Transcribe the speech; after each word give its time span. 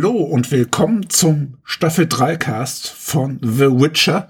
Hallo 0.00 0.12
und 0.12 0.52
willkommen 0.52 1.10
zum 1.10 1.54
Staffel 1.64 2.06
3 2.06 2.36
Cast 2.36 2.86
von 2.88 3.40
The 3.42 3.66
Witcher. 3.66 4.28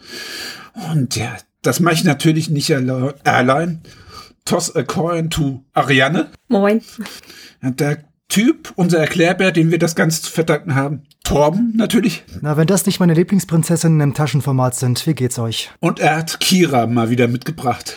Und 0.91 1.15
ja, 1.15 1.37
das 1.61 1.79
mache 1.79 1.93
ich 1.93 2.05
natürlich 2.05 2.49
nicht 2.49 2.73
allein. 2.73 3.83
Toss 4.47 4.75
a 4.75 4.83
coin 4.83 5.29
to 5.29 5.63
Ariane. 5.75 6.31
Moin. 6.49 6.81
Der 7.61 7.99
Typ, 8.29 8.73
unser 8.77 9.01
Erklärbär, 9.01 9.53
den 9.53 9.71
wir 9.71 9.79
das 9.79 9.95
Ganze 9.95 10.23
zu 10.23 10.31
verdanken 10.31 10.75
haben. 10.75 11.03
Torben 11.23 11.75
natürlich. 11.77 12.25
Na, 12.41 12.57
wenn 12.57 12.67
das 12.67 12.87
nicht 12.87 12.99
meine 12.99 13.13
Lieblingsprinzessinnen 13.13 14.01
im 14.01 14.15
Taschenformat 14.15 14.75
sind, 14.75 15.07
wie 15.07 15.15
geht's 15.15 15.39
euch? 15.39 15.71
Und 15.81 16.01
er 16.01 16.17
hat 16.17 16.41
Kira 16.41 16.87
mal 16.87 17.11
wieder 17.11 17.29
mitgebracht. 17.29 17.95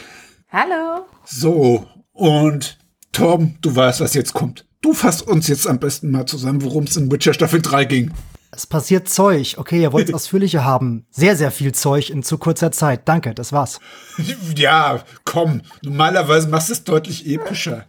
Hallo. 0.50 1.06
So, 1.24 1.88
und 2.12 2.80
Torben, 3.14 3.58
du 3.62 3.74
weißt, 3.74 4.02
was 4.02 4.14
jetzt 4.14 4.34
kommt. 4.34 4.66
Du 4.82 4.94
fasst 4.94 5.28
uns 5.28 5.48
jetzt 5.48 5.68
am 5.68 5.80
besten 5.80 6.10
mal 6.10 6.26
zusammen, 6.26 6.64
worum 6.64 6.86
es 6.86 6.98
in 6.98 7.12
Witcher 7.12 7.36
Staffel 7.36 7.62
3 7.62 7.86
ging. 7.86 8.12
Es 8.50 8.66
passiert 8.66 9.08
Zeug. 9.08 9.56
Okay, 9.58 9.80
ihr 9.80 9.94
wollt 9.94 10.12
ausführlicher 10.14 10.66
haben. 10.66 11.06
Sehr, 11.12 11.38
sehr 11.38 11.52
viel 11.52 11.72
Zeug 11.72 12.10
in 12.10 12.24
zu 12.24 12.40
kurzer 12.40 12.72
Zeit. 12.72 13.08
Danke, 13.08 13.34
das 13.34 13.54
war's. 13.54 13.80
Ja, 14.56 15.04
komm. 15.24 15.62
Normalerweise 15.84 16.50
machst 16.50 16.70
du 16.70 16.74
es 16.74 16.84
deutlich 16.84 17.28
epischer. 17.28 17.86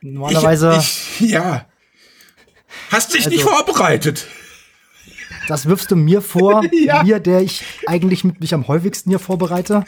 Normalerweise. 0.00 0.76
Ich, 0.78 1.20
ich, 1.20 1.30
ja. 1.30 1.66
Hast 2.90 3.12
dich 3.14 3.26
also, 3.26 3.30
nicht 3.30 3.42
vorbereitet. 3.42 4.26
Das 5.48 5.66
wirfst 5.66 5.90
du 5.90 5.96
mir 5.96 6.22
vor, 6.22 6.62
ja. 6.72 7.02
mir, 7.02 7.18
der 7.18 7.40
ich 7.40 7.64
eigentlich 7.86 8.22
mit 8.22 8.40
mich 8.40 8.54
am 8.54 8.68
häufigsten 8.68 9.10
hier 9.10 9.18
vorbereite. 9.18 9.84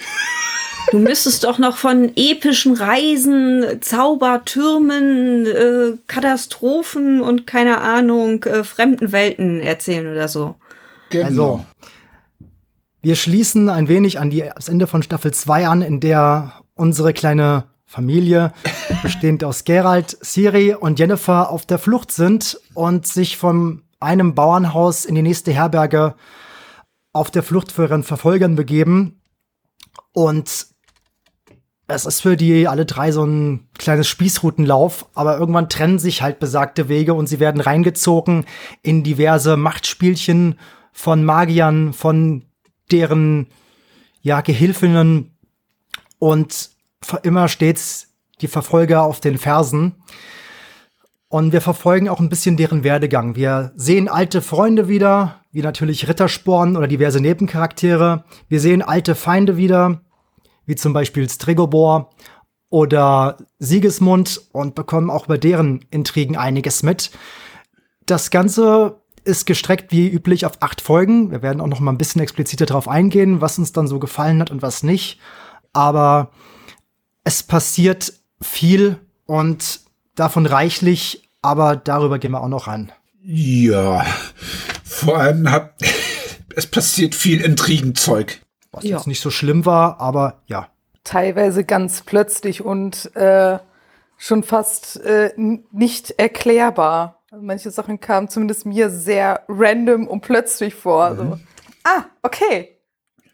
Du 0.90 0.98
müsstest 0.98 1.44
doch 1.44 1.58
noch 1.58 1.76
von 1.76 2.10
epischen 2.16 2.74
Reisen, 2.74 3.80
Zaubertürmen, 3.80 5.46
äh, 5.46 5.96
Katastrophen 6.08 7.20
und 7.20 7.46
keine 7.46 7.80
Ahnung, 7.80 8.42
äh, 8.44 8.64
fremden 8.64 9.12
Welten 9.12 9.60
erzählen 9.60 10.10
oder 10.10 10.26
so. 10.26 10.56
Genau. 11.10 11.26
Also, 11.26 11.64
wir 13.02 13.14
schließen 13.14 13.68
ein 13.68 13.88
wenig 13.88 14.18
an 14.18 14.30
die, 14.30 14.44
das 14.54 14.68
Ende 14.68 14.86
von 14.86 15.02
Staffel 15.02 15.32
2 15.32 15.68
an, 15.68 15.82
in 15.82 16.00
der 16.00 16.54
unsere 16.74 17.12
kleine 17.12 17.64
Familie, 17.86 18.52
bestehend 19.02 19.44
aus 19.44 19.64
Gerald, 19.64 20.18
Siri 20.20 20.74
und 20.74 20.98
Jennifer, 20.98 21.50
auf 21.50 21.66
der 21.66 21.78
Flucht 21.78 22.10
sind 22.10 22.60
und 22.74 23.06
sich 23.06 23.36
von 23.36 23.82
einem 24.00 24.34
Bauernhaus 24.34 25.04
in 25.04 25.14
die 25.14 25.22
nächste 25.22 25.52
Herberge 25.52 26.14
auf 27.12 27.30
der 27.30 27.42
Flucht 27.42 27.70
für 27.70 27.84
ihren 27.84 28.02
Verfolgern 28.02 28.56
begeben. 28.56 29.20
Und 30.12 30.66
es 31.90 32.06
ist 32.06 32.20
für 32.20 32.36
die 32.36 32.66
alle 32.68 32.86
drei 32.86 33.12
so 33.12 33.24
ein 33.24 33.68
kleines 33.78 34.08
Spießrutenlauf, 34.08 35.08
aber 35.14 35.38
irgendwann 35.38 35.68
trennen 35.68 35.98
sich 35.98 36.22
halt 36.22 36.38
besagte 36.38 36.88
Wege 36.88 37.14
und 37.14 37.26
sie 37.26 37.40
werden 37.40 37.60
reingezogen 37.60 38.44
in 38.82 39.02
diverse 39.02 39.56
Machtspielchen 39.56 40.58
von 40.92 41.24
Magiern, 41.24 41.92
von 41.92 42.44
deren 42.90 43.48
ja 44.22 44.40
Gehilfinnen 44.40 45.36
und 46.18 46.70
immer 47.22 47.48
stets 47.48 48.08
die 48.40 48.48
Verfolger 48.48 49.02
auf 49.02 49.20
den 49.20 49.38
Fersen. 49.38 49.96
Und 51.28 51.52
wir 51.52 51.60
verfolgen 51.60 52.08
auch 52.08 52.18
ein 52.18 52.28
bisschen 52.28 52.56
deren 52.56 52.82
Werdegang. 52.82 53.36
Wir 53.36 53.72
sehen 53.76 54.08
alte 54.08 54.42
Freunde 54.42 54.88
wieder, 54.88 55.40
wie 55.52 55.62
natürlich 55.62 56.08
Rittersporn 56.08 56.76
oder 56.76 56.88
diverse 56.88 57.20
Nebencharaktere. 57.20 58.24
Wir 58.48 58.60
sehen 58.60 58.82
alte 58.82 59.14
Feinde 59.14 59.56
wieder, 59.56 60.00
wie 60.70 60.76
zum 60.76 60.92
Beispiel 60.92 61.28
Strigobor 61.28 62.10
oder 62.68 63.38
Sigismund 63.58 64.40
und 64.52 64.76
bekommen 64.76 65.10
auch 65.10 65.26
bei 65.26 65.36
deren 65.36 65.84
Intrigen 65.90 66.36
einiges 66.36 66.84
mit. 66.84 67.10
Das 68.06 68.30
Ganze 68.30 69.00
ist 69.24 69.46
gestreckt 69.46 69.90
wie 69.90 70.08
üblich 70.08 70.46
auf 70.46 70.62
acht 70.62 70.80
Folgen. 70.80 71.32
Wir 71.32 71.42
werden 71.42 71.60
auch 71.60 71.66
noch 71.66 71.80
mal 71.80 71.90
ein 71.90 71.98
bisschen 71.98 72.22
expliziter 72.22 72.66
darauf 72.66 72.86
eingehen, 72.86 73.40
was 73.40 73.58
uns 73.58 73.72
dann 73.72 73.88
so 73.88 73.98
gefallen 73.98 74.40
hat 74.40 74.52
und 74.52 74.62
was 74.62 74.84
nicht. 74.84 75.18
Aber 75.72 76.30
es 77.24 77.42
passiert 77.42 78.12
viel 78.40 79.00
und 79.26 79.80
davon 80.14 80.46
reichlich, 80.46 81.28
aber 81.42 81.74
darüber 81.74 82.20
gehen 82.20 82.30
wir 82.30 82.42
auch 82.42 82.48
noch 82.48 82.68
ran. 82.68 82.92
Ja, 83.24 84.06
vor 84.84 85.18
allem 85.18 85.50
hat 85.50 85.74
es 86.54 86.66
passiert 86.66 87.16
viel 87.16 87.40
Intrigenzeug. 87.40 88.40
Was 88.72 88.84
ja. 88.84 88.96
jetzt 88.96 89.06
nicht 89.06 89.20
so 89.20 89.30
schlimm 89.30 89.66
war, 89.66 90.00
aber 90.00 90.42
ja. 90.46 90.68
Teilweise 91.04 91.64
ganz 91.64 92.02
plötzlich 92.02 92.64
und 92.64 93.14
äh, 93.16 93.58
schon 94.16 94.42
fast 94.42 95.00
äh, 95.00 95.32
nicht 95.36 96.10
erklärbar. 96.18 97.22
Also 97.30 97.44
manche 97.44 97.70
Sachen 97.70 98.00
kamen 98.00 98.28
zumindest 98.28 98.66
mir 98.66 98.90
sehr 98.90 99.44
random 99.48 100.06
und 100.06 100.20
plötzlich 100.20 100.74
vor. 100.74 101.10
Mhm. 101.10 101.16
So. 101.16 101.38
Ah, 101.84 102.04
okay. 102.22 102.76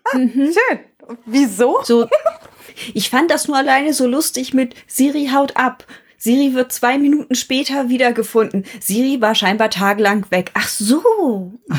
Ah, 0.04 0.18
mhm. 0.18 0.52
Schön. 0.52 0.78
Wieso? 1.26 1.80
So, 1.82 2.08
ich 2.94 3.10
fand 3.10 3.30
das 3.30 3.48
nur 3.48 3.56
alleine 3.56 3.92
so 3.92 4.06
lustig 4.06 4.54
mit 4.54 4.74
Siri 4.86 5.30
haut 5.32 5.56
ab. 5.56 5.84
Siri 6.26 6.54
wird 6.54 6.72
zwei 6.72 6.98
Minuten 6.98 7.36
später 7.36 7.88
wiedergefunden. 7.88 8.64
Siri 8.80 9.20
war 9.20 9.36
scheinbar 9.36 9.70
tagelang 9.70 10.28
weg. 10.30 10.50
Ach 10.54 10.68
so. 10.68 11.52
Ah. 11.70 11.76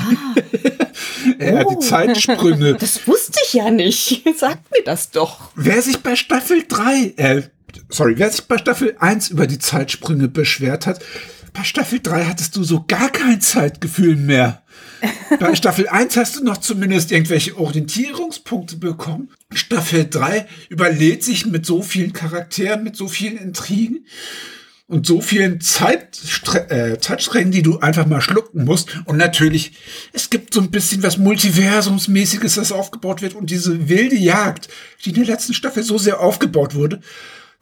ja, 1.46 1.66
oh. 1.66 1.76
die 1.76 1.86
Zeitsprünge. 1.86 2.76
Das 2.76 3.06
wusste 3.10 3.42
ich 3.46 3.54
ja 3.56 3.70
nicht. 3.70 4.24
Sag 4.38 4.60
mir 4.72 4.86
das 4.86 5.12
doch. 5.12 5.52
Wer 5.56 5.82
sich 5.82 6.02
bei 6.02 6.16
Staffel 6.16 6.64
3, 6.66 7.14
äh, 7.18 7.42
sorry, 7.90 8.14
wer 8.16 8.30
sich 8.30 8.46
bei 8.46 8.58
Staffel 8.58 8.96
1 8.98 9.32
über 9.32 9.48
die 9.48 9.60
Zeitsprünge 9.60 10.30
beschwert 10.30 10.88
hat, 10.88 11.02
bei 11.58 11.64
Staffel 11.64 12.00
3 12.00 12.26
hattest 12.26 12.56
du 12.56 12.64
so 12.64 12.86
gar 12.88 13.10
kein 13.10 13.42
Zeitgefühl 13.42 14.16
mehr. 14.16 14.62
Bei 15.40 15.56
Staffel 15.56 15.88
1 15.88 16.16
hast 16.16 16.36
du 16.36 16.44
noch 16.44 16.58
zumindest 16.58 17.12
irgendwelche 17.12 17.58
Orientierungspunkte 17.58 18.78
bekommen. 18.78 19.30
Staffel 19.52 20.08
3 20.08 20.48
überlädt 20.70 21.24
sich 21.24 21.48
mit 21.48 21.66
so 21.66 21.82
vielen 21.82 22.14
Charakteren, 22.14 22.84
mit 22.84 22.96
so 22.96 23.08
vielen 23.08 23.38
Intrigen 23.38 24.06
und 24.86 25.08
so 25.08 25.20
vielen 25.20 25.60
Zeitstre 25.60 26.70
äh, 26.70 27.00
Zeitsträngen, 27.00 27.52
die 27.52 27.64
du 27.64 27.80
einfach 27.80 28.06
mal 28.06 28.22
schlucken 28.22 28.64
musst. 28.64 28.96
Und 29.06 29.18
natürlich, 29.18 29.74
es 30.14 30.30
gibt 30.30 30.54
so 30.54 30.62
ein 30.62 30.70
bisschen 30.70 31.02
was 31.02 31.18
Multiversumsmäßiges, 31.18 32.56
das 32.56 32.72
aufgebaut 32.72 33.24
wird 33.24 33.34
und 33.34 33.50
diese 33.50 33.90
wilde 33.90 34.16
Jagd, 34.16 34.70
die 35.04 35.10
in 35.10 35.16
der 35.16 35.26
letzten 35.26 35.56
Staffel 35.56 35.82
so 35.82 35.98
sehr 35.98 36.20
aufgebaut 36.20 36.76
wurde, 36.76 37.02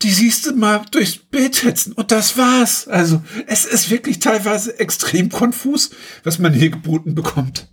die 0.01 0.11
siehst 0.11 0.45
du 0.45 0.55
mal 0.55 0.81
durchs 0.91 1.17
Bild 1.17 1.63
hetzen 1.63 1.93
und 1.93 2.11
das 2.11 2.37
war's. 2.37 2.87
Also 2.87 3.21
es 3.47 3.65
ist 3.65 3.89
wirklich 3.89 4.19
teilweise 4.19 4.77
extrem 4.79 5.29
konfus, 5.29 5.91
was 6.23 6.39
man 6.39 6.53
hier 6.53 6.69
geboten 6.69 7.15
bekommt. 7.15 7.69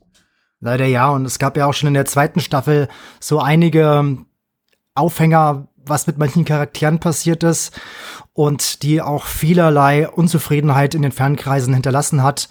Leider 0.61 0.87
ja, 0.87 1.11
und 1.11 1.25
es 1.25 1.41
gab 1.41 1.57
ja 1.57 1.67
auch 1.67 1.75
schon 1.75 1.89
in 1.89 1.95
der 1.95 2.05
zweiten 2.05 2.41
Staffel 2.41 2.89
so 3.19 3.41
einige 3.41 4.17
Aufhänger, 4.95 5.69
was 5.85 6.07
mit 6.07 6.19
manchen 6.19 6.45
Charakteren 6.45 7.01
passiert 7.01 7.43
ist 7.43 7.73
und 8.33 8.85
die 8.85 9.03
auch 9.03 9.27
vielerlei 9.27 10.09
Unzufriedenheit 10.09 10.95
in 10.95 11.03
den 11.03 11.11
Fernkreisen 11.11 11.75
hinterlassen 11.75 12.23
hat. 12.23 12.49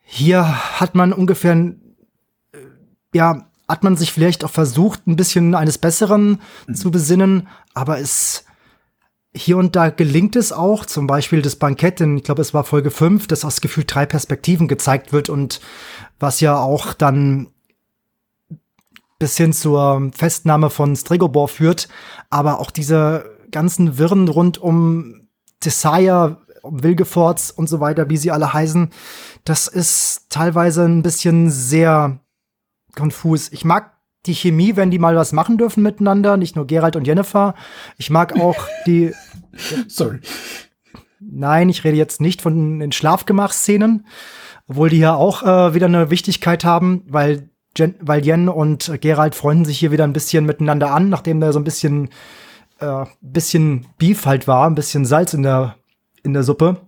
Hier 0.00 0.80
hat 0.80 0.96
man 0.96 1.12
ungefähr, 1.12 1.54
äh, 1.54 1.74
ja, 3.14 3.46
hat 3.68 3.84
man 3.84 3.96
sich 3.96 4.12
vielleicht 4.12 4.44
auch 4.44 4.50
versucht, 4.50 5.06
ein 5.06 5.16
bisschen 5.16 5.54
eines 5.54 5.78
Besseren 5.78 6.40
mhm. 6.66 6.74
zu 6.74 6.90
besinnen, 6.90 7.48
aber 7.72 7.98
es 7.98 8.43
hier 9.36 9.56
und 9.56 9.74
da 9.74 9.90
gelingt 9.90 10.36
es 10.36 10.52
auch, 10.52 10.86
zum 10.86 11.06
Beispiel 11.06 11.42
das 11.42 11.56
Bankett, 11.56 12.00
in, 12.00 12.18
ich 12.18 12.24
glaube, 12.24 12.42
es 12.42 12.54
war 12.54 12.64
Folge 12.64 12.90
5, 12.90 13.26
dass 13.26 13.44
aus 13.44 13.60
gefühlt 13.60 13.92
drei 13.92 14.06
Perspektiven 14.06 14.68
gezeigt 14.68 15.12
wird 15.12 15.28
und 15.28 15.60
was 16.20 16.40
ja 16.40 16.56
auch 16.56 16.94
dann 16.94 17.48
bis 19.18 19.36
hin 19.36 19.52
zur 19.52 20.10
Festnahme 20.14 20.70
von 20.70 20.94
Strigobor 20.94 21.48
führt, 21.48 21.88
aber 22.30 22.60
auch 22.60 22.70
diese 22.70 23.24
ganzen 23.50 23.98
Wirren 23.98 24.28
rund 24.28 24.58
um 24.58 25.28
Desire, 25.64 26.38
um 26.62 26.82
Wilgefortz 26.82 27.50
und 27.50 27.68
so 27.68 27.80
weiter, 27.80 28.10
wie 28.10 28.16
sie 28.16 28.30
alle 28.30 28.52
heißen, 28.52 28.90
das 29.44 29.66
ist 29.66 30.26
teilweise 30.30 30.84
ein 30.84 31.02
bisschen 31.02 31.50
sehr 31.50 32.20
konfus. 32.94 33.50
Ich 33.52 33.64
mag 33.64 33.94
die 34.26 34.34
Chemie, 34.34 34.76
wenn 34.76 34.90
die 34.90 34.98
mal 34.98 35.16
was 35.16 35.32
machen 35.32 35.58
dürfen 35.58 35.82
miteinander, 35.82 36.36
nicht 36.36 36.56
nur 36.56 36.66
Gerald 36.66 36.96
und 36.96 37.06
Jennifer. 37.06 37.54
Ich 37.98 38.10
mag 38.10 38.38
auch 38.38 38.56
die. 38.86 39.12
Sorry. 39.88 40.20
Nein, 41.20 41.68
ich 41.68 41.84
rede 41.84 41.96
jetzt 41.96 42.20
nicht 42.20 42.42
von 42.42 42.80
den 42.80 42.92
Schlafgemachsszenen, 42.92 44.06
obwohl 44.68 44.90
die 44.90 44.98
ja 44.98 45.14
auch 45.14 45.42
äh, 45.42 45.74
wieder 45.74 45.86
eine 45.86 46.10
Wichtigkeit 46.10 46.64
haben, 46.64 47.02
weil 47.06 47.48
Jen, 47.76 47.94
weil 48.00 48.24
Jen 48.24 48.48
und 48.48 49.00
Gerald 49.00 49.34
freunden 49.34 49.64
sich 49.64 49.78
hier 49.78 49.90
wieder 49.90 50.04
ein 50.04 50.12
bisschen 50.12 50.46
miteinander 50.46 50.92
an, 50.92 51.08
nachdem 51.08 51.40
da 51.40 51.52
so 51.52 51.58
ein 51.58 51.64
bisschen 51.64 52.10
äh, 52.78 53.04
bisschen 53.20 53.86
Beef 53.98 54.26
halt 54.26 54.46
war, 54.46 54.68
ein 54.68 54.74
bisschen 54.74 55.04
Salz 55.04 55.34
in 55.34 55.42
der 55.42 55.76
in 56.22 56.32
der 56.32 56.42
Suppe. 56.42 56.80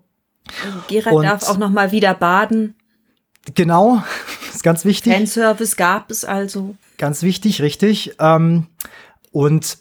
Also 0.64 0.78
Gerald 0.88 1.16
und 1.16 1.24
darf 1.24 1.48
auch 1.48 1.58
noch 1.58 1.70
mal 1.70 1.92
wieder 1.92 2.14
baden. 2.14 2.74
Genau, 3.54 4.02
ist 4.54 4.62
ganz 4.62 4.84
wichtig. 4.84 5.12
Fanservice 5.12 5.76
gab 5.76 6.10
es 6.10 6.24
also. 6.24 6.76
Ganz 6.98 7.22
wichtig, 7.22 7.62
richtig. 7.62 8.16
Ähm, 8.18 8.66
und 9.32 9.78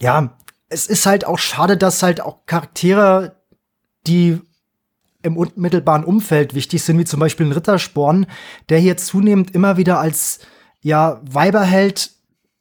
ja, 0.00 0.36
es 0.68 0.86
ist 0.86 1.06
halt 1.06 1.26
auch 1.26 1.38
schade, 1.38 1.76
dass 1.76 2.02
halt 2.02 2.20
auch 2.20 2.46
Charaktere, 2.46 3.36
die 4.06 4.40
im 5.22 5.36
unmittelbaren 5.36 6.04
Umfeld 6.04 6.54
wichtig 6.54 6.82
sind, 6.82 6.98
wie 6.98 7.04
zum 7.04 7.20
Beispiel 7.20 7.46
ein 7.46 7.52
Rittersporn, 7.52 8.26
der 8.68 8.78
hier 8.78 8.96
zunehmend 8.96 9.54
immer 9.54 9.76
wieder 9.76 9.98
als 9.98 10.40
ja 10.80 11.20
Weiberheld 11.28 12.10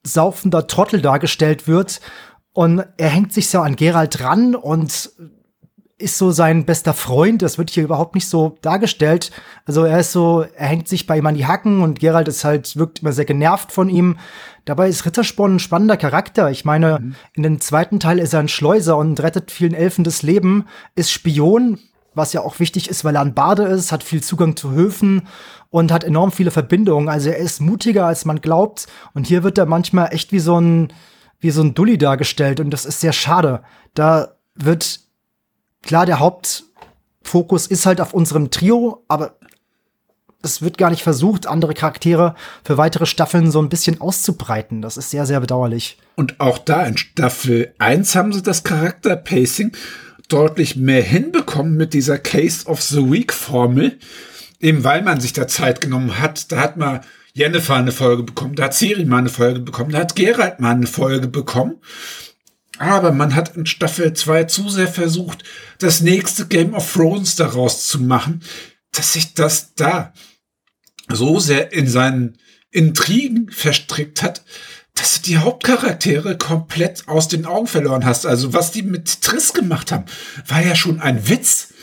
saufender 0.03 0.67
Trottel 0.67 1.01
dargestellt 1.01 1.67
wird. 1.67 2.01
Und 2.53 2.85
er 2.97 3.09
hängt 3.09 3.33
sich 3.33 3.49
so 3.49 3.59
an 3.59 3.75
Gerald 3.75 4.21
ran 4.21 4.55
und 4.55 5.11
ist 5.97 6.17
so 6.17 6.31
sein 6.31 6.65
bester 6.65 6.93
Freund. 6.93 7.41
Das 7.41 7.57
wird 7.57 7.69
hier 7.69 7.83
überhaupt 7.83 8.15
nicht 8.15 8.27
so 8.27 8.57
dargestellt. 8.61 9.31
Also 9.65 9.83
er 9.83 9.99
ist 9.99 10.11
so, 10.11 10.41
er 10.41 10.67
hängt 10.67 10.87
sich 10.87 11.07
bei 11.07 11.17
ihm 11.17 11.25
an 11.25 11.35
die 11.35 11.45
Hacken 11.45 11.81
und 11.81 11.99
Gerald 11.99 12.27
ist 12.27 12.43
halt, 12.43 12.75
wirkt 12.77 12.99
immer 12.99 13.13
sehr 13.13 13.25
genervt 13.25 13.71
von 13.71 13.89
ihm. 13.89 14.17
Dabei 14.65 14.89
ist 14.89 15.05
Rittersporn 15.05 15.55
ein 15.55 15.59
spannender 15.59 15.95
Charakter. 15.95 16.49
Ich 16.49 16.65
meine, 16.65 16.99
mhm. 16.99 17.15
in 17.33 17.43
dem 17.43 17.61
zweiten 17.61 17.99
Teil 17.99 18.19
ist 18.19 18.33
er 18.33 18.39
ein 18.39 18.47
Schleuser 18.47 18.97
und 18.97 19.21
rettet 19.21 19.51
vielen 19.51 19.75
Elfen 19.75 20.03
das 20.03 20.23
Leben, 20.23 20.65
ist 20.95 21.11
Spion, 21.11 21.79
was 22.15 22.33
ja 22.33 22.41
auch 22.41 22.59
wichtig 22.59 22.89
ist, 22.89 23.05
weil 23.05 23.15
er 23.15 23.21
ein 23.21 23.35
Bade 23.35 23.63
ist, 23.63 23.91
hat 23.91 24.03
viel 24.03 24.23
Zugang 24.23 24.55
zu 24.55 24.71
Höfen 24.71 25.27
und 25.69 25.91
hat 25.91 26.03
enorm 26.03 26.31
viele 26.31 26.51
Verbindungen. 26.51 27.09
Also 27.09 27.29
er 27.29 27.37
ist 27.37 27.61
mutiger, 27.61 28.05
als 28.07 28.25
man 28.25 28.41
glaubt. 28.41 28.87
Und 29.13 29.27
hier 29.27 29.43
wird 29.43 29.57
er 29.57 29.65
manchmal 29.65 30.13
echt 30.13 30.31
wie 30.31 30.39
so 30.39 30.59
ein, 30.59 30.91
wie 31.39 31.51
so 31.51 31.61
ein 31.61 31.73
Dulli 31.73 31.97
dargestellt. 31.97 32.59
Und 32.59 32.71
das 32.71 32.85
ist 32.85 33.01
sehr 33.01 33.13
schade. 33.13 33.61
Da 33.93 34.35
wird, 34.55 35.01
klar, 35.83 36.05
der 36.05 36.19
Hauptfokus 36.19 37.67
ist 37.67 37.85
halt 37.85 37.99
auf 37.99 38.13
unserem 38.13 38.49
Trio, 38.49 39.03
aber 39.09 39.35
es 40.45 40.61
wird 40.61 40.77
gar 40.77 40.89
nicht 40.89 41.03
versucht, 41.03 41.47
andere 41.47 41.73
Charaktere 41.73 42.35
für 42.63 42.77
weitere 42.77 43.05
Staffeln 43.05 43.51
so 43.51 43.61
ein 43.61 43.69
bisschen 43.69 43.99
auszubreiten. 43.99 44.81
Das 44.81 44.97
ist 44.97 45.09
sehr, 45.09 45.25
sehr 45.25 45.41
bedauerlich. 45.41 45.97
Und 46.15 46.39
auch 46.39 46.57
da 46.57 46.85
in 46.85 46.97
Staffel 46.97 47.73
1 47.79 48.15
haben 48.15 48.31
sie 48.31 48.41
das 48.41 48.63
Charakterpacing 48.63 49.73
deutlich 50.29 50.75
mehr 50.75 51.03
hinbekommen 51.03 51.75
mit 51.75 51.93
dieser 51.93 52.17
Case 52.17 52.65
of 52.67 52.81
the 52.81 53.11
Week 53.11 53.33
Formel. 53.33 53.99
Eben 54.61 54.83
weil 54.83 55.01
man 55.01 55.19
sich 55.19 55.33
da 55.33 55.47
Zeit 55.47 55.81
genommen 55.81 56.19
hat. 56.19 56.51
Da 56.51 56.61
hat 56.61 56.77
man 56.77 57.01
Jennifer 57.33 57.75
eine 57.75 57.91
Folge 57.91 58.23
bekommen, 58.23 58.55
da 58.55 58.63
hat 58.63 58.73
Siri 58.73 59.03
mal 59.03 59.17
eine 59.17 59.29
Folge 59.29 59.59
bekommen, 59.59 59.91
da 59.91 59.99
hat 59.99 60.15
Gerald 60.15 60.61
mal 60.61 60.71
eine 60.71 60.87
Folge 60.87 61.27
bekommen. 61.27 61.75
Aber 62.77 63.11
man 63.11 63.35
hat 63.35 63.55
in 63.57 63.65
Staffel 63.65 64.13
2 64.13 64.45
zu 64.45 64.69
sehr 64.69 64.87
versucht, 64.87 65.43
das 65.79 66.01
nächste 66.01 66.47
Game 66.47 66.73
of 66.73 66.93
Thrones 66.93 67.35
daraus 67.35 67.87
zu 67.87 68.01
machen, 68.01 68.41
dass 68.93 69.13
sich 69.13 69.33
das 69.33 69.73
da 69.75 70.13
so 71.09 71.39
sehr 71.39 71.73
in 71.73 71.87
seinen 71.87 72.37
Intrigen 72.71 73.49
verstrickt 73.49 74.21
hat, 74.21 74.43
dass 74.95 75.15
du 75.15 75.21
die 75.23 75.37
Hauptcharaktere 75.37 76.37
komplett 76.37 77.07
aus 77.07 77.27
den 77.27 77.45
Augen 77.45 77.67
verloren 77.67 78.05
hast. 78.05 78.25
Also 78.25 78.53
was 78.53 78.71
die 78.71 78.81
mit 78.81 79.21
Triss 79.21 79.53
gemacht 79.53 79.91
haben, 79.91 80.05
war 80.47 80.61
ja 80.61 80.75
schon 80.75 80.99
ein 80.99 81.27
Witz. 81.29 81.73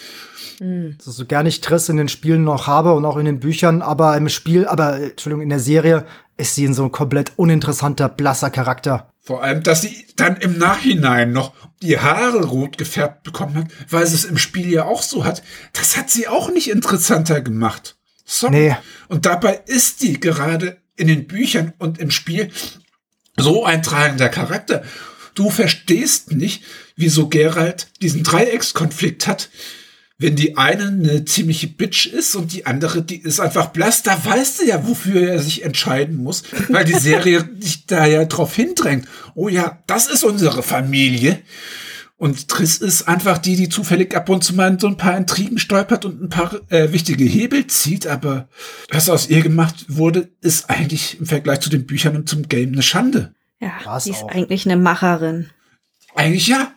Mhm. 0.60 0.96
So, 1.00 1.10
so 1.10 1.26
gar 1.26 1.42
nicht 1.42 1.62
Triss 1.62 1.88
in 1.88 1.98
den 1.98 2.08
Spielen 2.08 2.44
noch 2.44 2.66
habe 2.66 2.94
und 2.94 3.04
auch 3.04 3.16
in 3.16 3.26
den 3.26 3.40
Büchern, 3.40 3.82
aber 3.82 4.16
im 4.16 4.28
Spiel, 4.28 4.66
aber 4.66 5.00
Entschuldigung, 5.00 5.42
in 5.42 5.50
der 5.50 5.60
Serie 5.60 6.06
ist 6.36 6.54
sie 6.54 6.64
in 6.64 6.74
so 6.74 6.84
ein 6.84 6.92
komplett 6.92 7.32
uninteressanter, 7.36 8.08
blasser 8.08 8.50
Charakter. 8.50 9.12
Vor 9.20 9.42
allem, 9.42 9.62
dass 9.62 9.82
sie 9.82 10.06
dann 10.16 10.36
im 10.38 10.58
Nachhinein 10.58 11.32
noch 11.32 11.52
die 11.80 11.98
Haare 11.98 12.44
rot 12.44 12.78
gefärbt 12.78 13.22
bekommen 13.22 13.54
hat, 13.56 13.66
weil 13.88 14.06
sie 14.06 14.14
es 14.14 14.24
im 14.24 14.38
Spiel 14.38 14.68
ja 14.70 14.84
auch 14.84 15.02
so 15.02 15.24
hat. 15.24 15.42
Das 15.74 15.96
hat 15.96 16.10
sie 16.10 16.26
auch 16.28 16.50
nicht 16.50 16.70
interessanter 16.70 17.40
gemacht. 17.40 17.96
Sorry. 18.32 18.68
Nee. 18.68 18.76
Und 19.08 19.26
dabei 19.26 19.60
ist 19.66 20.02
die 20.02 20.18
gerade 20.18 20.78
in 20.96 21.06
den 21.06 21.26
Büchern 21.26 21.74
und 21.78 21.98
im 21.98 22.10
Spiel 22.10 22.50
so 23.36 23.64
ein 23.64 23.82
tragender 23.82 24.28
Charakter. 24.28 24.82
Du 25.34 25.50
verstehst 25.50 26.32
nicht, 26.32 26.62
wieso 26.96 27.28
Geralt 27.28 27.88
diesen 28.00 28.22
Dreieckskonflikt 28.22 29.26
hat. 29.26 29.50
Wenn 30.18 30.36
die 30.36 30.56
eine 30.56 30.86
eine 30.86 31.24
ziemliche 31.24 31.66
Bitch 31.66 32.06
ist 32.06 32.34
und 32.34 32.52
die 32.52 32.64
andere, 32.64 33.02
die 33.02 33.20
ist 33.20 33.40
einfach 33.40 33.66
blass, 33.70 34.02
da 34.02 34.24
weißt 34.24 34.60
du 34.60 34.66
ja, 34.66 34.86
wofür 34.86 35.28
er 35.28 35.40
sich 35.40 35.64
entscheiden 35.64 36.16
muss, 36.16 36.44
weil 36.68 36.84
die 36.84 36.94
Serie 36.94 37.44
dich 37.52 37.86
da 37.86 38.06
ja 38.06 38.24
drauf 38.24 38.54
hindrängt. 38.54 39.08
Oh 39.34 39.48
ja, 39.48 39.82
das 39.86 40.06
ist 40.06 40.22
unsere 40.22 40.62
Familie. 40.62 41.42
Und 42.22 42.46
Triss 42.46 42.76
ist 42.76 43.08
einfach 43.08 43.38
die, 43.38 43.56
die 43.56 43.68
zufällig 43.68 44.14
ab 44.14 44.28
und 44.28 44.44
zu 44.44 44.54
mal 44.54 44.68
in 44.70 44.78
so 44.78 44.86
ein 44.86 44.96
paar 44.96 45.16
Intrigen 45.16 45.58
stolpert 45.58 46.04
und 46.04 46.22
ein 46.22 46.28
paar 46.28 46.52
äh, 46.68 46.92
wichtige 46.92 47.24
Hebel 47.24 47.66
zieht. 47.66 48.06
Aber 48.06 48.46
was 48.92 49.10
aus 49.10 49.28
ihr 49.28 49.42
gemacht 49.42 49.86
wurde, 49.88 50.28
ist 50.40 50.70
eigentlich 50.70 51.18
im 51.18 51.26
Vergleich 51.26 51.58
zu 51.58 51.68
den 51.68 51.84
Büchern 51.84 52.14
und 52.14 52.28
zum 52.28 52.46
Game 52.46 52.74
eine 52.74 52.82
Schande. 52.82 53.34
Ja, 53.58 53.72
War's 53.82 54.04
sie 54.04 54.10
ist 54.10 54.22
auch. 54.22 54.28
eigentlich 54.28 54.64
eine 54.66 54.76
Macherin. 54.76 55.50
Eigentlich 56.14 56.46
ja. 56.46 56.70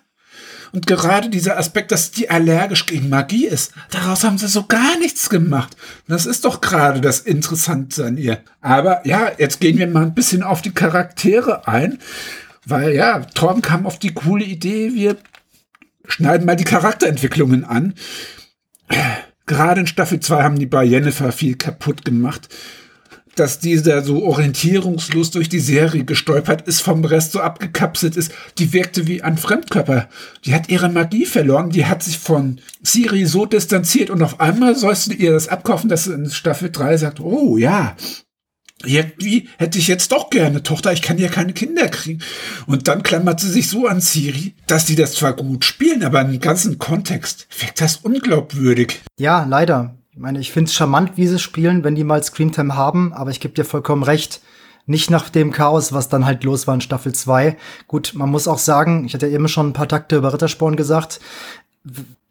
Und 0.72 0.88
gerade 0.88 1.30
dieser 1.30 1.60
Aspekt, 1.60 1.92
dass 1.92 2.10
die 2.10 2.32
allergisch 2.32 2.88
gegen 2.88 3.10
Magie 3.10 3.46
ist, 3.46 3.72
daraus 3.92 4.24
haben 4.24 4.40
sie 4.40 4.48
so 4.48 4.66
gar 4.66 4.98
nichts 4.98 5.30
gemacht. 5.30 5.78
Das 6.08 6.26
ist 6.26 6.46
doch 6.46 6.60
gerade 6.60 7.02
das 7.02 7.20
Interessante 7.20 8.04
an 8.04 8.18
ihr. 8.18 8.40
Aber 8.62 9.06
ja, 9.06 9.32
jetzt 9.38 9.60
gehen 9.60 9.78
wir 9.78 9.86
mal 9.86 10.02
ein 10.02 10.16
bisschen 10.16 10.42
auf 10.42 10.64
die 10.64 10.74
Charaktere 10.74 11.68
ein. 11.68 12.00
Weil 12.66 12.96
ja, 12.96 13.20
Torben 13.20 13.62
kam 13.62 13.86
auf 13.86 14.00
die 14.00 14.16
coole 14.16 14.44
Idee, 14.44 14.96
wir 14.96 15.18
schneiden 16.08 16.46
mal 16.46 16.56
die 16.56 16.64
Charakterentwicklungen 16.64 17.64
an. 17.64 17.94
Gerade 19.46 19.82
in 19.82 19.88
Staffel 19.88 20.20
2 20.20 20.44
haben 20.44 20.60
die 20.60 20.66
bei 20.66 20.84
Jennifer 20.84 21.32
viel 21.32 21.56
kaputt 21.56 22.04
gemacht. 22.04 22.50
Dass 23.36 23.60
dieser 23.60 24.02
so 24.02 24.24
orientierungslos 24.24 25.32
durch 25.32 25.50
die 25.50 25.60
Serie 25.60 26.06
gestolpert 26.06 26.68
ist, 26.70 26.80
vom 26.80 27.04
Rest 27.04 27.34
so 27.34 27.42
abgekapselt 27.42 28.16
ist, 28.16 28.32
die 28.58 28.72
wirkte 28.72 29.08
wie 29.08 29.24
ein 29.24 29.38
Fremdkörper. 29.38 30.08
Die 30.46 30.56
hat 30.56 30.70
ihre 30.70 30.88
Magie 30.88 31.26
verloren, 31.26 31.70
die 31.70 31.86
hat 31.86 32.02
sich 32.02 32.18
von 32.18 32.62
Siri 32.82 33.26
so 33.26 33.46
distanziert 33.46 34.10
und 34.10 34.24
auf 34.24 34.40
einmal 34.40 34.76
sollst 34.76 35.08
du 35.08 35.14
ihr 35.14 35.34
das 35.34 35.50
abkaufen, 35.50 35.90
dass 35.90 36.06
sie 36.06 36.14
in 36.14 36.30
Staffel 36.30 36.72
3 36.72 36.96
sagt, 36.96 37.20
oh 37.20 37.58
ja, 37.58 37.98
irgendwie 38.84 39.50
hätte 39.58 39.80
ich 39.80 39.88
jetzt 39.88 40.12
doch 40.12 40.30
gerne 40.30 40.64
Tochter, 40.64 40.92
ich 40.92 41.02
kann 41.02 41.18
ja 41.18 41.30
keine 41.30 41.54
Kinder 41.54 41.88
kriegen. 41.88 42.22
Und 42.68 42.88
dann 42.88 43.04
klammert 43.04 43.40
sie 43.40 43.50
sich 43.50 43.70
so 43.70 43.88
an 43.88 44.02
Siri, 44.02 44.54
dass 44.68 44.86
die 44.86 44.96
das 44.96 45.14
zwar 45.14 45.34
gut 45.34 45.64
spielen, 45.64 46.04
aber 46.04 46.22
im 46.22 46.40
ganzen 46.40 46.78
Kontext 46.78 47.48
wirkt 47.60 47.82
das 47.82 47.98
unglaubwürdig. 47.98 49.02
Ja, 49.18 49.46
leider. 49.46 49.96
Ich 50.12 50.20
meine, 50.20 50.40
ich 50.40 50.52
finde 50.52 50.70
es 50.70 50.76
charmant, 50.76 51.14
wie 51.16 51.28
sie 51.28 51.40
spielen, 51.40 51.84
wenn 51.84 51.96
die 51.96 52.04
mal 52.04 52.24
Screamtime 52.24 52.76
haben, 52.76 53.14
aber 53.14 53.32
ich 53.32 53.40
gebe 53.40 53.54
dir 53.54 53.66
vollkommen 53.66 54.04
recht. 54.04 54.42
Nicht 54.86 55.10
nach 55.10 55.30
dem 55.30 55.52
Chaos, 55.52 55.94
was 55.94 56.10
dann 56.10 56.26
halt 56.26 56.44
los 56.44 56.68
war 56.68 56.76
in 56.76 56.82
Staffel 56.82 57.14
2. 57.14 57.58
Gut, 57.88 58.14
man 58.14 58.30
muss 58.30 58.48
auch 58.48 58.60
sagen, 58.60 59.06
ich 59.06 59.14
hatte 59.14 59.28
ja 59.28 59.34
eben 59.34 59.48
schon 59.48 59.70
ein 59.70 59.74
paar 59.74 59.88
Takte 59.88 60.18
über 60.18 60.32
Rittersporn 60.32 60.76
gesagt, 60.76 61.20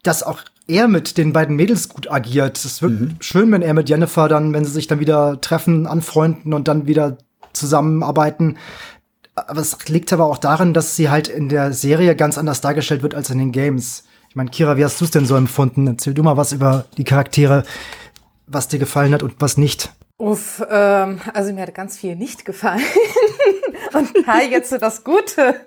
dass 0.07 0.23
auch 0.23 0.39
er 0.67 0.87
mit 0.87 1.17
den 1.17 1.33
beiden 1.33 1.55
Mädels 1.55 1.89
gut 1.89 2.11
agiert. 2.11 2.63
Es 2.63 2.81
wird 2.81 2.99
mhm. 2.99 3.15
schön, 3.19 3.51
wenn 3.51 3.61
er 3.61 3.73
mit 3.73 3.89
Jennifer 3.89 4.27
dann, 4.27 4.53
wenn 4.53 4.65
sie 4.65 4.71
sich 4.71 4.87
dann 4.87 4.99
wieder 4.99 5.39
treffen, 5.41 5.85
anfreunden 5.87 6.53
und 6.53 6.67
dann 6.67 6.87
wieder 6.87 7.17
zusammenarbeiten. 7.53 8.57
Aber 9.35 9.61
es 9.61 9.77
liegt 9.87 10.11
aber 10.13 10.25
auch 10.25 10.37
darin, 10.37 10.73
dass 10.73 10.95
sie 10.95 11.09
halt 11.09 11.27
in 11.27 11.49
der 11.49 11.73
Serie 11.73 12.15
ganz 12.15 12.37
anders 12.37 12.61
dargestellt 12.61 13.03
wird 13.03 13.15
als 13.15 13.29
in 13.29 13.37
den 13.37 13.51
Games. 13.51 14.05
Ich 14.29 14.35
meine, 14.35 14.49
Kira, 14.49 14.77
wie 14.77 14.83
hast 14.83 14.99
du 14.99 15.05
es 15.05 15.11
denn 15.11 15.25
so 15.25 15.35
empfunden? 15.35 15.87
Erzähl 15.87 16.13
du 16.13 16.23
mal 16.23 16.37
was 16.37 16.51
über 16.51 16.85
die 16.97 17.03
Charaktere, 17.03 17.63
was 18.47 18.67
dir 18.67 18.79
gefallen 18.79 19.13
hat 19.13 19.23
und 19.23 19.35
was 19.39 19.57
nicht. 19.57 19.93
Uff, 20.17 20.65
ähm, 20.69 21.19
also 21.33 21.51
mir 21.51 21.63
hat 21.63 21.73
ganz 21.73 21.97
viel 21.97 22.15
nicht 22.15 22.45
gefallen. 22.45 22.81
Und 23.93 24.25
da 24.25 24.39
jetzt 24.39 24.71
das 24.71 25.03
Gute. 25.03 25.59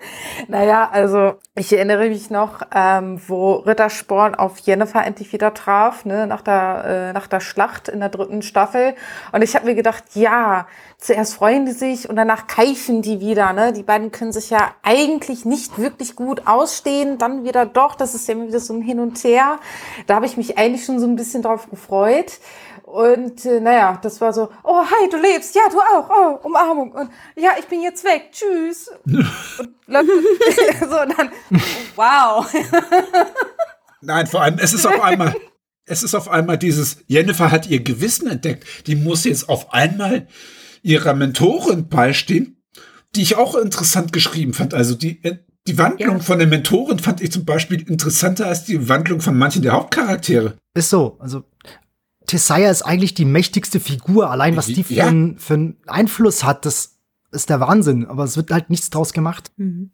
Naja, 0.48 0.88
also 0.90 1.34
ich 1.54 1.70
erinnere 1.70 2.08
mich 2.08 2.30
noch, 2.30 2.62
ähm, 2.74 3.20
wo 3.26 3.56
Rittersporn 3.56 4.34
auf 4.34 4.58
Jennifer 4.60 5.04
endlich 5.04 5.34
wieder 5.34 5.52
traf, 5.52 6.06
ne, 6.06 6.26
nach 6.26 6.40
der, 6.40 6.84
äh, 6.86 7.12
nach 7.12 7.26
der 7.26 7.40
Schlacht 7.40 7.88
in 7.88 8.00
der 8.00 8.08
dritten 8.08 8.40
Staffel. 8.40 8.94
Und 9.32 9.42
ich 9.42 9.54
habe 9.54 9.66
mir 9.66 9.74
gedacht, 9.74 10.04
ja, 10.14 10.66
zuerst 10.96 11.34
freuen 11.34 11.66
die 11.66 11.72
sich 11.72 12.08
und 12.08 12.16
danach 12.16 12.46
keifen 12.46 13.02
die 13.02 13.20
wieder. 13.20 13.52
Ne? 13.52 13.74
Die 13.74 13.82
beiden 13.82 14.12
können 14.12 14.32
sich 14.32 14.48
ja 14.48 14.70
eigentlich 14.82 15.44
nicht 15.44 15.78
wirklich 15.78 16.16
gut 16.16 16.46
ausstehen, 16.46 17.18
dann 17.18 17.44
wieder 17.44 17.66
doch. 17.66 17.94
Das 17.94 18.14
ist 18.14 18.26
ja 18.28 18.34
wieder 18.40 18.60
so 18.60 18.72
ein 18.72 18.82
Hin 18.82 18.98
und 18.98 19.22
Her. 19.22 19.58
Da 20.06 20.14
habe 20.14 20.26
ich 20.26 20.38
mich 20.38 20.56
eigentlich 20.56 20.86
schon 20.86 21.00
so 21.00 21.06
ein 21.06 21.16
bisschen 21.16 21.42
drauf 21.42 21.68
gefreut. 21.68 22.40
Und 22.88 23.44
äh, 23.44 23.60
naja, 23.60 23.98
das 24.02 24.18
war 24.20 24.32
so, 24.32 24.48
oh, 24.64 24.82
hi, 24.82 25.10
du 25.10 25.18
lebst, 25.18 25.54
ja, 25.54 25.62
du 25.70 25.78
auch, 25.78 26.08
oh, 26.08 26.46
Umarmung. 26.46 26.90
Und 26.92 27.10
ja, 27.36 27.50
ich 27.58 27.66
bin 27.66 27.82
jetzt 27.82 28.02
weg, 28.02 28.30
tschüss. 28.32 28.90
und, 29.04 29.26
so, 29.86 31.00
und 31.02 31.18
dann, 31.18 31.30
wow. 31.96 32.50
Nein, 34.00 34.26
vor 34.26 34.42
allem, 34.42 34.58
es 34.58 34.72
ist 34.72 34.86
auf 34.86 35.02
einmal, 35.02 35.34
es 35.84 36.02
ist 36.02 36.14
auf 36.14 36.30
einmal 36.30 36.56
dieses, 36.56 37.04
Jennifer 37.08 37.50
hat 37.50 37.68
ihr 37.68 37.80
Gewissen 37.80 38.26
entdeckt. 38.26 38.86
Die 38.86 38.96
muss 38.96 39.24
jetzt 39.24 39.50
auf 39.50 39.74
einmal 39.74 40.26
ihrer 40.82 41.12
Mentorin 41.12 41.88
beistehen, 41.88 42.62
die 43.14 43.20
ich 43.20 43.36
auch 43.36 43.54
interessant 43.54 44.14
geschrieben 44.14 44.54
fand. 44.54 44.72
Also 44.72 44.94
die, 44.94 45.22
äh, 45.24 45.36
die 45.66 45.76
Wandlung 45.76 46.16
ja. 46.16 46.22
von 46.22 46.38
der 46.38 46.48
Mentorin 46.48 47.00
fand 47.00 47.20
ich 47.20 47.32
zum 47.32 47.44
Beispiel 47.44 47.82
interessanter 47.86 48.46
als 48.46 48.64
die 48.64 48.88
Wandlung 48.88 49.20
von 49.20 49.36
manchen 49.36 49.60
der 49.60 49.72
Hauptcharaktere. 49.72 50.56
Ist 50.74 50.88
so. 50.88 51.18
Also 51.20 51.44
Tessaya 52.28 52.70
ist 52.70 52.82
eigentlich 52.82 53.14
die 53.14 53.24
mächtigste 53.24 53.80
Figur. 53.80 54.30
Allein 54.30 54.56
was 54.56 54.66
die 54.66 54.84
für, 54.84 54.94
ja. 54.94 55.06
einen, 55.06 55.38
für 55.38 55.54
einen 55.54 55.76
Einfluss 55.86 56.44
hat, 56.44 56.64
das 56.64 56.94
ist 57.30 57.50
der 57.50 57.60
Wahnsinn, 57.60 58.06
aber 58.06 58.24
es 58.24 58.36
wird 58.38 58.50
halt 58.50 58.70
nichts 58.70 58.88
draus 58.88 59.12
gemacht. 59.12 59.52
Mhm. 59.56 59.90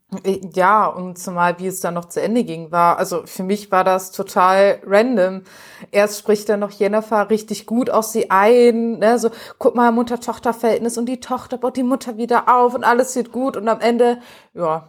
Ja, 0.55 0.87
und 0.87 1.19
zumal 1.19 1.59
wie 1.59 1.67
es 1.67 1.81
dann 1.81 1.95
noch 1.95 2.05
zu 2.05 2.23
Ende 2.23 2.45
ging, 2.45 2.71
war, 2.71 2.99
also 2.99 3.23
für 3.25 3.43
mich 3.43 3.73
war 3.73 3.83
das 3.83 4.13
total 4.13 4.81
random. 4.87 5.43
Erst 5.91 6.21
spricht 6.21 6.49
dann 6.49 6.61
noch 6.61 6.71
Jennifer 6.71 7.31
richtig 7.31 7.67
gut 7.67 7.91
aus 7.91 8.13
sie 8.13 8.31
ein, 8.31 8.99
ne, 8.99 9.19
so, 9.19 9.31
guck 9.59 9.75
mal, 9.75 9.91
Mutter-Tochter-Verhältnis 9.91 10.97
und 10.97 11.07
die 11.07 11.19
Tochter 11.19 11.59
baut 11.59 11.77
die 11.77 11.83
Mutter 11.83 12.19
wieder 12.19 12.55
auf 12.55 12.75
und 12.75 12.85
alles 12.85 13.17
wird 13.17 13.33
gut 13.33 13.57
und 13.57 13.69
am 13.69 13.81
Ende, 13.81 14.19
ja, 14.55 14.89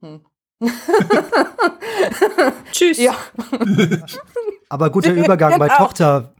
hm. 0.00 0.20
Tschüss. 2.72 2.98
Ja. 3.02 3.14
Aber 4.68 4.90
guter 4.90 5.12
Übergang 5.14 5.58
bei 5.58 5.68
Genau. 5.68 5.78
Tochter. 5.78 6.34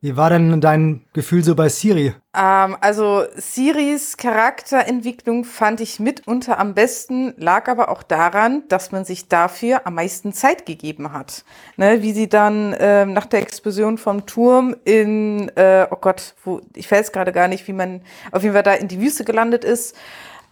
Wie 0.00 0.16
war 0.16 0.30
denn 0.30 0.60
dein 0.60 1.04
Gefühl 1.12 1.42
so 1.42 1.56
bei 1.56 1.68
Siri? 1.68 2.14
Ähm, 2.36 2.76
also 2.80 3.24
Siris 3.36 4.16
Charakterentwicklung 4.16 5.44
fand 5.44 5.80
ich 5.80 5.98
mitunter 5.98 6.60
am 6.60 6.74
besten, 6.74 7.34
lag 7.36 7.66
aber 7.68 7.88
auch 7.88 8.04
daran, 8.04 8.62
dass 8.68 8.92
man 8.92 9.04
sich 9.04 9.26
dafür 9.26 9.88
am 9.88 9.94
meisten 9.94 10.32
Zeit 10.32 10.66
gegeben 10.66 11.12
hat. 11.12 11.44
Ne, 11.76 12.00
wie 12.00 12.12
sie 12.12 12.28
dann 12.28 12.76
ähm, 12.78 13.12
nach 13.12 13.26
der 13.26 13.42
Explosion 13.42 13.98
vom 13.98 14.24
Turm 14.24 14.76
in, 14.84 15.48
äh, 15.56 15.88
oh 15.90 15.96
Gott, 16.00 16.36
wo, 16.44 16.60
ich 16.74 16.88
weiß 16.88 17.10
gerade 17.10 17.32
gar 17.32 17.48
nicht, 17.48 17.66
wie 17.66 17.72
man 17.72 18.02
auf 18.30 18.44
jeden 18.44 18.54
Fall 18.54 18.62
da 18.62 18.74
in 18.74 18.86
die 18.86 19.00
Wüste 19.00 19.24
gelandet 19.24 19.64
ist. 19.64 19.96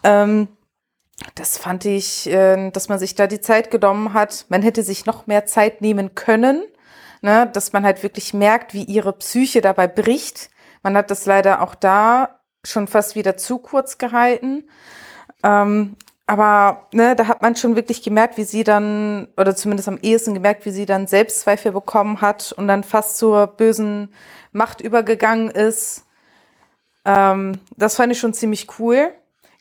Ähm, 0.02 0.48
das 1.36 1.56
fand 1.56 1.84
ich, 1.84 2.28
äh, 2.28 2.70
dass 2.72 2.88
man 2.88 2.98
sich 2.98 3.14
da 3.14 3.28
die 3.28 3.40
Zeit 3.40 3.70
genommen 3.70 4.12
hat. 4.12 4.46
Man 4.48 4.62
hätte 4.62 4.82
sich 4.82 5.06
noch 5.06 5.28
mehr 5.28 5.46
Zeit 5.46 5.82
nehmen 5.82 6.16
können, 6.16 6.64
ne, 7.22 7.48
dass 7.52 7.72
man 7.72 7.84
halt 7.84 8.02
wirklich 8.02 8.34
merkt, 8.34 8.74
wie 8.74 8.84
ihre 8.84 9.12
Psyche 9.12 9.60
dabei 9.60 9.88
bricht. 9.88 10.50
Man 10.82 10.96
hat 10.96 11.10
das 11.10 11.26
leider 11.26 11.62
auch 11.62 11.74
da 11.74 12.40
schon 12.64 12.86
fast 12.88 13.14
wieder 13.14 13.36
zu 13.36 13.58
kurz 13.58 13.98
gehalten. 13.98 14.64
Ähm, 15.42 15.96
aber 16.26 16.88
ne, 16.92 17.14
da 17.14 17.28
hat 17.28 17.40
man 17.42 17.54
schon 17.54 17.76
wirklich 17.76 18.02
gemerkt, 18.02 18.36
wie 18.36 18.44
sie 18.44 18.64
dann, 18.64 19.28
oder 19.36 19.54
zumindest 19.54 19.88
am 19.88 19.98
ehesten 20.02 20.34
gemerkt, 20.34 20.66
wie 20.66 20.70
sie 20.72 20.86
dann 20.86 21.06
Selbstzweifel 21.06 21.72
bekommen 21.72 22.20
hat 22.20 22.52
und 22.52 22.66
dann 22.66 22.82
fast 22.82 23.16
zur 23.18 23.46
bösen 23.46 24.12
Macht 24.52 24.80
übergegangen 24.80 25.50
ist. 25.50 26.04
Ähm, 27.04 27.60
das 27.76 27.96
fand 27.96 28.12
ich 28.12 28.18
schon 28.18 28.34
ziemlich 28.34 28.66
cool. 28.78 29.12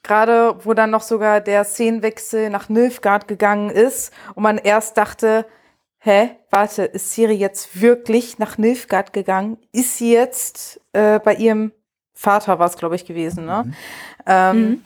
Gerade 0.02 0.56
wo 0.64 0.74
dann 0.74 0.92
noch 0.92 1.02
sogar 1.02 1.42
der 1.42 1.64
Szenenwechsel 1.64 2.50
nach 2.50 2.70
Nilfgaard 2.70 3.28
gegangen 3.28 3.70
ist 3.70 4.14
und 4.36 4.44
man 4.44 4.58
erst 4.58 4.98
dachte, 4.98 5.46
hä, 6.06 6.30
warte, 6.52 6.84
ist 6.84 7.14
Siri 7.14 7.34
jetzt 7.34 7.82
wirklich 7.82 8.38
nach 8.38 8.58
Nilfgaard 8.58 9.12
gegangen? 9.12 9.58
Ist 9.72 9.98
sie 9.98 10.14
jetzt 10.14 10.80
äh, 10.94 11.20
bei 11.20 11.34
ihrem 11.36 11.72
Vater 12.14 12.60
war 12.60 12.68
es, 12.68 12.78
glaube 12.78 12.96
ich, 12.96 13.06
gewesen, 13.06 13.46
ne? 13.46 13.74
Ähm, 14.26 14.86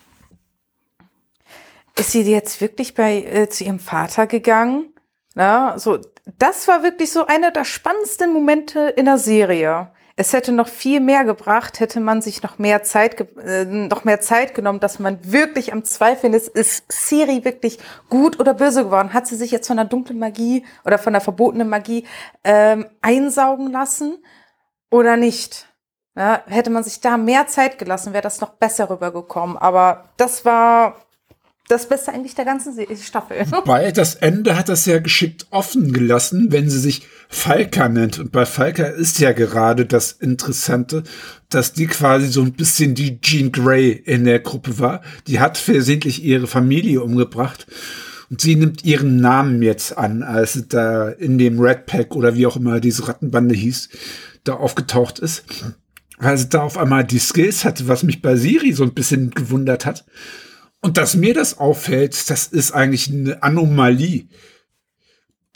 Ist 1.97 2.11
sie 2.13 2.21
jetzt 2.21 2.61
wirklich 2.61 2.95
bei 2.95 3.21
äh, 3.23 3.49
zu 3.49 3.65
ihrem 3.65 3.79
Vater 3.79 4.25
gegangen? 4.25 4.93
Na, 5.35 5.77
so, 5.77 5.99
das 6.38 6.67
war 6.67 6.81
wirklich 6.83 7.11
so 7.11 7.27
einer 7.27 7.51
der 7.51 7.65
spannendsten 7.65 8.33
Momente 8.33 8.93
in 8.95 9.05
der 9.05 9.17
Serie. 9.17 9.91
Es 10.21 10.33
hätte 10.33 10.51
noch 10.51 10.67
viel 10.67 10.99
mehr 10.99 11.23
gebracht, 11.23 11.79
hätte 11.79 12.01
man 12.01 12.21
sich 12.21 12.43
noch 12.43 12.57
mehr 12.59 12.83
Zeit, 12.83 13.21
äh, 13.38 13.63
noch 13.63 14.03
mehr 14.03 14.19
Zeit 14.19 14.53
genommen, 14.53 14.81
dass 14.81 14.99
man 14.99 15.17
wirklich 15.31 15.71
am 15.71 15.85
Zweifeln 15.85 16.33
ist, 16.33 16.49
ist 16.49 16.91
Siri 16.91 17.45
wirklich 17.45 17.79
gut 18.09 18.38
oder 18.38 18.53
böse 18.53 18.83
geworden? 18.83 19.13
Hat 19.13 19.27
sie 19.27 19.38
sich 19.38 19.49
jetzt 19.49 19.67
von 19.67 19.77
der 19.77 19.85
dunklen 19.85 20.19
Magie 20.19 20.65
oder 20.83 20.97
von 20.97 21.13
der 21.13 21.21
verbotenen 21.21 21.69
Magie 21.69 22.05
ähm, 22.43 22.85
einsaugen 23.01 23.71
lassen 23.71 24.21
oder 24.91 25.15
nicht? 25.15 25.67
Ja, 26.17 26.43
hätte 26.47 26.69
man 26.69 26.83
sich 26.83 26.99
da 26.99 27.15
mehr 27.15 27.47
Zeit 27.47 27.79
gelassen, 27.79 28.11
wäre 28.11 28.21
das 28.21 28.41
noch 28.41 28.55
besser 28.55 28.89
rübergekommen. 28.89 29.55
Aber 29.55 30.09
das 30.17 30.43
war 30.43 30.97
das 31.69 31.88
Beste 31.88 32.11
eigentlich 32.11 32.33
der 32.33 32.45
ganzen 32.45 32.73
Staffel. 32.97 33.38
Wobei, 33.51 33.91
das 33.91 34.15
Ende 34.15 34.57
hat 34.57 34.69
das 34.69 34.85
ja 34.85 34.99
geschickt 34.99 35.45
offen 35.51 35.93
gelassen, 35.93 36.47
wenn 36.49 36.69
sie 36.69 36.79
sich 36.79 37.03
Falka 37.29 37.88
nennt. 37.88 38.17
Und 38.17 38.31
bei 38.31 38.47
Falka 38.47 38.83
ist 38.85 39.19
ja 39.19 39.31
gerade 39.33 39.85
das 39.85 40.11
Interessante, 40.11 41.03
dass 41.47 41.71
die 41.71 41.85
quasi 41.85 42.27
so 42.27 42.41
ein 42.41 42.53
bisschen 42.53 42.95
die 42.95 43.21
Jean 43.21 43.51
Grey 43.51 43.91
in 43.91 44.25
der 44.25 44.39
Gruppe 44.39 44.79
war. 44.79 45.01
Die 45.27 45.39
hat 45.39 45.59
versehentlich 45.59 46.23
ihre 46.23 46.47
Familie 46.47 47.03
umgebracht. 47.03 47.67
Und 48.31 48.41
sie 48.41 48.55
nimmt 48.55 48.83
ihren 48.83 49.21
Namen 49.21 49.61
jetzt 49.61 49.95
an, 49.95 50.23
als 50.23 50.53
sie 50.53 50.67
da 50.67 51.09
in 51.09 51.38
dem 51.38 51.59
Red 51.59 51.85
Pack 51.85 52.15
oder 52.15 52.35
wie 52.35 52.47
auch 52.47 52.57
immer 52.57 52.79
diese 52.79 53.07
Rattenbande 53.07 53.53
hieß, 53.53 53.89
da 54.43 54.53
aufgetaucht 54.53 55.19
ist. 55.19 55.43
Weil 56.17 56.38
sie 56.38 56.49
da 56.49 56.63
auf 56.63 56.79
einmal 56.79 57.03
die 57.03 57.19
Skills 57.19 57.63
hatte, 57.63 57.88
was 57.88 58.01
mich 58.01 58.23
bei 58.23 58.35
Siri 58.35 58.73
so 58.73 58.83
ein 58.83 58.93
bisschen 58.95 59.31
gewundert 59.31 59.85
hat. 59.85 60.03
Und 60.81 60.98
dass 60.98 61.15
mir 61.15 61.33
das 61.33 61.57
auffällt, 61.57 62.29
das 62.29 62.48
ist 62.48 62.71
eigentlich 62.71 63.09
eine 63.09 63.43
Anomalie. 63.43 64.27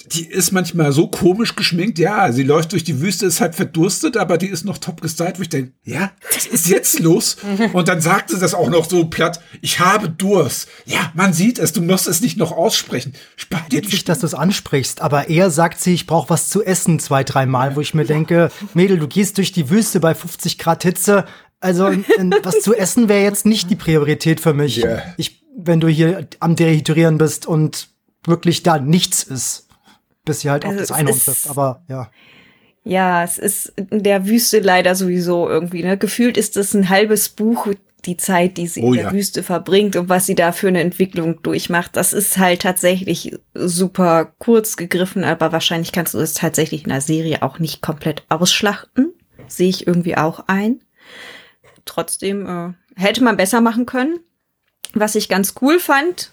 Die 0.08 0.26
ist 0.26 0.52
manchmal 0.52 0.92
so 0.92 1.08
komisch 1.08 1.56
geschminkt, 1.56 1.98
ja, 1.98 2.30
sie 2.34 2.44
läuft 2.44 2.74
durch 2.74 2.84
die 2.84 3.00
Wüste, 3.00 3.26
ist 3.26 3.40
halt 3.40 3.56
verdurstet, 3.56 4.18
aber 4.18 4.38
die 4.38 4.48
ist 4.48 4.66
noch 4.66 4.78
top 4.78 5.00
gestylt, 5.00 5.38
wo 5.38 5.44
ich 5.44 5.50
denke, 5.50 5.72
ja, 5.86 6.12
was 6.34 6.46
ist 6.46 6.68
jetzt 6.68 7.00
los? 7.00 7.38
Und 7.74 7.88
dann 7.88 8.02
sagt 8.02 8.30
sie 8.30 8.38
das 8.38 8.54
auch 8.54 8.70
noch 8.70 8.90
so 8.90 9.06
platt, 9.06 9.40
ich 9.62 9.80
habe 9.80 10.10
Durst. 10.10 10.68
Ja, 10.86 11.14
man 11.14 11.32
sieht 11.32 11.58
es, 11.58 11.72
du 11.72 11.82
musst 11.82 12.10
es 12.10 12.20
nicht 12.20 12.38
noch 12.38 12.52
aussprechen. 12.52 13.14
Spar 13.38 13.66
dir 13.72 13.82
Witzig, 13.82 14.04
dass 14.04 14.20
du 14.20 14.26
es 14.26 14.34
ansprichst, 14.34 15.00
aber 15.00 15.30
er 15.30 15.50
sagt 15.50 15.80
sie, 15.80 15.94
ich 15.94 16.06
brauche 16.06 16.30
was 16.32 16.50
zu 16.50 16.62
essen 16.62 17.00
zwei, 17.00 17.24
dreimal, 17.24 17.78
wo 17.78 17.80
ich 17.80 17.94
mir 17.94 18.06
denke, 18.06 18.52
Mädel, 18.74 19.00
du 19.00 19.08
gehst 19.08 19.38
durch 19.38 19.54
die 19.54 19.70
Wüste 19.70 20.02
bei 20.02 20.14
50 20.14 20.58
Grad 20.58 20.84
Hitze. 20.84 21.24
Also 21.64 21.86
was 22.44 22.60
zu 22.62 22.76
essen 22.76 23.10
wäre 23.10 23.24
jetzt 23.24 23.46
nicht 23.46 23.70
die 23.70 23.76
Priorität 23.76 24.40
für 24.40 24.54
mich. 24.54 24.78
Ja. 24.78 25.02
Ich, 25.18 25.44
wenn 25.58 25.80
du 25.80 25.88
hier 25.88 26.28
am 26.40 26.56
Dehydrieren 26.56 27.18
bist 27.18 27.46
und 27.48 27.90
wirklich 28.26 28.64
da 28.64 28.78
nichts 28.80 29.24
ist, 29.24 29.68
bis 30.26 30.42
sie 30.42 30.50
halt 30.50 30.66
auf 30.66 30.72
Also 30.72 30.82
das 30.82 30.90
es 30.92 30.96
Einhorn 30.96 31.18
ist- 31.18 31.26
trifft. 31.26 31.50
Aber 31.50 31.84
ja. 31.90 32.10
Ja, 32.86 33.24
es 33.24 33.38
ist 33.38 33.74
in 33.90 34.04
der 34.04 34.28
Wüste 34.28 34.60
leider 34.60 34.94
sowieso 34.96 35.50
irgendwie. 35.50 35.84
Ne? 35.84 35.98
Gefühlt 35.98 36.38
ist 36.38 36.58
es 36.58 36.74
ein 36.74 36.90
halbes 36.90 37.30
Buch, 37.30 37.68
die 38.04 38.18
Zeit, 38.18 38.58
die 38.58 38.68
sie 38.68 38.82
Oh 38.82 38.88
in 38.88 38.96
der 38.96 39.04
ja. 39.06 39.12
Wüste 39.14 39.42
verbringt 39.44 39.96
und 39.96 40.10
was 40.10 40.26
sie 40.26 40.36
da 40.36 40.52
für 40.52 40.68
eine 40.68 40.82
Entwicklung 40.82 41.42
durchmacht. 41.44 41.96
Das 41.96 42.12
ist 42.12 42.38
halt 42.38 42.64
tatsächlich 42.64 43.38
super 43.54 44.34
kurz 44.40 44.76
gegriffen, 44.76 45.24
aber 45.24 45.54
wahrscheinlich 45.54 45.94
kannst 45.94 46.14
du 46.14 46.18
es 46.20 46.34
tatsächlich 46.34 46.84
in 46.84 46.90
der 46.90 47.00
Serie 47.00 47.42
auch 47.42 47.60
nicht 47.60 47.82
komplett 47.82 48.24
ausschlachten. 48.28 49.14
Sehe 49.48 49.70
ich 49.70 49.88
irgendwie 49.88 50.18
auch 50.18 50.44
ein. 50.48 50.82
Trotzdem 51.86 52.46
äh, 52.46 53.02
hätte 53.02 53.24
man 53.24 53.38
besser 53.38 53.62
machen 53.62 53.86
können. 53.86 54.20
Was 54.94 55.16
ich 55.16 55.30
ganz 55.30 55.56
cool 55.62 55.80
fand, 55.80 56.32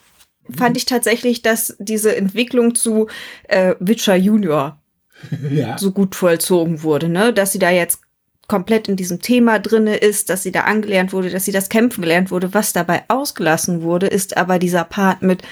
fand 0.57 0.77
ich 0.77 0.85
tatsächlich, 0.85 1.43
dass 1.43 1.77
diese 1.79 2.15
Entwicklung 2.17 2.75
zu 2.75 3.09
äh, 3.49 3.75
Witcher 3.81 4.17
Junior 4.17 4.81
Ja. 5.51 5.77
so 5.77 5.93
gut 5.93 6.15
vollzogen 6.15 6.83
wurde, 6.83 7.09
ne? 7.09 7.33
Dass 7.33 7.53
sie 7.53 7.59
da 7.59 7.71
jetzt 7.71 8.01
komplett 8.49 8.89
in 8.89 8.97
diesem 8.97 9.21
Thema 9.21 9.61
drinne 9.61 9.97
ist, 9.97 10.29
dass 10.29 10.43
sie 10.43 10.51
da 10.51 10.63
angelernt 10.63 11.13
wurde, 11.13 11.31
dass 11.31 11.45
sie 11.45 11.53
das 11.53 11.69
Kämpfen 11.69 12.03
gelernt 12.03 12.33
wurde. 12.33 12.53
Was 12.53 12.73
dabei 12.73 13.05
ausgelassen 13.07 13.83
wurde, 13.83 14.09
ist 14.09 14.37
aber 14.37 14.59
dieser 14.59 14.83
Part 14.83 15.23
mit, 15.23 15.43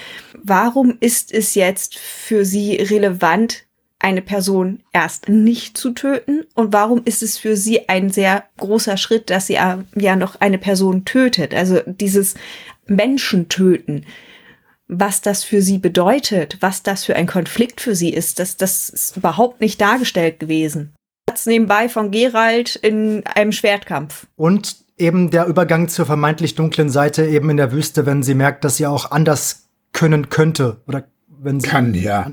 warum 0.42 0.96
ist 0.98 1.32
es 1.32 1.54
jetzt 1.54 1.96
für 1.96 2.44
sie 2.44 2.74
relevant, 2.74 3.66
eine 3.98 4.22
Person 4.22 4.80
erst 4.92 5.28
nicht 5.28 5.76
zu 5.76 5.90
töten? 5.90 6.46
Und 6.54 6.72
warum 6.72 7.02
ist 7.04 7.22
es 7.22 7.38
für 7.38 7.56
sie 7.56 7.88
ein 7.88 8.10
sehr 8.10 8.44
großer 8.58 8.96
Schritt, 8.96 9.30
dass 9.30 9.48
sie 9.48 9.54
ja 9.54 9.84
ja 9.94 10.16
noch 10.16 10.40
eine 10.40 10.58
Person 10.58 11.04
tötet? 11.04 11.54
Also 11.54 11.80
dieses 11.86 12.34
Menschen 12.86 13.48
töten 13.48 14.04
was 14.88 15.20
das 15.20 15.44
für 15.44 15.60
sie 15.60 15.78
bedeutet, 15.78 16.56
was 16.60 16.82
das 16.82 17.04
für 17.04 17.14
ein 17.14 17.26
Konflikt 17.26 17.80
für 17.80 17.94
sie 17.94 18.10
ist, 18.12 18.38
das, 18.38 18.56
das 18.56 18.88
ist 18.88 19.18
überhaupt 19.18 19.60
nicht 19.60 19.80
dargestellt 19.80 20.40
gewesen. 20.40 20.94
Platz 21.26 21.44
nebenbei 21.44 21.90
von 21.90 22.10
Gerald 22.10 22.74
in 22.76 23.22
einem 23.26 23.52
Schwertkampf. 23.52 24.26
Und 24.36 24.76
eben 24.96 25.30
der 25.30 25.46
Übergang 25.46 25.88
zur 25.88 26.06
vermeintlich 26.06 26.54
dunklen 26.54 26.88
Seite 26.88 27.26
eben 27.26 27.50
in 27.50 27.58
der 27.58 27.70
Wüste, 27.70 28.06
wenn 28.06 28.22
sie 28.22 28.34
merkt, 28.34 28.64
dass 28.64 28.78
sie 28.78 28.86
auch 28.86 29.10
anders 29.10 29.68
können 29.92 30.30
könnte. 30.30 30.80
Oder 30.86 31.04
wenn 31.28 31.60
sie, 31.60 31.68
Kann, 31.68 31.92
ja. 31.94 32.32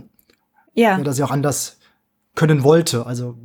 Ja, 0.76 0.98
ja, 0.98 1.04
dass 1.04 1.16
sie 1.16 1.24
auch 1.24 1.32
anders 1.32 1.78
können 2.36 2.64
wollte. 2.64 3.06
Also 3.06 3.38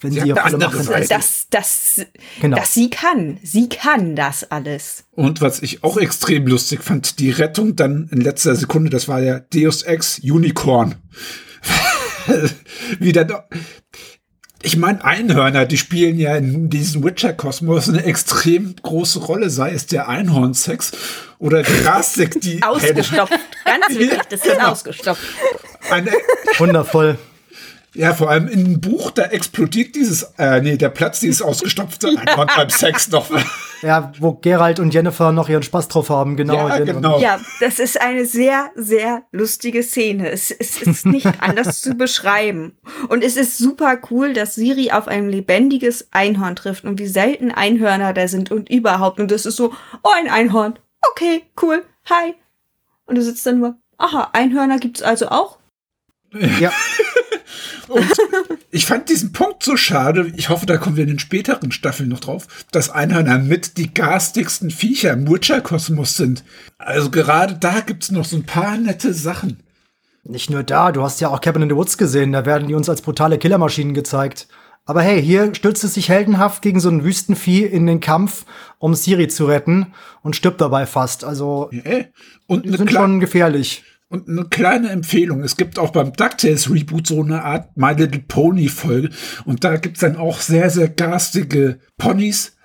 wenn 0.00 0.12
Sie 0.12 0.20
sie, 0.20 0.32
auf 0.32 0.42
alle 0.44 0.56
Macht 0.56 0.82
Seite. 0.82 1.08
das, 1.08 1.46
das, 1.50 2.00
Genau. 2.40 2.56
das 2.56 2.72
sie 2.72 2.88
kann. 2.88 3.38
Sie 3.42 3.68
kann 3.68 4.16
das 4.16 4.50
alles. 4.50 5.04
Und 5.10 5.42
was 5.42 5.60
ich 5.60 5.84
auch 5.84 5.98
extrem 5.98 6.46
lustig 6.46 6.82
fand, 6.82 7.18
die 7.18 7.30
Rettung 7.30 7.76
dann 7.76 8.08
in 8.10 8.20
letzter 8.22 8.56
Sekunde, 8.56 8.88
das 8.88 9.08
war 9.08 9.20
ja 9.20 9.40
Deus 9.40 9.82
Ex 9.82 10.18
Unicorn. 10.20 10.94
Wie 12.98 13.12
dann, 13.12 13.30
ich 14.62 14.76
meine, 14.76 15.04
Einhörner, 15.04 15.64
die 15.66 15.78
spielen 15.78 16.18
ja 16.18 16.36
in 16.36 16.68
diesem 16.68 17.02
Witcher-Kosmos 17.02 17.88
eine 17.88 18.04
extrem 18.04 18.74
große 18.82 19.20
Rolle, 19.20 19.48
sei 19.50 19.72
es 19.72 19.86
der 19.86 20.08
Einhornsex 20.08 20.92
oder 21.38 21.62
die 21.62 21.72
Rastik, 21.84 22.40
die 22.40 22.62
Ausgestopft. 22.62 23.38
Ganz 23.64 23.88
wichtig, 23.98 24.20
das 24.28 24.40
ist 24.44 24.52
Genau. 24.52 24.70
ausgestopft. 24.72 25.22
eine, 25.90 26.10
Wundervoll. 26.58 27.18
Ja, 27.94 28.14
vor 28.14 28.30
allem 28.30 28.46
in 28.46 28.64
dem 28.64 28.80
Buch, 28.80 29.10
da 29.10 29.24
explodiert 29.24 29.96
dieses, 29.96 30.22
äh, 30.38 30.60
nee, 30.60 30.76
der 30.76 30.90
Platz, 30.90 31.20
dieses 31.20 31.42
ausgestopfte 31.42 32.08
Einhorn 32.08 32.48
beim 32.56 32.70
Sex 32.70 33.10
noch. 33.10 33.28
Ja, 33.82 34.12
wo 34.18 34.34
Gerald 34.34 34.78
und 34.78 34.94
Jennifer 34.94 35.32
noch 35.32 35.48
ihren 35.48 35.62
Spaß 35.62 35.88
drauf 35.88 36.08
haben, 36.08 36.36
genau. 36.36 36.68
Ja, 36.68 36.78
genau. 36.78 37.18
Ja, 37.18 37.40
das 37.58 37.80
ist 37.80 38.00
eine 38.00 38.26
sehr, 38.26 38.70
sehr 38.76 39.22
lustige 39.32 39.82
Szene. 39.82 40.30
Es, 40.30 40.52
es 40.52 40.80
ist 40.82 41.04
nicht 41.04 41.26
anders 41.40 41.80
zu 41.80 41.94
beschreiben. 41.94 42.78
Und 43.08 43.24
es 43.24 43.36
ist 43.36 43.58
super 43.58 43.98
cool, 44.10 44.34
dass 44.34 44.54
Siri 44.54 44.92
auf 44.92 45.08
ein 45.08 45.28
lebendiges 45.28 46.08
Einhorn 46.12 46.54
trifft 46.54 46.84
und 46.84 47.00
wie 47.00 47.08
selten 47.08 47.50
Einhörner 47.50 48.12
da 48.12 48.28
sind 48.28 48.52
und 48.52 48.70
überhaupt. 48.70 49.18
Und 49.18 49.32
das 49.32 49.46
ist 49.46 49.56
so, 49.56 49.72
oh, 50.04 50.10
ein 50.16 50.30
Einhorn. 50.30 50.78
Okay, 51.10 51.42
cool. 51.60 51.82
Hi. 52.08 52.34
Und 53.06 53.16
du 53.16 53.22
sitzt 53.22 53.44
dann 53.46 53.58
nur, 53.58 53.76
aha, 53.98 54.28
Einhörner 54.32 54.78
gibt's 54.78 55.02
also 55.02 55.28
auch? 55.28 55.58
Ja. 56.60 56.70
Ich 58.72 58.86
fand 58.86 59.08
diesen 59.08 59.32
Punkt 59.32 59.64
so 59.64 59.76
schade, 59.76 60.32
ich 60.36 60.48
hoffe, 60.48 60.64
da 60.64 60.76
kommen 60.76 60.94
wir 60.94 61.02
in 61.02 61.08
den 61.08 61.18
späteren 61.18 61.72
Staffeln 61.72 62.08
noch 62.08 62.20
drauf, 62.20 62.46
dass 62.70 62.88
Einhörner 62.88 63.38
mit 63.38 63.78
die 63.78 63.92
garstigsten 63.92 64.70
Viecher 64.70 65.12
im 65.12 65.28
Witcher-Kosmos 65.28 66.16
sind. 66.16 66.44
Also 66.78 67.10
gerade 67.10 67.54
da 67.54 67.80
gibt's 67.80 68.12
noch 68.12 68.24
so 68.24 68.36
ein 68.36 68.44
paar 68.46 68.76
nette 68.76 69.12
Sachen. 69.12 69.60
Nicht 70.22 70.50
nur 70.50 70.62
da, 70.62 70.92
du 70.92 71.02
hast 71.02 71.20
ja 71.20 71.28
auch 71.30 71.40
Cabin 71.40 71.62
in 71.62 71.68
the 71.70 71.74
Woods 71.74 71.98
gesehen, 71.98 72.30
da 72.30 72.46
werden 72.46 72.68
die 72.68 72.74
uns 72.74 72.88
als 72.88 73.02
brutale 73.02 73.38
Killermaschinen 73.38 73.92
gezeigt. 73.94 74.46
Aber 74.84 75.02
hey, 75.02 75.22
hier 75.22 75.54
stürzt 75.54 75.84
es 75.84 75.94
sich 75.94 76.08
heldenhaft 76.08 76.62
gegen 76.62 76.80
so 76.80 76.90
ein 76.90 77.04
Wüstenvieh 77.04 77.64
in 77.64 77.86
den 77.86 78.00
Kampf, 78.00 78.44
um 78.78 78.94
Siri 78.94 79.28
zu 79.28 79.46
retten 79.46 79.94
und 80.22 80.36
stirbt 80.36 80.60
dabei 80.60 80.86
fast. 80.86 81.24
Also, 81.24 81.70
Äh, 81.72 82.06
Und 82.46 82.66
sind 82.76 82.90
schon 82.92 83.20
gefährlich. 83.20 83.84
Und 84.10 84.28
eine 84.28 84.44
kleine 84.44 84.90
Empfehlung. 84.90 85.42
Es 85.42 85.56
gibt 85.56 85.78
auch 85.78 85.90
beim 85.90 86.12
DuckTales 86.12 86.70
Reboot 86.70 87.06
so 87.06 87.22
eine 87.22 87.42
Art 87.42 87.76
My 87.76 87.92
Little 87.92 88.22
Pony 88.28 88.68
Folge. 88.68 89.10
Und 89.46 89.64
da 89.64 89.76
gibt's 89.76 90.00
dann 90.00 90.16
auch 90.16 90.40
sehr, 90.40 90.68
sehr 90.68 90.88
garstige 90.88 91.78
Ponys, 91.96 92.56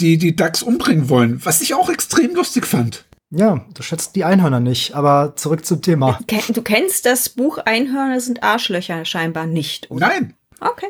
die 0.00 0.18
die 0.18 0.36
Ducks 0.36 0.62
umbringen 0.62 1.08
wollen. 1.08 1.40
Was 1.44 1.62
ich 1.62 1.74
auch 1.74 1.88
extrem 1.88 2.34
lustig 2.34 2.66
fand. 2.66 3.06
Ja, 3.30 3.64
du 3.72 3.82
schätzt 3.82 4.16
die 4.16 4.24
Einhörner 4.24 4.58
nicht, 4.58 4.94
aber 4.94 5.34
zurück 5.36 5.64
zum 5.64 5.80
Thema. 5.80 6.18
Du 6.52 6.62
kennst 6.62 7.06
das 7.06 7.28
Buch 7.28 7.58
Einhörner 7.58 8.20
sind 8.20 8.42
Arschlöcher 8.42 9.04
scheinbar 9.04 9.46
nicht, 9.46 9.90
oder? 9.90 10.08
Nein, 10.08 10.34
Okay. 10.60 10.88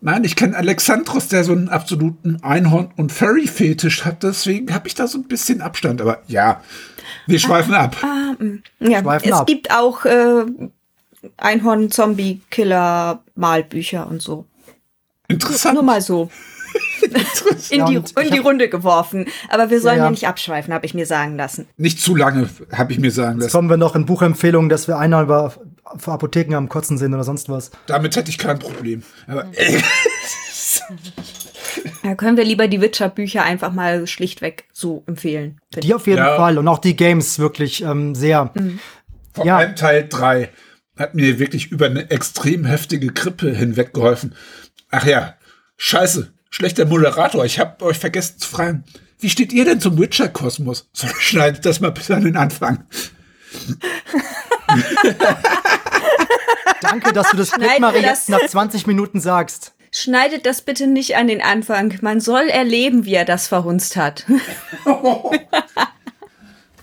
Nein, 0.00 0.22
ich 0.22 0.36
kenne 0.36 0.56
Alexandros, 0.56 1.26
der 1.26 1.42
so 1.42 1.52
einen 1.52 1.68
absoluten 1.68 2.40
Einhorn- 2.42 2.92
und 2.96 3.10
Furry-Fetisch 3.10 4.04
hat. 4.04 4.22
Deswegen 4.22 4.72
habe 4.72 4.86
ich 4.86 4.94
da 4.94 5.08
so 5.08 5.18
ein 5.18 5.24
bisschen 5.26 5.60
Abstand. 5.60 6.00
Aber 6.00 6.22
ja, 6.28 6.62
wir 7.28 7.38
schweifen 7.38 7.74
ab. 7.74 7.96
Ah, 8.02 8.32
mm. 8.42 8.62
ja, 8.80 9.00
Schweifen 9.02 9.28
es 9.28 9.34
ab. 9.34 9.46
gibt 9.46 9.70
auch 9.70 10.04
äh, 10.04 10.44
Einhorn-Zombie-Killer-Malbücher 11.36 14.06
und 14.08 14.20
so. 14.22 14.44
Interessant. 15.28 15.74
Nur 15.74 15.82
mal 15.84 16.00
so. 16.00 16.30
in, 17.70 17.86
die, 17.86 17.94
in 18.20 18.30
die 18.32 18.38
Runde 18.38 18.68
geworfen. 18.68 19.26
Aber 19.48 19.70
wir 19.70 19.80
sollen 19.80 19.94
Ja, 19.96 20.02
ja, 20.02 20.06
ja. 20.06 20.10
nicht 20.10 20.26
abschweifen, 20.26 20.74
habe 20.74 20.84
ich 20.86 20.94
mir 20.94 21.06
sagen 21.06 21.36
lassen. 21.36 21.68
Nicht 21.76 22.00
zu 22.00 22.16
lange, 22.16 22.48
habe 22.72 22.92
ich 22.92 22.98
mir 22.98 23.12
sagen 23.12 23.34
Jetzt 23.36 23.42
lassen. 23.44 23.52
kommen 23.52 23.70
wir 23.70 23.76
noch 23.76 23.94
in 23.94 24.04
Buchempfehlungen, 24.06 24.68
dass 24.68 24.88
wir 24.88 24.98
einer 24.98 25.22
über 25.22 25.54
für 25.96 26.12
Apotheken 26.12 26.54
am 26.54 26.68
Kotzen 26.68 26.98
sehen 26.98 27.14
oder 27.14 27.24
sonst 27.24 27.48
was. 27.48 27.70
Damit 27.86 28.14
hätte 28.16 28.28
ich 28.30 28.36
kein 28.38 28.58
Problem. 28.58 29.02
Aber 29.26 29.46
Da 32.08 32.14
können 32.14 32.38
wir 32.38 32.44
lieber 32.44 32.68
die 32.68 32.80
Witcher-Bücher 32.80 33.42
einfach 33.42 33.70
mal 33.70 34.06
schlichtweg 34.06 34.64
so 34.72 35.02
empfehlen. 35.06 35.60
Die 35.76 35.92
auf 35.92 36.06
jeden 36.06 36.20
Ja. 36.20 36.36
Fall 36.36 36.56
und 36.56 36.66
auch 36.66 36.78
die 36.78 36.96
Games 36.96 37.38
wirklich 37.38 37.82
ähm, 37.82 38.14
sehr. 38.14 38.50
vor 39.34 39.44
Ja. 39.44 39.58
allem 39.58 39.76
Teil 39.76 40.06
3 40.08 40.48
hat 40.98 41.14
mir 41.14 41.38
wirklich 41.38 41.70
über 41.70 41.84
eine 41.84 42.10
extrem 42.10 42.64
heftige 42.64 43.08
Grippe 43.08 43.50
hinweg 43.54 43.92
geholfen. 43.92 44.34
Ach 44.90 45.04
ja, 45.04 45.34
scheiße, 45.76 46.32
schlechter 46.48 46.86
Moderator. 46.86 47.44
Ich 47.44 47.58
habe 47.60 47.84
euch 47.84 47.98
vergessen 47.98 48.38
zu 48.38 48.48
fragen, 48.48 48.84
wie 49.20 49.28
steht 49.28 49.52
ihr 49.52 49.66
denn 49.66 49.78
zum 49.80 49.98
Witcher-Kosmos? 49.98 50.88
So, 50.94 51.08
Schneidet 51.18 51.66
das 51.66 51.80
mal 51.80 51.92
bitte 51.92 52.16
an 52.16 52.24
den 52.24 52.38
Anfang. 52.38 52.84
Danke, 56.80 57.12
dass 57.12 57.30
du 57.32 57.36
das 57.36 57.48
Schneiden 57.48 57.66
Klick 57.68 57.80
mal 57.80 57.94
jetzt 57.96 58.28
das- 58.30 58.40
nach 58.40 58.46
20 58.48 58.86
Minuten 58.86 59.20
sagst. 59.20 59.74
Schneidet 59.92 60.46
das 60.46 60.62
bitte 60.62 60.86
nicht 60.86 61.16
an 61.16 61.26
den 61.28 61.42
Anfang. 61.42 61.98
Man 62.02 62.20
soll 62.20 62.48
erleben, 62.48 63.04
wie 63.04 63.14
er 63.14 63.24
das 63.24 63.48
verhunzt 63.48 63.96
hat. 63.96 64.26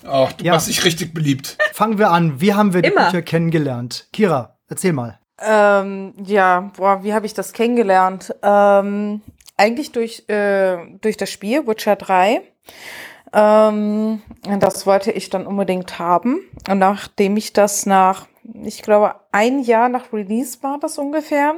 Ach, 0.08 0.32
du 0.34 0.44
Ja. 0.46 0.54
machst 0.54 0.68
dich 0.68 0.84
richtig 0.86 1.14
beliebt. 1.14 1.58
Fangen 1.74 1.98
wir 1.98 2.12
an. 2.12 2.40
Wie 2.40 2.54
haben 2.54 2.74
wir 2.74 2.82
die. 2.82 2.90
Bücher 2.92 3.22
kennengelernt? 3.22 4.08
Kira, 4.14 4.56
erzähl 4.70 4.94
mal. 4.94 5.20
Ähm, 5.42 6.14
ja, 6.24 6.72
boah, 6.78 7.04
wie 7.04 7.14
habe 7.14 7.26
ich 7.26 7.34
das 7.34 7.54
kennengelernt? 7.54 8.34
Ähm, 8.42 9.22
eigentlich 9.58 9.92
durch, 9.92 10.24
äh, 10.30 10.78
durch 11.02 11.18
das 11.18 11.30
Spiel 11.32 11.68
Witcher 11.68 11.96
3. 11.96 12.42
Ähm, 13.34 14.22
das 14.60 14.86
wollte 14.86 15.12
ich 15.12 15.30
dann 15.30 15.46
unbedingt 15.48 16.00
haben. 16.00 16.40
Und 16.70 16.78
nachdem 16.80 17.36
ich 17.36 17.52
das 17.54 17.86
nach, 17.86 18.28
ich 18.64 18.82
glaube, 18.82 19.16
ein 19.32 19.60
Jahr 19.60 19.90
nach 19.90 20.14
Release 20.14 20.60
war 20.62 20.80
das 20.80 20.98
ungefähr, 20.98 21.56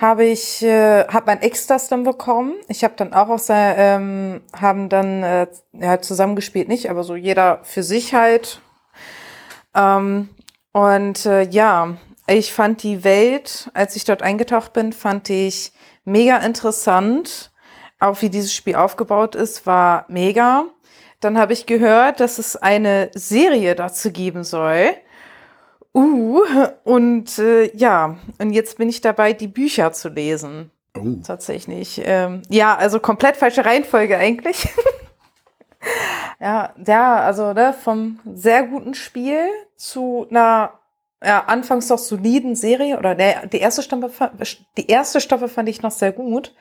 habe 0.00 0.24
ich, 0.24 0.62
äh, 0.62 1.06
habe 1.08 1.26
mein 1.26 1.42
Ex 1.42 1.66
das 1.66 1.88
dann 1.88 2.04
bekommen. 2.04 2.54
Ich 2.68 2.84
habe 2.84 2.94
dann 2.96 3.12
auch 3.12 3.28
aus 3.28 3.46
der, 3.46 3.76
ähm, 3.76 4.40
haben 4.58 4.88
dann 4.88 5.22
äh, 5.22 5.46
ja, 5.72 6.00
zusammengespielt, 6.00 6.68
nicht, 6.68 6.88
aber 6.88 7.04
so 7.04 7.14
jeder 7.16 7.60
für 7.64 7.82
sich 7.82 8.14
halt. 8.14 8.62
Ähm, 9.74 10.30
und 10.72 11.26
äh, 11.26 11.42
ja, 11.42 11.96
ich 12.26 12.52
fand 12.52 12.82
die 12.82 13.04
Welt, 13.04 13.70
als 13.74 13.94
ich 13.94 14.04
dort 14.04 14.22
eingetaucht 14.22 14.72
bin, 14.72 14.92
fand 14.94 15.28
ich 15.28 15.72
mega 16.04 16.38
interessant. 16.38 17.50
Auch 17.98 18.22
wie 18.22 18.30
dieses 18.30 18.54
Spiel 18.54 18.76
aufgebaut 18.76 19.34
ist, 19.34 19.66
war 19.66 20.06
mega. 20.08 20.64
Dann 21.20 21.36
habe 21.36 21.52
ich 21.52 21.66
gehört, 21.66 22.20
dass 22.20 22.38
es 22.38 22.56
eine 22.56 23.10
Serie 23.14 23.74
dazu 23.74 24.10
geben 24.10 24.44
soll. 24.44 24.94
Uh, 25.92 26.42
und 26.84 27.38
äh, 27.38 27.76
ja, 27.76 28.16
und 28.38 28.52
jetzt 28.52 28.78
bin 28.78 28.88
ich 28.88 29.00
dabei, 29.00 29.32
die 29.32 29.48
Bücher 29.48 29.92
zu 29.92 30.08
lesen. 30.08 30.70
Oh. 30.96 31.16
Tatsächlich. 31.24 32.00
Ähm, 32.04 32.42
ja, 32.48 32.76
also 32.76 33.00
komplett 33.00 33.36
falsche 33.36 33.64
Reihenfolge 33.64 34.16
eigentlich. 34.16 34.68
ja, 36.40 36.74
ja, 36.86 37.16
also 37.16 37.52
ne, 37.52 37.72
vom 37.72 38.20
sehr 38.34 38.64
guten 38.64 38.94
Spiel 38.94 39.48
zu 39.76 40.26
einer 40.30 40.74
ja, 41.22 41.44
anfangs 41.44 41.88
doch 41.88 41.98
soliden 41.98 42.56
Serie 42.56 42.98
oder 42.98 43.14
ne, 43.14 43.48
die 43.52 43.58
erste 43.58 43.82
Staffel, 43.82 44.30
die 44.76 44.86
erste 44.86 45.20
Staffel 45.20 45.48
fand 45.48 45.68
ich 45.68 45.82
noch 45.82 45.90
sehr 45.90 46.12
gut. 46.12 46.54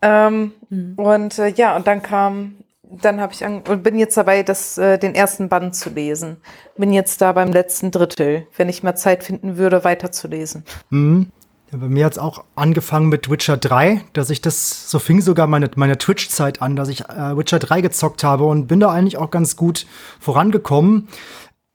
Ähm, 0.00 0.52
Mhm. 0.72 0.94
Und 0.96 1.38
äh, 1.38 1.48
ja, 1.48 1.76
und 1.76 1.86
dann 1.86 2.02
kam, 2.02 2.56
dann 3.00 3.20
habe 3.20 3.32
ich 3.32 3.44
und 3.44 3.82
bin 3.82 3.98
jetzt 3.98 4.16
dabei, 4.16 4.42
das, 4.42 4.78
äh, 4.78 4.98
den 4.98 5.14
ersten 5.14 5.48
Band 5.48 5.74
zu 5.74 5.90
lesen. 5.90 6.36
Bin 6.76 6.92
jetzt 6.92 7.20
da 7.20 7.32
beim 7.32 7.52
letzten 7.52 7.90
Drittel, 7.90 8.46
wenn 8.56 8.68
ich 8.68 8.82
mal 8.82 8.94
Zeit 8.94 9.24
finden 9.24 9.56
würde, 9.56 9.84
weiterzulesen. 9.84 10.64
Mhm. 10.90 11.28
Ja, 11.70 11.78
bei 11.78 11.88
mir 11.88 12.04
hat's 12.04 12.18
auch 12.18 12.44
angefangen 12.54 13.08
mit 13.08 13.30
Witcher 13.30 13.56
3, 13.56 14.02
dass 14.12 14.28
ich 14.28 14.42
das, 14.42 14.90
so 14.90 14.98
fing 14.98 15.22
sogar 15.22 15.46
meine, 15.46 15.70
meine 15.76 15.96
Twitch-Zeit 15.96 16.60
an, 16.60 16.76
dass 16.76 16.90
ich 16.90 17.08
äh, 17.08 17.36
Witcher 17.36 17.58
3 17.58 17.80
gezockt 17.80 18.24
habe 18.24 18.44
und 18.44 18.66
bin 18.66 18.78
da 18.78 18.90
eigentlich 18.90 19.16
auch 19.16 19.30
ganz 19.30 19.56
gut 19.56 19.86
vorangekommen. 20.20 21.08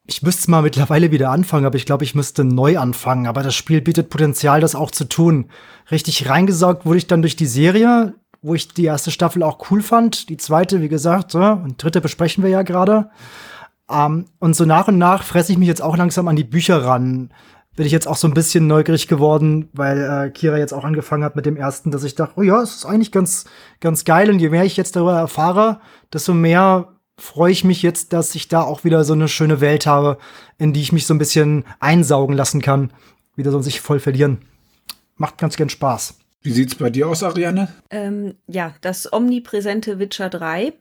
Ich 0.06 0.21
müsste 0.21 0.51
mal 0.51 0.62
mittlerweile 0.62 1.12
wieder 1.12 1.32
anfangen, 1.32 1.65
aber 1.65 1.77
ich 1.77 1.88
glaube, 1.88 2.03
ich 2.03 2.13
müsste 2.13 2.43
neu 2.43 2.77
anfangen. 2.77 3.25
Aber 3.25 3.41
das 3.41 3.56
Spiel 3.56 3.82
bietet 3.82 4.10
Potenzial, 4.10 4.62
das 4.62 4.75
auch 4.75 4.91
zu 4.91 5.06
tun. 5.06 5.49
Richtig 5.89 6.30
reingesaugt 6.30 6.86
wurde 6.86 6.99
ich 6.99 7.08
dann 7.08 7.21
durch 7.23 7.36
die 7.36 7.47
Serie, 7.47 8.13
wo 8.47 8.55
ich 8.55 8.69
die 8.69 8.86
erste 8.86 9.12
Staffel 9.12 9.43
auch 9.43 9.69
cool 9.69 9.81
fand. 9.81 10.29
Die 10.29 10.38
zweite, 10.38 10.81
wie 10.81 10.88
gesagt, 10.88 11.31
so, 11.31 11.39
und 11.39 11.81
dritte 11.81 12.01
besprechen 12.01 12.43
wir 12.43 12.49
ja 12.49 12.63
gerade. 12.63 13.10
Ähm, 13.89 14.25
und 14.39 14.55
so 14.55 14.65
nach 14.65 14.88
und 14.88 14.97
nach 14.97 15.23
fresse 15.23 15.51
ich 15.51 15.57
mich 15.57 15.67
jetzt 15.67 15.81
auch 15.81 15.97
langsam 15.97 16.27
an 16.27 16.36
die 16.36 16.43
Bücher 16.43 16.83
ran. 16.83 17.31
Bin 17.75 17.86
ich 17.86 17.91
jetzt 17.91 18.07
auch 18.07 18.15
so 18.15 18.27
ein 18.27 18.33
bisschen 18.33 18.65
neugierig 18.65 19.07
geworden, 19.07 19.69
weil 19.73 20.01
äh, 20.01 20.29
Kira 20.31 20.57
jetzt 20.57 20.73
auch 20.73 20.83
angefangen 20.83 21.23
hat 21.23 21.36
mit 21.36 21.45
dem 21.45 21.57
ersten, 21.57 21.91
dass 21.91 22.03
ich 22.03 22.15
dachte, 22.15 22.33
oh 22.38 22.41
ja, 22.41 22.62
es 22.62 22.77
ist 22.77 22.86
eigentlich 22.86 23.12
ganz, 23.12 23.45
ganz 23.79 24.03
geil. 24.03 24.29
Und 24.29 24.39
je 24.39 24.49
mehr 24.49 24.63
ich 24.63 24.77
jetzt 24.77 24.95
darüber 24.95 25.17
erfahre, 25.17 25.79
desto 26.12 26.33
mehr 26.33 26.93
freue 27.19 27.51
ich 27.51 27.63
mich 27.63 27.81
jetzt, 27.81 28.13
dass 28.13 28.33
ich 28.33 28.47
da 28.47 28.62
auch 28.62 28.83
wieder 28.83 29.03
so 29.03 29.13
eine 29.13 29.27
schöne 29.27 29.62
Welt 29.62 29.86
habe, 29.86 30.17
in 30.57 30.73
die 30.73 30.81
ich 30.81 30.91
mich 30.91 31.05
so 31.05 31.13
ein 31.13 31.19
bisschen 31.19 31.65
einsaugen 31.79 32.36
lassen 32.36 32.62
kann. 32.62 32.91
Wieder 33.36 33.51
so 33.51 33.62
sich 33.62 33.81
voll 33.81 33.99
verlieren. 33.99 34.39
Macht 35.15 35.38
ganz 35.38 35.55
gern 35.55 35.69
Spaß. 35.69 36.17
Wie 36.47 36.53
sieht's 36.53 36.75
bei 36.75 36.89
dir 36.89 37.10
aus, 37.10 37.23
Ariane? 37.23 37.67
Ähm, 37.89 38.36
ja, 38.47 38.73
das 38.79 39.12
omnipräsente 39.12 39.99
Witcher 39.99 40.29
3 40.29 40.71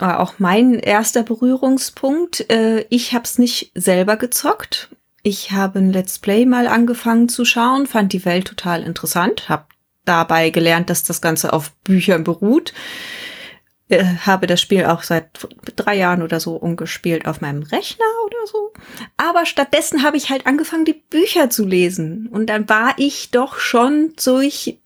war 0.00 0.18
auch 0.18 0.40
mein 0.40 0.74
erster 0.74 1.22
Berührungspunkt. 1.22 2.50
Äh, 2.50 2.84
ich 2.90 3.14
habe 3.14 3.22
es 3.22 3.38
nicht 3.38 3.70
selber 3.76 4.16
gezockt. 4.16 4.88
Ich 5.22 5.52
habe 5.52 5.78
ein 5.78 5.92
Let's 5.92 6.18
Play 6.18 6.46
mal 6.46 6.66
angefangen 6.66 7.28
zu 7.28 7.44
schauen, 7.44 7.86
fand 7.86 8.12
die 8.12 8.24
Welt 8.24 8.48
total 8.48 8.82
interessant, 8.82 9.48
habe 9.48 9.66
dabei 10.04 10.50
gelernt, 10.50 10.90
dass 10.90 11.04
das 11.04 11.20
Ganze 11.20 11.52
auf 11.52 11.70
Büchern 11.84 12.24
beruht. 12.24 12.74
Äh, 13.90 14.04
habe 14.24 14.46
das 14.46 14.62
Spiel 14.62 14.86
auch 14.86 15.02
seit 15.02 15.28
drei 15.76 15.96
Jahren 15.96 16.22
oder 16.22 16.40
so 16.40 16.56
umgespielt 16.56 17.26
auf 17.26 17.42
meinem 17.42 17.62
Rechner 17.62 18.06
oder 18.24 18.46
so. 18.46 18.72
Aber 19.18 19.44
stattdessen 19.44 20.02
habe 20.02 20.16
ich 20.16 20.30
halt 20.30 20.46
angefangen, 20.46 20.86
die 20.86 21.02
Bücher 21.10 21.50
zu 21.50 21.66
lesen. 21.66 22.28
Und 22.28 22.46
dann 22.46 22.68
war 22.68 22.94
ich 22.96 23.30
doch 23.30 23.58
schon 23.58 24.14
durch 24.24 24.78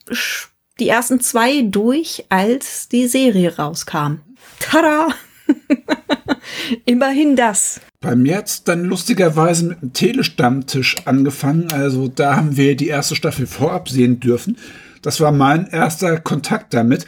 die 0.80 0.88
ersten 0.88 1.20
zwei 1.20 1.62
durch, 1.62 2.24
als 2.28 2.88
die 2.88 3.06
Serie 3.06 3.56
rauskam. 3.56 4.20
Tada! 4.58 5.08
Immerhin 6.84 7.36
das. 7.36 7.80
Bei 8.00 8.14
mir 8.14 8.36
hat's 8.36 8.64
dann 8.64 8.84
lustigerweise 8.84 9.66
mit 9.66 9.82
einem 9.82 9.92
Telestammtisch 9.92 10.96
angefangen. 11.04 11.68
Also 11.72 12.08
da 12.08 12.36
haben 12.36 12.56
wir 12.56 12.76
die 12.76 12.88
erste 12.88 13.16
Staffel 13.16 13.46
vorab 13.46 13.88
sehen 13.88 14.20
dürfen. 14.20 14.56
Das 15.02 15.20
war 15.20 15.32
mein 15.32 15.68
erster 15.68 16.18
Kontakt 16.20 16.74
damit. 16.74 17.06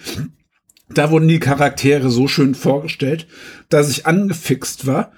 Da 0.92 1.10
wurden 1.10 1.28
die 1.28 1.38
Charaktere 1.38 2.10
so 2.10 2.26
schön 2.26 2.54
vorgestellt, 2.54 3.26
dass 3.68 3.90
ich 3.90 4.06
angefixt 4.06 4.86
war. 4.86 5.12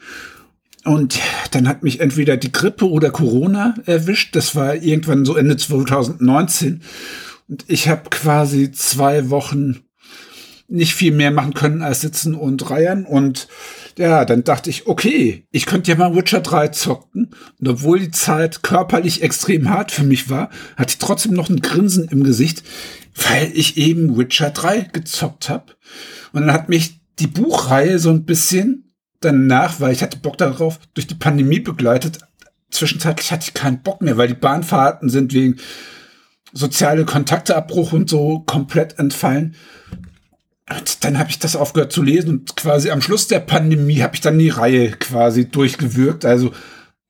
Und 0.84 1.20
dann 1.52 1.68
hat 1.68 1.82
mich 1.82 2.00
entweder 2.00 2.36
die 2.36 2.52
Grippe 2.52 2.88
oder 2.90 3.10
Corona 3.10 3.74
erwischt. 3.86 4.34
Das 4.36 4.54
war 4.56 4.74
irgendwann 4.74 5.24
so 5.24 5.36
Ende 5.36 5.56
2019. 5.56 6.82
Und 7.48 7.64
ich 7.68 7.88
habe 7.88 8.10
quasi 8.10 8.72
zwei 8.72 9.30
Wochen 9.30 9.80
nicht 10.68 10.94
viel 10.94 11.12
mehr 11.12 11.30
machen 11.30 11.54
können 11.54 11.82
als 11.82 12.00
sitzen 12.00 12.34
und 12.34 12.70
reiern. 12.70 13.04
Und 13.04 13.48
ja, 13.98 14.24
dann 14.24 14.42
dachte 14.42 14.70
ich, 14.70 14.86
okay, 14.86 15.44
ich 15.50 15.66
könnte 15.66 15.90
ja 15.90 15.96
mal 15.96 16.16
Witcher 16.16 16.40
3 16.40 16.68
zocken. 16.68 17.30
Und 17.60 17.68
obwohl 17.68 18.00
die 18.00 18.10
Zeit 18.10 18.62
körperlich 18.62 19.22
extrem 19.22 19.68
hart 19.68 19.92
für 19.92 20.04
mich 20.04 20.30
war, 20.30 20.50
hatte 20.76 20.92
ich 20.92 20.98
trotzdem 20.98 21.34
noch 21.34 21.50
ein 21.50 21.60
Grinsen 21.60 22.08
im 22.08 22.24
Gesicht, 22.24 22.62
weil 23.14 23.50
ich 23.54 23.76
eben 23.76 24.16
Witcher 24.16 24.50
3 24.50 24.88
gezockt 24.92 25.48
habe. 25.48 25.74
Und 26.32 26.42
dann 26.42 26.52
hat 26.52 26.68
mich 26.68 27.00
die 27.18 27.26
Buchreihe 27.26 27.98
so 27.98 28.10
ein 28.10 28.24
bisschen 28.24 28.94
danach, 29.20 29.80
weil 29.80 29.92
ich 29.92 30.02
hatte 30.02 30.18
Bock 30.18 30.38
darauf, 30.38 30.78
durch 30.94 31.06
die 31.06 31.14
Pandemie 31.14 31.60
begleitet. 31.60 32.18
Zwischenzeitlich 32.70 33.30
hatte 33.30 33.46
ich 33.48 33.54
keinen 33.54 33.82
Bock 33.82 34.00
mehr, 34.00 34.16
weil 34.16 34.28
die 34.28 34.34
Bahnfahrten 34.34 35.08
sind 35.08 35.32
wegen 35.34 35.56
soziale 36.52 37.04
Kontakteabbruch 37.04 37.92
und 37.92 38.10
so 38.10 38.40
komplett 38.40 38.98
entfallen. 38.98 39.54
Und 40.70 41.04
dann 41.04 41.18
habe 41.18 41.30
ich 41.30 41.38
das 41.38 41.56
aufgehört 41.56 41.92
zu 41.92 42.02
lesen 42.02 42.30
und 42.30 42.56
quasi 42.56 42.90
am 42.90 43.02
Schluss 43.02 43.26
der 43.26 43.40
Pandemie 43.40 44.02
habe 44.02 44.14
ich 44.14 44.20
dann 44.20 44.38
die 44.38 44.48
Reihe 44.48 44.90
quasi 44.92 45.48
durchgewirkt. 45.48 46.24
Also 46.24 46.52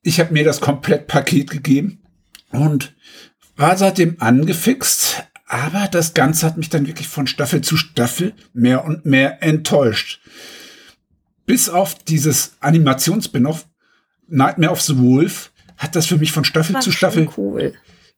ich 0.01 0.19
habe 0.19 0.33
mir 0.33 0.43
das 0.43 0.59
Komplettpaket 0.59 1.49
gegeben 1.49 2.03
und 2.51 2.93
war 3.55 3.77
seitdem 3.77 4.17
angefixt. 4.19 5.23
Aber 5.53 5.87
das 5.87 6.15
Ganze 6.15 6.47
hat 6.47 6.57
mich 6.57 6.69
dann 6.69 6.87
wirklich 6.87 7.07
von 7.07 7.27
Staffel 7.27 7.61
zu 7.61 7.77
Staffel 7.77 8.33
mehr 8.53 8.85
und 8.85 9.05
mehr 9.05 9.43
enttäuscht. 9.43 10.19
Bis 11.45 11.69
auf 11.69 11.93
dieses 11.93 12.53
Animations-Spin-Off 12.59 13.67
Nightmare 14.27 14.71
of 14.71 14.81
the 14.81 14.97
Wolf 14.97 15.51
hat 15.77 15.95
das 15.95 16.07
für 16.07 16.17
mich 16.17 16.31
von 16.31 16.43
Staffel 16.43 16.79
zu 16.79 16.91
Staffel 16.91 17.29
cool. 17.37 17.73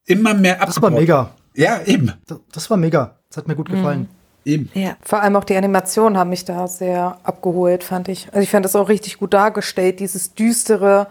immer 0.06 0.34
mehr 0.34 0.54
Das 0.56 0.62
war 0.62 0.70
abgebaut. 0.70 0.94
mega. 1.02 1.36
Ja, 1.56 1.82
eben. 1.84 2.14
Das, 2.26 2.40
das 2.54 2.70
war 2.70 2.78
mega. 2.78 3.20
Das 3.28 3.36
hat 3.36 3.50
mir 3.50 3.56
gut 3.56 3.70
gefallen. 3.70 4.08
Eben. 4.46 4.70
Ja. 4.74 4.96
Vor 5.02 5.22
allem 5.22 5.36
auch 5.36 5.44
die 5.44 5.58
Animationen 5.58 6.18
haben 6.18 6.30
mich 6.30 6.46
da 6.46 6.70
sehr 6.70 7.18
abgeholt, 7.24 7.84
fand 7.84 8.08
ich. 8.08 8.28
Also 8.28 8.40
ich 8.42 8.50
fand 8.50 8.64
das 8.64 8.78
auch 8.78 8.88
richtig 8.88 9.18
gut 9.18 9.34
dargestellt, 9.34 10.00
dieses 10.00 10.36
düstere, 10.36 11.08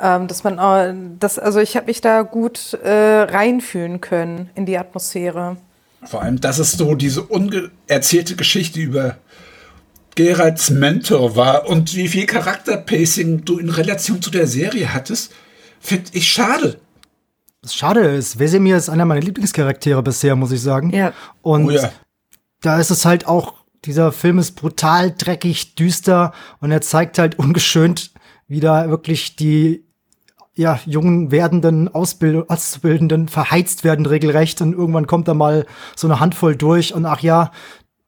ähm, 0.00 0.28
dass 0.28 0.44
man, 0.44 0.58
äh, 0.58 0.94
das, 1.18 1.38
also 1.38 1.60
ich 1.60 1.76
habe 1.76 1.86
mich 1.86 2.00
da 2.00 2.22
gut 2.22 2.74
äh, 2.82 3.22
reinfühlen 3.22 4.00
können 4.00 4.50
in 4.54 4.66
die 4.66 4.78
Atmosphäre. 4.78 5.56
Vor 6.04 6.22
allem, 6.22 6.40
dass 6.40 6.58
es 6.58 6.72
so 6.72 6.94
diese 6.94 7.22
unerzählte 7.22 8.34
Geschichte 8.34 8.80
über 8.80 9.16
Geralds 10.14 10.70
Mentor 10.70 11.36
war 11.36 11.68
und 11.68 11.94
wie 11.94 12.08
viel 12.08 12.26
Charakterpacing 12.26 13.44
du 13.44 13.58
in 13.58 13.70
Relation 13.70 14.20
zu 14.20 14.30
der 14.30 14.46
Serie 14.46 14.92
hattest, 14.92 15.32
finde 15.80 16.10
ich 16.12 16.30
schade. 16.30 16.78
Das 17.62 17.74
Schade 17.74 18.00
ist, 18.00 18.38
Wesemir 18.38 18.76
ist 18.76 18.88
einer 18.88 19.04
meiner 19.04 19.20
Lieblingscharaktere 19.20 20.02
bisher, 20.02 20.34
muss 20.34 20.52
ich 20.52 20.60
sagen. 20.60 20.90
Ja. 20.90 21.12
Und 21.42 21.66
Oh 21.66 21.70
ja. 21.70 21.92
da 22.60 22.80
ist 22.80 22.90
es 22.90 23.04
halt 23.04 23.26
auch, 23.26 23.54
dieser 23.84 24.12
Film 24.12 24.38
ist 24.38 24.52
brutal, 24.52 25.14
dreckig, 25.16 25.76
düster 25.76 26.32
und 26.60 26.72
er 26.72 26.80
zeigt 26.82 27.18
halt 27.18 27.38
ungeschönt, 27.38 28.11
wie 28.52 28.60
da 28.60 28.90
wirklich 28.90 29.34
die 29.34 29.82
ja, 30.54 30.78
jungen 30.84 31.30
werdenden 31.30 31.88
Ausbild 31.88 32.50
Auszubildenden 32.50 33.28
verheizt 33.28 33.82
werden 33.82 34.04
regelrecht 34.04 34.60
und 34.60 34.74
irgendwann 34.74 35.06
kommt 35.06 35.26
da 35.26 35.32
mal 35.32 35.64
so 35.96 36.06
eine 36.06 36.20
Handvoll 36.20 36.54
durch 36.54 36.92
und 36.92 37.06
ach 37.06 37.20
ja, 37.20 37.50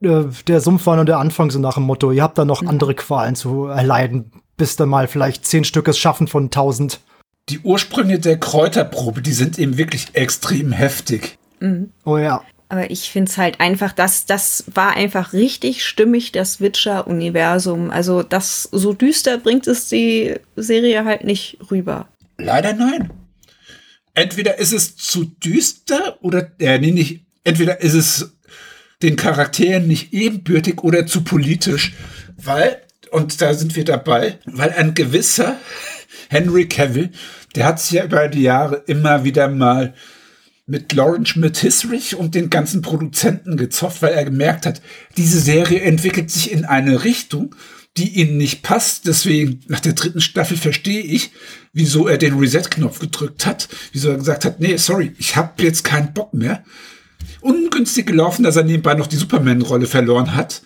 äh, 0.02 0.24
der 0.46 0.60
Sumpf 0.60 0.84
war 0.84 0.96
nur 0.96 1.06
der 1.06 1.18
Anfang, 1.18 1.50
so 1.50 1.58
nach 1.58 1.74
dem 1.74 1.84
Motto, 1.84 2.12
ihr 2.12 2.22
habt 2.22 2.36
da 2.36 2.44
noch 2.44 2.62
andere 2.62 2.94
Qualen 2.94 3.36
zu 3.36 3.64
erleiden, 3.64 4.32
bis 4.58 4.76
dann 4.76 4.90
mal 4.90 5.08
vielleicht 5.08 5.46
zehn 5.46 5.64
Stück 5.64 5.88
es 5.88 5.96
schaffen 5.96 6.28
von 6.28 6.50
tausend. 6.50 7.00
Die 7.48 7.60
Ursprünge 7.60 8.18
der 8.18 8.38
Kräuterprobe, 8.38 9.22
die 9.22 9.32
sind 9.32 9.58
eben 9.58 9.78
wirklich 9.78 10.08
extrem 10.12 10.72
heftig. 10.72 11.38
Oh 12.04 12.18
ja. 12.18 12.42
Aber 12.74 12.90
ich 12.90 13.08
finde 13.10 13.30
es 13.30 13.38
halt 13.38 13.60
einfach, 13.60 13.92
dass 13.92 14.26
das 14.26 14.64
war 14.66 14.96
einfach 14.96 15.32
richtig 15.32 15.84
stimmig, 15.84 16.32
das 16.32 16.60
Witcher-Universum. 16.60 17.92
Also 17.92 18.24
das 18.24 18.68
so 18.72 18.92
düster 18.92 19.38
bringt 19.38 19.68
es 19.68 19.88
die 19.88 20.34
Serie 20.56 21.04
halt 21.04 21.22
nicht 21.22 21.56
rüber. 21.70 22.08
Leider 22.36 22.72
nein. 22.72 23.10
Entweder 24.12 24.58
ist 24.58 24.72
es 24.72 24.96
zu 24.96 25.24
düster 25.24 26.18
oder, 26.20 26.50
äh, 26.58 26.80
nee, 26.80 26.90
nicht, 26.90 27.20
entweder 27.44 27.80
ist 27.80 27.94
es 27.94 28.32
den 29.02 29.14
Charakteren 29.14 29.86
nicht 29.86 30.12
ebenbürtig 30.12 30.82
oder 30.82 31.06
zu 31.06 31.22
politisch, 31.22 31.92
weil, 32.36 32.82
und 33.12 33.40
da 33.40 33.54
sind 33.54 33.76
wir 33.76 33.84
dabei, 33.84 34.40
weil 34.46 34.70
ein 34.70 34.94
gewisser 34.94 35.60
Henry 36.28 36.66
Cavill, 36.66 37.12
der 37.54 37.66
hat 37.66 37.78
sich 37.78 37.92
ja 37.92 38.04
über 38.04 38.26
die 38.26 38.42
Jahre 38.42 38.82
immer 38.88 39.22
wieder 39.22 39.46
mal 39.46 39.94
mit 40.66 40.92
Lawrence 40.92 41.32
Schmidt-Hisrich 41.32 42.16
und 42.16 42.34
den 42.34 42.48
ganzen 42.50 42.80
Produzenten 42.80 43.56
gezofft, 43.56 44.02
weil 44.02 44.14
er 44.14 44.24
gemerkt 44.24 44.64
hat, 44.66 44.80
diese 45.16 45.38
Serie 45.38 45.80
entwickelt 45.80 46.30
sich 46.30 46.50
in 46.50 46.64
eine 46.64 47.04
Richtung, 47.04 47.54
die 47.96 48.20
ihnen 48.20 48.38
nicht 48.38 48.62
passt. 48.62 49.06
Deswegen, 49.06 49.60
nach 49.68 49.80
der 49.80 49.92
dritten 49.92 50.20
Staffel 50.20 50.56
verstehe 50.56 51.02
ich, 51.02 51.32
wieso 51.72 52.08
er 52.08 52.18
den 52.18 52.38
Reset-Knopf 52.38 52.98
gedrückt 52.98 53.46
hat, 53.46 53.68
wieso 53.92 54.08
er 54.08 54.16
gesagt 54.16 54.44
hat, 54.44 54.60
nee, 54.60 54.76
sorry, 54.76 55.12
ich 55.18 55.36
habe 55.36 55.62
jetzt 55.62 55.84
keinen 55.84 56.12
Bock 56.12 56.32
mehr. 56.32 56.64
Ungünstig 57.40 58.06
gelaufen, 58.06 58.42
dass 58.42 58.56
er 58.56 58.64
nebenbei 58.64 58.94
noch 58.94 59.06
die 59.06 59.16
Superman-Rolle 59.16 59.86
verloren 59.86 60.34
hat. 60.34 60.62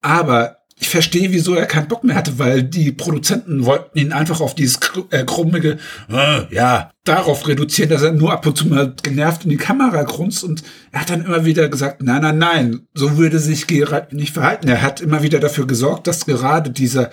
Aber 0.00 0.61
ich 0.78 0.88
verstehe, 0.88 1.32
wieso 1.32 1.54
er 1.54 1.66
keinen 1.66 1.88
Bock 1.88 2.02
mehr 2.02 2.16
hatte, 2.16 2.38
weil 2.38 2.62
die 2.62 2.92
Produzenten 2.92 3.64
wollten 3.64 3.98
ihn 3.98 4.12
einfach 4.12 4.40
auf 4.40 4.54
dieses 4.54 4.80
äh, 5.10 5.24
krummige, 5.24 5.78
äh, 6.10 6.54
ja, 6.54 6.90
darauf 7.04 7.46
reduzieren, 7.46 7.90
dass 7.90 8.02
er 8.02 8.12
nur 8.12 8.32
ab 8.32 8.46
und 8.46 8.56
zu 8.56 8.68
mal 8.68 8.94
genervt 9.02 9.44
in 9.44 9.50
die 9.50 9.56
Kamera 9.56 10.02
grunzt 10.02 10.44
und 10.44 10.62
er 10.90 11.00
hat 11.00 11.10
dann 11.10 11.24
immer 11.24 11.44
wieder 11.44 11.68
gesagt, 11.68 12.02
nein, 12.02 12.22
nein, 12.22 12.38
nein, 12.38 12.80
so 12.94 13.16
würde 13.16 13.38
sich 13.38 13.66
Gerard 13.66 14.12
nicht 14.12 14.34
verhalten. 14.34 14.68
Er 14.68 14.82
hat 14.82 15.00
immer 15.00 15.22
wieder 15.22 15.40
dafür 15.40 15.66
gesorgt, 15.66 16.06
dass 16.06 16.26
gerade 16.26 16.70
dieser 16.70 17.10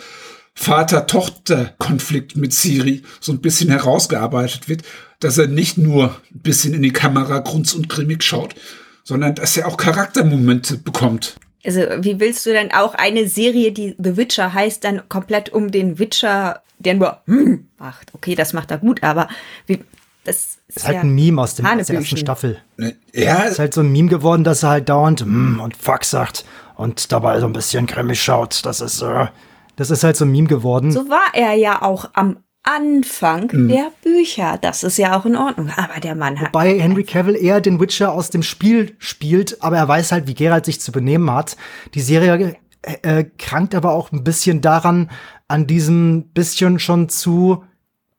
Vater-Tochter-Konflikt 0.55 2.35
mit 2.35 2.53
Siri 2.53 3.03
so 3.19 3.31
ein 3.31 3.39
bisschen 3.39 3.69
herausgearbeitet 3.69 4.67
wird, 4.67 4.83
dass 5.19 5.37
er 5.37 5.47
nicht 5.47 5.77
nur 5.77 6.15
ein 6.33 6.41
bisschen 6.41 6.73
in 6.73 6.81
die 6.81 6.93
Kamera 6.93 7.39
grunzt 7.39 7.75
und 7.75 7.89
grimmig 7.89 8.23
schaut, 8.23 8.55
sondern 9.03 9.35
dass 9.35 9.57
er 9.57 9.67
auch 9.67 9.77
Charaktermomente 9.77 10.77
bekommt. 10.77 11.35
Also, 11.65 11.81
wie 11.99 12.19
willst 12.19 12.45
du 12.45 12.51
denn 12.51 12.71
auch 12.71 12.95
eine 12.95 13.27
Serie, 13.27 13.71
die 13.71 13.95
The 13.97 14.15
Witcher 14.15 14.53
heißt, 14.53 14.83
dann 14.83 15.07
komplett 15.09 15.49
um 15.49 15.71
den 15.71 15.99
Witcher, 15.99 16.61
der 16.79 16.93
nur 16.93 17.17
hm 17.25 17.67
macht? 17.77 18.13
Okay, 18.13 18.35
das 18.35 18.53
macht 18.53 18.71
er 18.71 18.77
gut, 18.77 19.03
aber 19.03 19.27
wie, 19.65 19.83
das 20.23 20.59
ist, 20.67 20.77
Ist 20.77 20.85
halt 20.85 20.95
ja 20.95 21.01
ein 21.01 21.09
Meme 21.09 21.41
aus, 21.41 21.55
dem, 21.55 21.65
aus 21.65 21.87
der 21.87 21.95
ersten. 21.97 22.17
Staffel. 22.17 22.61
Ne, 22.77 22.95
Ja, 23.13 23.43
Ist 23.43 23.59
halt 23.59 23.73
so 23.73 23.81
ein 23.81 23.91
Meme 23.91 24.09
geworden, 24.09 24.43
dass 24.43 24.63
er 24.63 24.69
halt 24.69 24.89
dauernd 24.89 25.25
mm, 25.25 25.59
und 25.59 25.75
fuck 25.75 26.05
sagt 26.05 26.45
und 26.75 27.11
dabei 27.11 27.39
so 27.39 27.45
ein 27.45 27.53
bisschen 27.53 27.85
grimmig 27.85 28.21
schaut. 28.21 28.65
Das 28.65 28.79
ist, 28.79 29.01
äh, 29.01 29.27
das 29.75 29.89
ist 29.89 30.03
halt 30.03 30.15
so 30.17 30.25
ein 30.25 30.31
Meme 30.31 30.47
geworden. 30.47 30.91
So 30.91 31.09
war 31.09 31.33
er 31.33 31.53
ja 31.53 31.81
auch 31.81 32.09
am 32.13 32.37
Anfang 32.63 33.49
Mhm. 33.51 33.69
der 33.69 33.91
Bücher. 34.03 34.57
Das 34.61 34.83
ist 34.83 34.97
ja 34.97 35.17
auch 35.17 35.25
in 35.25 35.35
Ordnung. 35.35 35.71
Aber 35.75 35.99
der 35.99 36.15
Mann 36.15 36.39
hat. 36.39 36.49
Wobei 36.53 36.79
Henry 36.79 37.03
Cavill 37.03 37.35
eher 37.35 37.61
den 37.61 37.79
Witcher 37.79 38.11
aus 38.11 38.29
dem 38.29 38.43
Spiel 38.43 38.95
spielt, 38.99 39.61
aber 39.63 39.77
er 39.77 39.87
weiß 39.87 40.11
halt, 40.11 40.27
wie 40.27 40.35
Geralt 40.35 40.65
sich 40.65 40.79
zu 40.81 40.91
benehmen 40.91 41.31
hat. 41.31 41.55
Die 41.93 42.01
Serie 42.01 42.55
äh, 42.81 43.19
äh, 43.19 43.23
krankt 43.37 43.75
aber 43.75 43.91
auch 43.91 44.11
ein 44.11 44.23
bisschen 44.23 44.61
daran, 44.61 45.09
an 45.47 45.67
diesem 45.67 46.29
bisschen 46.33 46.79
schon 46.79 47.09
zu 47.09 47.63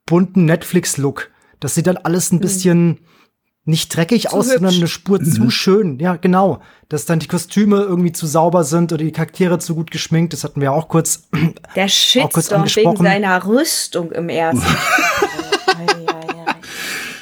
bunten 0.06 0.46
Netflix-Look. 0.46 1.30
Das 1.60 1.74
sieht 1.74 1.86
dann 1.86 1.98
alles 1.98 2.32
ein 2.32 2.40
bisschen 2.40 2.98
nicht 3.64 3.94
dreckig 3.94 4.32
aus, 4.32 4.48
sondern 4.48 4.70
hübsch. 4.70 4.78
eine 4.78 4.88
Spur 4.88 5.20
zu 5.24 5.50
schön. 5.50 5.98
Ja, 5.98 6.16
genau. 6.16 6.60
Dass 6.88 7.04
dann 7.04 7.18
die 7.18 7.28
Kostüme 7.28 7.82
irgendwie 7.82 8.12
zu 8.12 8.26
sauber 8.26 8.64
sind 8.64 8.92
oder 8.92 9.04
die 9.04 9.12
Charaktere 9.12 9.58
zu 9.58 9.74
gut 9.74 9.90
geschminkt. 9.90 10.32
Das 10.32 10.44
hatten 10.44 10.60
wir 10.60 10.72
auch 10.72 10.88
kurz. 10.88 11.28
Der 11.76 11.84
kurz 11.84 11.92
Shitstorm 11.92 12.32
wegen 12.34 12.54
angesprochen. 12.54 13.04
seiner 13.04 13.46
Rüstung 13.46 14.12
im 14.12 14.28
ersten. 14.28 14.64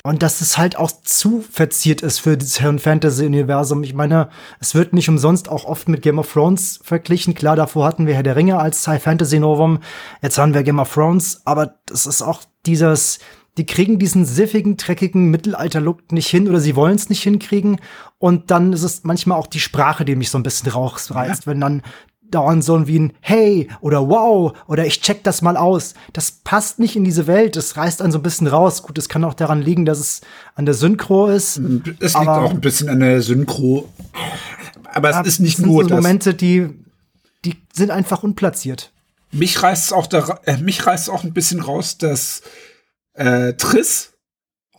Und 0.05 0.22
dass 0.22 0.40
es 0.40 0.57
halt 0.57 0.77
auch 0.77 0.90
zu 1.03 1.44
verziert 1.51 2.01
ist 2.01 2.20
für 2.20 2.38
das 2.38 2.61
Herren 2.61 2.79
Fantasy-Universum. 2.79 3.83
Ich 3.83 3.92
meine, 3.92 4.31
es 4.59 4.74
wird 4.74 4.94
nicht 4.94 5.11
umsonst 5.11 5.51
auch 5.51 5.66
oft 5.66 5.87
mit 5.87 6.01
Game 6.01 6.18
of 6.18 6.33
Thrones 6.33 6.81
verglichen. 6.83 7.35
Klar, 7.35 7.57
davor 7.57 7.85
hatten 7.85 8.07
wir 8.07 8.14
Herr 8.14 8.22
der 8.22 8.35
Ringe 8.35 8.59
als 8.59 8.88
High 8.88 9.03
Fantasy 9.03 9.38
Novum. 9.38 9.81
Jetzt 10.22 10.38
haben 10.38 10.55
wir 10.55 10.62
Game 10.62 10.79
of 10.79 10.94
Thrones, 10.94 11.42
aber 11.44 11.74
das 11.85 12.07
ist 12.07 12.22
auch 12.22 12.40
dieses, 12.64 13.18
die 13.58 13.66
kriegen 13.66 13.98
diesen 13.98 14.24
siffigen, 14.24 14.76
dreckigen 14.76 15.30
Mittelalter-Look 15.30 16.12
nicht 16.12 16.28
hin 16.28 16.48
oder 16.48 16.60
sie 16.60 16.76
wollen 16.76 16.94
es 16.94 17.08
nicht 17.08 17.22
hinkriegen. 17.22 17.80
Und 18.18 18.50
dann 18.50 18.72
ist 18.72 18.84
es 18.84 19.04
manchmal 19.04 19.38
auch 19.38 19.48
die 19.48 19.60
Sprache, 19.60 20.04
die 20.04 20.16
mich 20.16 20.30
so 20.30 20.38
ein 20.38 20.44
bisschen 20.44 20.70
rausreißt, 20.70 21.46
wenn 21.46 21.60
dann 21.60 21.82
dauernd 22.30 22.62
so 22.62 22.86
wie 22.86 22.98
ein 22.98 23.12
Hey 23.20 23.68
oder 23.80 24.08
Wow 24.08 24.52
oder 24.66 24.86
ich 24.86 25.00
check 25.00 25.24
das 25.24 25.42
mal 25.42 25.56
aus. 25.56 25.94
Das 26.12 26.30
passt 26.30 26.78
nicht 26.78 26.94
in 26.94 27.04
diese 27.04 27.26
Welt. 27.26 27.56
Das 27.56 27.76
reißt 27.76 28.00
einen 28.00 28.12
so 28.12 28.18
ein 28.18 28.22
bisschen 28.22 28.46
raus. 28.46 28.82
Gut, 28.82 28.96
es 28.96 29.08
kann 29.08 29.24
auch 29.24 29.34
daran 29.34 29.60
liegen, 29.60 29.84
dass 29.84 29.98
es 29.98 30.20
an 30.54 30.64
der 30.64 30.74
Synchro 30.74 31.26
ist. 31.26 31.58
Es 31.98 32.14
liegt 32.14 32.28
auch 32.28 32.50
ein 32.50 32.60
bisschen 32.60 32.88
an 32.88 33.00
der 33.00 33.22
Synchro. 33.22 33.88
Aber 34.84 35.10
es 35.10 35.26
ist 35.26 35.40
nicht 35.40 35.58
nur 35.58 35.88
so 35.88 35.94
Momente, 35.94 36.34
die, 36.34 36.68
die 37.44 37.56
sind 37.72 37.90
einfach 37.90 38.22
unplatziert. 38.22 38.92
Mich 39.30 39.62
reißt 39.62 39.86
es 39.86 39.92
auch 39.92 40.06
da, 40.06 40.38
äh, 40.44 40.56
mich 40.58 40.86
reißt 40.86 41.10
auch 41.10 41.24
ein 41.24 41.32
bisschen 41.34 41.60
raus, 41.60 41.98
dass 41.98 42.42
äh, 43.18 43.54
Triss 43.54 44.14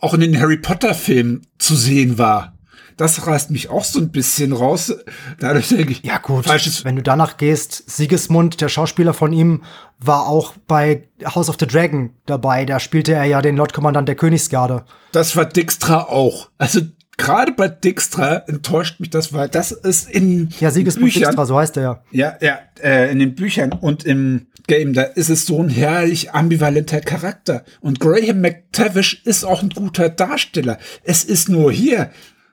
auch 0.00 0.14
in 0.14 0.20
den 0.20 0.40
Harry 0.40 0.56
Potter 0.56 0.94
Filmen 0.94 1.46
zu 1.58 1.76
sehen 1.76 2.18
war 2.18 2.54
das 3.00 3.26
reißt 3.26 3.50
mich 3.50 3.70
auch 3.70 3.84
so 3.84 3.98
ein 3.98 4.10
bisschen 4.10 4.52
raus. 4.52 4.94
Dadurch 5.38 5.68
denke 5.68 5.92
ich, 5.92 6.04
ja 6.04 6.18
gut, 6.18 6.44
falsches 6.44 6.84
wenn 6.84 6.96
du 6.96 7.02
danach 7.02 7.38
gehst, 7.38 7.90
Siegesmund, 7.90 8.60
der 8.60 8.68
Schauspieler 8.68 9.14
von 9.14 9.32
ihm, 9.32 9.62
war 9.98 10.26
auch 10.26 10.52
bei 10.66 11.08
House 11.24 11.48
of 11.48 11.56
the 11.58 11.66
Dragon 11.66 12.10
dabei. 12.26 12.66
Da 12.66 12.78
spielte 12.78 13.14
er 13.14 13.24
ja 13.24 13.40
den 13.40 13.56
Lordkommandant 13.56 14.06
der 14.06 14.16
Königsgarde. 14.16 14.84
Das 15.12 15.34
war 15.34 15.46
Dijkstra 15.46 16.02
auch. 16.02 16.50
Also 16.58 16.82
gerade 17.20 17.52
bei 17.52 17.68
Dijkstra 17.68 18.44
enttäuscht 18.46 18.98
mich 18.98 19.10
das, 19.10 19.32
weil 19.32 19.48
das 19.48 19.72
ist 19.72 20.10
in 20.10 20.48
Ja, 20.58 20.70
Büchern, 20.70 20.98
Dijkstra, 21.04 21.46
so 21.46 21.58
heißt 21.58 21.76
er 21.76 21.82
ja. 21.82 22.02
Ja, 22.10 22.36
ja, 22.40 22.58
äh, 22.82 23.12
in 23.12 23.18
den 23.18 23.34
Büchern 23.34 23.72
und 23.72 24.04
im 24.04 24.46
Game, 24.66 24.92
da 24.92 25.02
ist 25.02 25.30
es 25.30 25.46
so 25.46 25.62
ein 25.62 25.68
herrlich 25.68 26.32
ambivalenter 26.32 27.00
Charakter. 27.00 27.64
Und 27.80 28.00
Graham 28.00 28.40
McTavish 28.40 29.22
ist 29.24 29.44
auch 29.44 29.62
ein 29.62 29.70
guter 29.70 30.08
Darsteller. 30.08 30.78
Es 31.02 31.24
ist 31.24 31.48
nur 31.48 31.72
hier, 31.72 32.10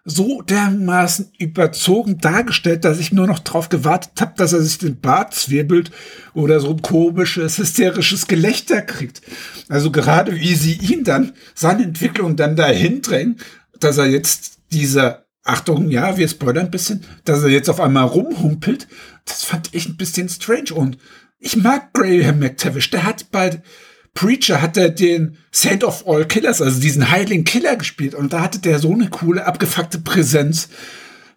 so 0.09 0.41
dermaßen 0.41 1.31
überzogen 1.37 2.17
dargestellt, 2.19 2.85
dass 2.85 2.97
ich 2.97 3.11
nur 3.11 3.27
noch 3.27 3.39
drauf 3.39 3.67
gewartet 3.67 4.13
habe, 4.21 4.33
dass 4.37 4.53
er 4.53 4.61
sich 4.61 4.77
den 4.77 5.01
Bart 5.01 5.33
zwirbelt 5.33 5.91
oder 6.33 6.61
so 6.61 6.69
ein 6.69 6.81
komisches, 6.81 7.57
hysterisches 7.57 8.27
Gelächter 8.27 8.81
kriegt. 8.81 9.21
Also 9.67 9.91
gerade 9.91 10.33
wie 10.33 10.55
sie 10.55 10.75
ihn 10.75 11.03
dann, 11.03 11.33
seine 11.53 11.83
Entwicklung 11.83 12.37
dann 12.37 12.55
dahin 12.55 13.01
drängen, 13.01 13.35
dass 13.81 13.97
er 13.97 14.07
jetzt 14.07 14.56
dieser, 14.71 15.25
Achtung, 15.43 15.89
ja, 15.89 16.17
wir 16.17 16.27
spoilern 16.27 16.65
ein 16.65 16.71
bisschen, 16.71 17.05
dass 17.23 17.41
er 17.43 17.49
jetzt 17.49 17.69
auf 17.69 17.79
einmal 17.79 18.05
rumhumpelt, 18.05 18.87
das 19.25 19.43
fand 19.43 19.73
ich 19.73 19.87
ein 19.87 19.97
bisschen 19.97 20.27
strange 20.29 20.73
und 20.73 20.97
ich 21.39 21.55
mag 21.55 21.93
Graham 21.93 22.39
McTavish, 22.39 22.89
der 22.89 23.03
hat 23.03 23.31
bei 23.31 23.61
Preacher 24.17 24.63
hat 24.63 24.77
er 24.77 24.89
den 24.89 25.37
Saint 25.51 25.83
of 25.83 26.07
All 26.07 26.25
Killers, 26.25 26.59
also 26.59 26.81
diesen 26.81 27.11
heiligen 27.11 27.43
Killer 27.43 27.75
gespielt. 27.75 28.15
Und 28.15 28.33
da 28.33 28.41
hatte 28.41 28.57
der 28.57 28.79
so 28.79 28.91
eine 28.91 29.11
coole, 29.11 29.45
abgefuckte 29.45 29.99
Präsenz. 29.99 30.69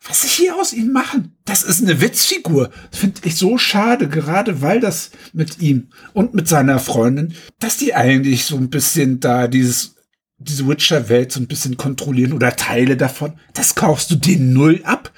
Was 0.03 0.23
sie 0.23 0.29
hier 0.29 0.57
aus 0.57 0.73
ihm 0.73 0.90
machen, 0.90 1.37
das 1.45 1.62
ist 1.62 1.83
eine 1.83 2.01
Witzfigur. 2.01 2.71
Finde 2.90 3.21
ich 3.25 3.37
so 3.37 3.59
schade, 3.59 4.09
gerade 4.09 4.62
weil 4.62 4.81
das 4.81 5.11
mit 5.35 5.61
ihm 5.61 5.88
und 6.14 6.33
mit 6.33 6.49
seiner 6.49 6.79
Freundin, 6.79 7.35
dass 7.59 7.77
die 7.77 7.95
eigentlich 7.95 8.47
so 8.47 8.57
ein 8.57 8.71
bisschen 8.71 9.21
da 9.21 9.47
dieses 9.47 9.97
diese 10.40 10.66
Witcher-Welt 10.66 11.33
so 11.33 11.40
ein 11.40 11.46
bisschen 11.46 11.76
kontrollieren 11.76 12.33
oder 12.33 12.57
Teile 12.57 12.96
davon. 12.96 13.35
Das 13.55 13.74
kaufst 13.74 14.11
du 14.11 14.16
den 14.16 14.53
null 14.53 14.81
ab. 14.85 15.12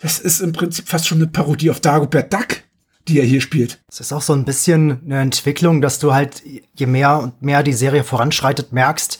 Das 0.00 0.18
ist 0.18 0.40
im 0.40 0.52
Prinzip 0.52 0.88
fast 0.88 1.08
schon 1.08 1.18
eine 1.18 1.26
Parodie 1.26 1.70
auf 1.70 1.80
Dagobert 1.80 2.32
Duck 2.32 2.62
die 3.08 3.20
er 3.20 3.24
hier 3.24 3.40
spielt. 3.40 3.80
Es 3.88 4.00
ist 4.00 4.12
auch 4.12 4.22
so 4.22 4.32
ein 4.32 4.44
bisschen 4.44 5.00
eine 5.04 5.20
Entwicklung, 5.20 5.80
dass 5.80 5.98
du 5.98 6.12
halt, 6.12 6.42
je 6.44 6.86
mehr 6.86 7.20
und 7.20 7.40
mehr 7.42 7.62
die 7.62 7.72
Serie 7.72 8.04
voranschreitet, 8.04 8.72
merkst, 8.72 9.18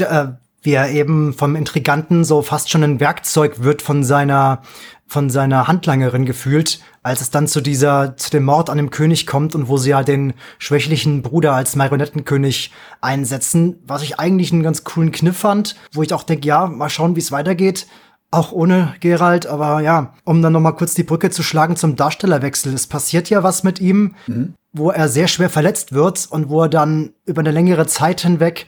äh, 0.00 0.26
wie 0.62 0.72
er 0.72 0.90
eben 0.90 1.32
vom 1.32 1.56
Intriganten 1.56 2.24
so 2.24 2.42
fast 2.42 2.70
schon 2.70 2.84
ein 2.84 3.00
Werkzeug 3.00 3.62
wird 3.62 3.82
von 3.82 4.04
seiner, 4.04 4.62
von 5.06 5.30
seiner 5.30 5.66
Handlangerin 5.68 6.26
gefühlt, 6.26 6.80
als 7.02 7.20
es 7.20 7.30
dann 7.30 7.46
zu 7.46 7.60
dieser, 7.60 8.16
zu 8.16 8.30
dem 8.30 8.44
Mord 8.44 8.68
an 8.68 8.76
dem 8.76 8.90
König 8.90 9.26
kommt 9.26 9.54
und 9.54 9.68
wo 9.68 9.78
sie 9.78 9.90
ja 9.90 10.02
den 10.02 10.34
schwächlichen 10.58 11.22
Bruder 11.22 11.54
als 11.54 11.76
Marionettenkönig 11.76 12.72
einsetzen, 13.00 13.78
was 13.86 14.02
ich 14.02 14.18
eigentlich 14.18 14.52
einen 14.52 14.62
ganz 14.62 14.84
coolen 14.84 15.12
Kniff 15.12 15.38
fand, 15.38 15.76
wo 15.92 16.02
ich 16.02 16.12
auch 16.12 16.24
denke, 16.24 16.46
ja, 16.46 16.66
mal 16.66 16.90
schauen, 16.90 17.16
wie 17.16 17.20
es 17.20 17.32
weitergeht 17.32 17.86
auch 18.30 18.52
ohne 18.52 18.94
Gerald, 19.00 19.46
aber 19.46 19.80
ja, 19.80 20.14
um 20.24 20.40
dann 20.40 20.52
noch 20.52 20.60
mal 20.60 20.72
kurz 20.72 20.94
die 20.94 21.02
Brücke 21.02 21.30
zu 21.30 21.42
schlagen 21.42 21.76
zum 21.76 21.96
Darstellerwechsel. 21.96 22.72
Es 22.72 22.86
passiert 22.86 23.28
ja 23.28 23.42
was 23.42 23.64
mit 23.64 23.80
ihm, 23.80 24.14
mhm. 24.26 24.54
wo 24.72 24.90
er 24.90 25.08
sehr 25.08 25.26
schwer 25.26 25.50
verletzt 25.50 25.92
wird 25.92 26.28
und 26.30 26.48
wo 26.48 26.62
er 26.62 26.68
dann 26.68 27.12
über 27.26 27.40
eine 27.40 27.50
längere 27.50 27.86
Zeit 27.86 28.20
hinweg 28.20 28.66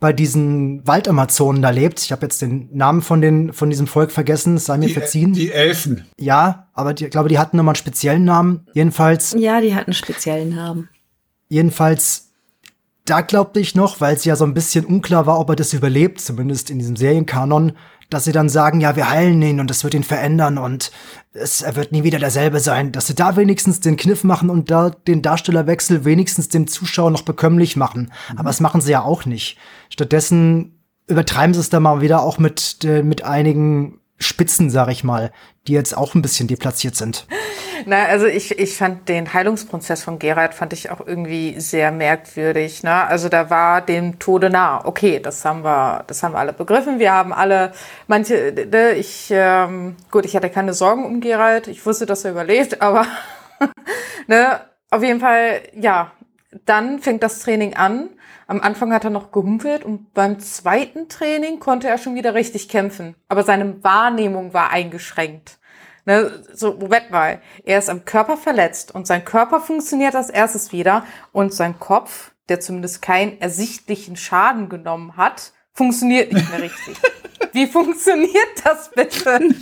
bei 0.00 0.12
diesen 0.12 0.84
Waldamazonen 0.86 1.62
da 1.62 1.70
lebt. 1.70 2.00
Ich 2.00 2.10
habe 2.10 2.22
jetzt 2.22 2.42
den 2.42 2.68
Namen 2.72 3.02
von 3.02 3.20
den 3.20 3.52
von 3.52 3.70
diesem 3.70 3.86
Volk 3.86 4.10
vergessen, 4.10 4.58
sei 4.58 4.78
mir 4.78 4.88
die, 4.88 4.94
verziehen. 4.94 5.32
Die 5.32 5.52
Elfen. 5.52 6.06
Ja, 6.18 6.68
aber 6.72 6.92
die, 6.92 7.04
ich 7.04 7.10
glaube, 7.10 7.28
die 7.28 7.38
hatten 7.38 7.56
nochmal 7.56 7.72
einen 7.74 7.76
speziellen 7.76 8.24
Namen. 8.24 8.66
Jedenfalls. 8.74 9.34
Ja, 9.38 9.60
die 9.60 9.74
hatten 9.74 9.90
einen 9.90 9.94
speziellen 9.94 10.56
Namen. 10.56 10.88
Jedenfalls 11.48 12.24
da 13.04 13.20
glaubte 13.20 13.60
ich 13.60 13.74
noch, 13.74 14.00
weil 14.00 14.16
es 14.16 14.24
ja 14.24 14.34
so 14.34 14.44
ein 14.44 14.54
bisschen 14.54 14.86
unklar 14.86 15.26
war, 15.26 15.38
ob 15.38 15.50
er 15.50 15.56
das 15.56 15.74
überlebt, 15.74 16.20
zumindest 16.20 16.70
in 16.70 16.78
diesem 16.78 16.96
Serienkanon, 16.96 17.72
dass 18.10 18.24
sie 18.24 18.32
dann 18.32 18.48
sagen, 18.48 18.80
ja, 18.80 18.96
wir 18.96 19.10
heilen 19.10 19.40
ihn 19.42 19.60
und 19.60 19.70
das 19.70 19.84
wird 19.84 19.94
ihn 19.94 20.04
verändern 20.04 20.58
und 20.58 20.92
es, 21.32 21.62
er 21.62 21.76
wird 21.76 21.92
nie 21.92 22.04
wieder 22.04 22.18
derselbe 22.18 22.60
sein, 22.60 22.92
dass 22.92 23.06
sie 23.06 23.14
da 23.14 23.36
wenigstens 23.36 23.80
den 23.80 23.96
Kniff 23.96 24.24
machen 24.24 24.50
und 24.50 24.70
da 24.70 24.90
den 24.90 25.22
Darstellerwechsel 25.22 26.04
wenigstens 26.04 26.48
dem 26.48 26.66
Zuschauer 26.66 27.10
noch 27.10 27.22
bekömmlich 27.22 27.76
machen. 27.76 28.12
Mhm. 28.30 28.38
Aber 28.38 28.48
das 28.48 28.60
machen 28.60 28.80
sie 28.80 28.92
ja 28.92 29.02
auch 29.02 29.24
nicht. 29.24 29.58
Stattdessen 29.90 30.80
übertreiben 31.06 31.54
sie 31.54 31.60
es 31.60 31.70
da 31.70 31.80
mal 31.80 32.00
wieder 32.00 32.22
auch 32.22 32.38
mit, 32.38 32.84
äh, 32.84 33.02
mit 33.02 33.24
einigen 33.24 34.00
Spitzen, 34.18 34.70
sag 34.70 34.88
ich 34.88 35.04
mal, 35.04 35.32
die 35.66 35.72
jetzt 35.72 35.96
auch 35.96 36.14
ein 36.14 36.22
bisschen 36.22 36.48
deplatziert 36.48 36.96
sind. 36.96 37.26
Na, 37.86 38.04
also 38.06 38.26
ich, 38.26 38.58
ich 38.58 38.76
fand 38.76 39.08
den 39.08 39.34
Heilungsprozess 39.34 40.02
von 40.02 40.18
Gerald 40.18 40.54
fand 40.54 40.72
ich 40.72 40.90
auch 40.90 41.04
irgendwie 41.04 41.58
sehr 41.60 41.90
merkwürdig. 41.90 42.82
Ne? 42.82 43.06
Also 43.06 43.28
da 43.28 43.50
war 43.50 43.80
dem 43.82 44.18
Tode 44.18 44.50
nah. 44.50 44.84
Okay, 44.84 45.20
das 45.20 45.44
haben 45.44 45.64
wir, 45.64 46.04
das 46.06 46.22
haben 46.22 46.32
wir 46.32 46.38
alle 46.38 46.52
begriffen. 46.52 46.98
Wir 46.98 47.12
haben 47.12 47.32
alle, 47.32 47.72
manche, 48.06 48.50
ich, 48.96 49.28
ähm, 49.30 49.96
gut, 50.10 50.24
ich 50.24 50.36
hatte 50.36 50.50
keine 50.50 50.72
Sorgen 50.72 51.04
um 51.04 51.20
Gerald. 51.20 51.68
Ich 51.68 51.84
wusste, 51.84 52.06
dass 52.06 52.24
er 52.24 52.30
überlebt, 52.30 52.80
aber 52.80 53.06
ne, 54.26 54.60
auf 54.90 55.02
jeden 55.02 55.20
Fall, 55.20 55.62
ja. 55.74 56.12
Dann 56.66 57.00
fängt 57.00 57.24
das 57.24 57.40
Training 57.40 57.74
an 57.74 58.10
am 58.46 58.60
Anfang 58.60 58.92
hat 58.92 59.04
er 59.04 59.10
noch 59.10 59.32
gehumpelt 59.32 59.84
und 59.84 60.12
beim 60.12 60.38
zweiten 60.38 61.08
Training 61.08 61.60
konnte 61.60 61.88
er 61.88 61.98
schon 61.98 62.14
wieder 62.14 62.34
richtig 62.34 62.68
kämpfen. 62.68 63.14
Aber 63.28 63.42
seine 63.42 63.82
Wahrnehmung 63.82 64.52
war 64.52 64.70
eingeschränkt. 64.70 65.58
Ne, 66.06 66.44
so, 66.52 66.74
Moment 66.74 67.10
mal, 67.10 67.40
er 67.64 67.78
ist 67.78 67.88
am 67.88 68.04
Körper 68.04 68.36
verletzt 68.36 68.94
und 68.94 69.06
sein 69.06 69.24
Körper 69.24 69.60
funktioniert 69.60 70.14
als 70.14 70.28
erstes 70.28 70.70
wieder 70.70 71.06
und 71.32 71.54
sein 71.54 71.78
Kopf, 71.78 72.32
der 72.50 72.60
zumindest 72.60 73.00
keinen 73.00 73.40
ersichtlichen 73.40 74.16
Schaden 74.16 74.68
genommen 74.68 75.16
hat, 75.16 75.52
funktioniert 75.72 76.32
nicht 76.32 76.50
mehr 76.50 76.60
richtig. 76.60 76.98
Wie 77.52 77.66
funktioniert 77.66 78.64
das 78.64 78.90
bitte? 78.90 79.54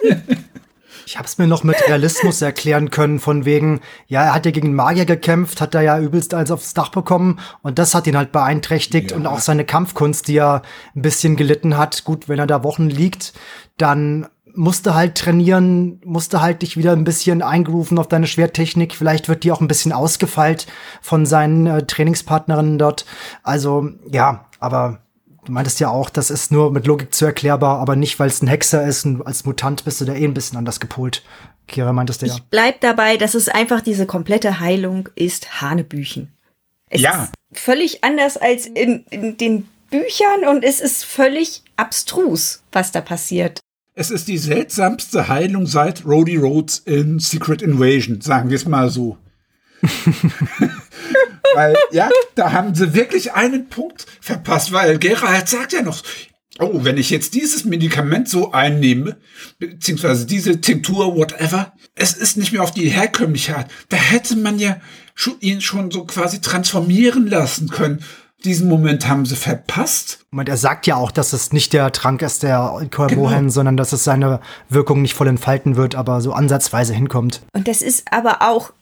Ich 1.06 1.16
habe 1.16 1.26
es 1.26 1.38
mir 1.38 1.46
noch 1.46 1.64
mit 1.64 1.76
Realismus 1.86 2.42
erklären 2.42 2.90
können, 2.90 3.18
von 3.18 3.44
wegen, 3.44 3.80
ja, 4.06 4.22
er 4.22 4.34
hat 4.34 4.46
ja 4.46 4.52
gegen 4.52 4.74
Magier 4.74 5.04
gekämpft, 5.04 5.60
hat 5.60 5.74
da 5.74 5.80
ja 5.80 5.98
übelst 5.98 6.34
eins 6.34 6.50
aufs 6.50 6.74
Dach 6.74 6.90
bekommen 6.90 7.40
und 7.62 7.78
das 7.78 7.94
hat 7.94 8.06
ihn 8.06 8.16
halt 8.16 8.32
beeinträchtigt 8.32 9.10
ja. 9.10 9.16
und 9.16 9.26
auch 9.26 9.40
seine 9.40 9.64
Kampfkunst, 9.64 10.28
die 10.28 10.36
er 10.36 10.62
ein 10.94 11.02
bisschen 11.02 11.36
gelitten 11.36 11.76
hat. 11.76 12.04
Gut, 12.04 12.28
wenn 12.28 12.38
er 12.38 12.46
da 12.46 12.62
Wochen 12.62 12.88
liegt, 12.88 13.32
dann 13.76 14.26
musste 14.54 14.94
halt 14.94 15.16
trainieren, 15.16 16.00
musste 16.04 16.40
halt 16.40 16.62
dich 16.62 16.76
wieder 16.76 16.92
ein 16.92 17.04
bisschen 17.04 17.42
eingerufen 17.42 17.98
auf 17.98 18.08
deine 18.08 18.26
Schwertechnik. 18.26 18.94
Vielleicht 18.94 19.28
wird 19.28 19.44
die 19.44 19.52
auch 19.52 19.60
ein 19.60 19.68
bisschen 19.68 19.92
ausgefeilt 19.92 20.66
von 21.00 21.26
seinen 21.26 21.66
äh, 21.66 21.86
Trainingspartnerinnen 21.86 22.78
dort. 22.78 23.06
Also 23.42 23.88
ja, 24.10 24.46
aber 24.60 25.00
Du 25.44 25.50
meintest 25.50 25.80
ja 25.80 25.88
auch, 25.90 26.08
das 26.08 26.30
ist 26.30 26.52
nur 26.52 26.70
mit 26.70 26.86
Logik 26.86 27.12
zu 27.12 27.24
erklärbar, 27.24 27.80
aber 27.80 27.96
nicht, 27.96 28.20
weil 28.20 28.28
es 28.28 28.42
ein 28.42 28.48
Hexer 28.48 28.86
ist 28.86 29.04
und 29.04 29.26
als 29.26 29.44
Mutant 29.44 29.84
bist 29.84 30.00
du 30.00 30.04
da 30.04 30.14
eh 30.14 30.24
ein 30.24 30.34
bisschen 30.34 30.56
anders 30.56 30.78
gepolt. 30.78 31.24
Kira 31.66 31.92
meintest 31.92 32.22
du 32.22 32.26
ja. 32.26 32.34
Ich 32.34 32.42
bleib 32.44 32.80
dabei, 32.80 33.16
dass 33.16 33.34
es 33.34 33.48
einfach 33.48 33.80
diese 33.80 34.06
komplette 34.06 34.60
Heilung 34.60 35.08
ist 35.16 35.60
Hanebüchen. 35.60 36.32
Es 36.90 37.00
ja. 37.00 37.24
ist 37.24 37.60
völlig 37.60 38.04
anders 38.04 38.36
als 38.36 38.66
in, 38.66 39.04
in 39.10 39.36
den 39.36 39.68
Büchern 39.90 40.44
und 40.48 40.62
es 40.62 40.80
ist 40.80 41.04
völlig 41.04 41.62
abstrus, 41.76 42.62
was 42.70 42.92
da 42.92 43.00
passiert. 43.00 43.60
Es 43.94 44.10
ist 44.10 44.28
die 44.28 44.38
seltsamste 44.38 45.28
Heilung 45.28 45.66
seit 45.66 46.06
Rhodey 46.06 46.36
Rhodes 46.36 46.78
in 46.78 47.18
Secret 47.18 47.62
Invasion, 47.62 48.20
sagen 48.20 48.48
wir 48.48 48.56
es 48.56 48.64
mal 48.64 48.90
so. 48.90 49.18
weil, 51.54 51.76
ja, 51.90 52.10
da 52.34 52.52
haben 52.52 52.74
sie 52.74 52.94
wirklich 52.94 53.32
einen 53.32 53.68
Punkt 53.68 54.06
verpasst, 54.20 54.72
weil 54.72 54.98
Gerald 54.98 55.48
sagt 55.48 55.72
ja 55.72 55.82
noch, 55.82 56.02
oh, 56.58 56.84
wenn 56.84 56.98
ich 56.98 57.10
jetzt 57.10 57.34
dieses 57.34 57.64
Medikament 57.64 58.28
so 58.28 58.52
einnehme, 58.52 59.16
beziehungsweise 59.58 60.26
diese 60.26 60.60
Tinktur, 60.60 61.16
whatever, 61.16 61.72
es 61.94 62.14
ist 62.14 62.36
nicht 62.36 62.52
mehr 62.52 62.62
auf 62.62 62.72
die 62.72 62.88
herkömmliche 62.88 63.56
Art. 63.56 63.70
Da 63.88 63.96
hätte 63.96 64.36
man 64.36 64.58
ja 64.58 64.76
schon, 65.14 65.34
ihn 65.40 65.60
schon 65.60 65.90
so 65.90 66.04
quasi 66.04 66.40
transformieren 66.40 67.26
lassen 67.26 67.68
können. 67.68 68.04
Diesen 68.44 68.68
Moment 68.68 69.06
haben 69.06 69.24
sie 69.24 69.36
verpasst. 69.36 70.18
Und 70.32 70.48
er 70.48 70.56
sagt 70.56 70.88
ja 70.88 70.96
auch, 70.96 71.12
dass 71.12 71.32
es 71.32 71.52
nicht 71.52 71.72
der 71.72 71.92
Trank 71.92 72.22
ist, 72.22 72.42
der 72.42 72.88
Cor 72.90 73.06
Genau. 73.06 73.48
Sondern 73.50 73.76
dass 73.76 73.92
es 73.92 74.02
seine 74.02 74.40
Wirkung 74.68 75.00
nicht 75.00 75.14
voll 75.14 75.28
entfalten 75.28 75.76
wird, 75.76 75.94
aber 75.94 76.20
so 76.20 76.32
ansatzweise 76.32 76.92
hinkommt. 76.92 77.42
Und 77.52 77.68
das 77.68 77.82
ist 77.82 78.04
aber 78.10 78.42
auch 78.42 78.72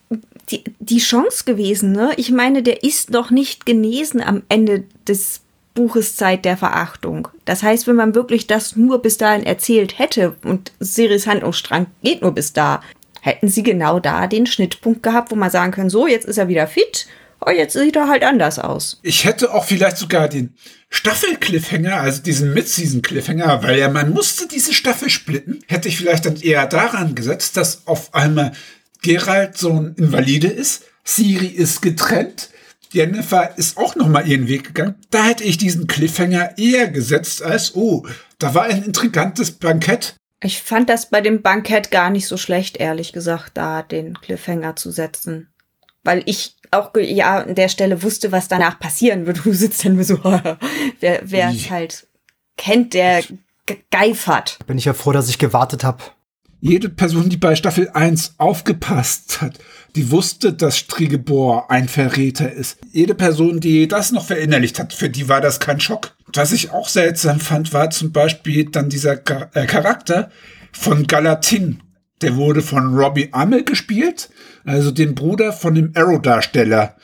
die, 0.51 0.65
die 0.79 0.99
Chance 0.99 1.45
gewesen, 1.45 1.93
ne? 1.93 2.13
Ich 2.17 2.31
meine, 2.31 2.63
der 2.63 2.83
ist 2.83 3.11
noch 3.11 3.31
nicht 3.31 3.67
genesen 3.67 4.21
am 4.21 4.43
Ende 4.49 4.85
des 5.07 5.43
Buches 5.75 6.17
Zeit 6.17 6.45
der 6.45 6.57
Verachtung. 6.57 7.29
Das 7.45 7.63
heißt, 7.63 7.87
wenn 7.87 7.97
man 7.97 8.15
wirklich 8.15 8.47
das 8.47 8.77
nur 8.77 9.01
bis 9.03 9.19
dahin 9.19 9.45
erzählt 9.45 9.99
hätte 9.99 10.37
und 10.45 10.73
Siris 10.81 11.27
Handlungsstrang 11.27 11.87
geht 12.03 12.23
nur 12.23 12.33
bis 12.33 12.53
da, 12.53 12.83
hätten 13.21 13.49
sie 13.49 13.63
genau 13.63 14.01
da 14.01 14.27
den 14.27 14.47
Schnittpunkt 14.47 15.03
gehabt, 15.03 15.31
wo 15.31 15.37
man 15.37 15.51
sagen 15.51 15.73
kann, 15.73 15.91
so, 15.91 16.07
jetzt 16.07 16.27
ist 16.27 16.39
er 16.39 16.49
wieder 16.49 16.67
fit, 16.67 17.07
oh, 17.45 17.51
jetzt 17.51 17.75
sieht 17.75 17.97
er 17.97 18.09
halt 18.09 18.25
anders 18.25 18.59
aus. 18.59 18.99
Ich 19.03 19.25
hätte 19.25 19.55
auch 19.55 19.65
vielleicht 19.65 19.97
sogar 19.97 20.29
den 20.29 20.55
Staffel-Cliffhanger, 20.89 22.01
also 22.01 22.21
diesen 22.23 22.53
Mid-Season-Cliffhanger, 22.53 23.63
weil 23.63 23.79
ja 23.79 23.89
man 23.89 24.11
musste 24.13 24.49
diese 24.49 24.75
Staffel 24.75 25.09
splitten, 25.09 25.63
hätte 25.69 25.89
ich 25.89 25.97
vielleicht 25.97 26.27
dann 26.27 26.37
eher 26.37 26.67
daran 26.67 27.15
gesetzt, 27.15 27.57
dass 27.57 27.87
auf 27.87 28.13
einmal 28.13 28.53
Geralt 29.03 29.57
so 29.57 29.73
ein 29.73 29.95
Invalide 29.97 30.49
ist, 30.49 30.85
Siri 31.05 31.47
ist 31.47 31.83
getrennt, 31.83 32.51
Jennifer 32.93 33.57
ist 33.57 33.77
auch 33.79 33.95
noch 33.95 34.09
mal 34.09 34.27
ihren 34.27 34.49
Weg 34.49 34.65
gegangen. 34.65 34.97
Da 35.11 35.25
hätte 35.25 35.45
ich 35.45 35.59
diesen 35.59 35.87
Cliffhanger 35.87 36.59
eher 36.59 36.89
gesetzt 36.89 37.43
als, 37.43 37.75
oh, 37.77 38.05
da 38.39 38.55
war 38.55 38.65
ein 38.65 38.83
intrigantes 38.83 39.53
Bankett. 39.53 40.17
Ich 40.43 40.61
fand 40.63 40.89
das 40.89 41.09
bei 41.11 41.21
dem 41.21 41.43
Bankett 41.43 41.91
gar 41.91 42.11
nicht 42.11 42.27
so 42.27 42.37
schlecht, 42.37 42.79
ehrlich 42.79 43.13
gesagt, 43.13 43.53
da 43.55 43.83
den 43.83 44.15
Cliffhanger 44.21 44.75
zu 44.77 44.91
setzen. 44.91 45.49
Weil 46.03 46.23
ich 46.27 46.57
auch 46.71 46.91
ja 46.97 47.39
an 47.43 47.55
der 47.55 47.69
Stelle 47.69 48.03
wusste, 48.03 48.33
was 48.33 48.49
danach 48.49 48.79
passieren 48.79 49.27
wird. 49.27 49.41
Du 49.45 49.53
sitzt 49.53 49.85
dann 49.85 49.95
nur 49.97 50.05
so, 50.05 50.19
wer 51.01 51.21
wer 51.23 51.51
es 51.51 51.71
halt 51.71 52.07
kennt, 52.57 52.95
der 52.95 53.23
ge- 53.67 53.79
geifert. 53.91 54.59
Bin 54.67 54.79
ich 54.79 54.87
ja 54.87 54.95
froh, 54.95 55.13
dass 55.13 55.29
ich 55.29 55.39
gewartet 55.39 55.85
habe. 55.85 56.03
Jede 56.61 56.91
Person, 56.91 57.31
die 57.31 57.39
bei 57.39 57.57
Staffel 57.57 57.89
1 57.89 58.35
aufgepasst 58.37 59.41
hat, 59.41 59.59
die 59.97 60.11
wusste, 60.11 60.53
dass 60.53 60.77
Strigebor 60.77 61.71
ein 61.71 61.89
Verräter 61.89 62.53
ist. 62.53 62.79
Jede 62.93 63.15
Person, 63.15 63.61
die 63.61 63.89
das 63.89 64.13
noch 64.13 64.27
verinnerlicht 64.27 64.79
hat, 64.79 64.93
für 64.93 65.09
die 65.09 65.29
war 65.29 65.41
das 65.41 65.59
kein 65.59 65.81
Schock. 65.81 66.15
Was 66.35 66.53
ich 66.53 66.71
auch 66.71 66.89
seltsam 66.89 67.41
fand, 67.41 67.73
war 67.73 67.89
zum 67.91 68.13
Beispiel 68.13 68.67
dann 68.67 68.91
dieser 68.91 69.15
äh, 69.15 69.67
Charakter 69.67 70.31
von 70.73 71.07
Galatin. 71.07 71.83
Der 72.21 72.37
wurde 72.37 72.61
von 72.61 72.95
Robbie 72.95 73.31
Amell 73.33 73.65
gespielt, 73.65 74.29
also 74.65 74.91
dem 74.91 75.15
Bruder 75.15 75.55
von 75.55 75.75
dem 75.75 75.93
Arrow-Darsteller. 75.95 76.97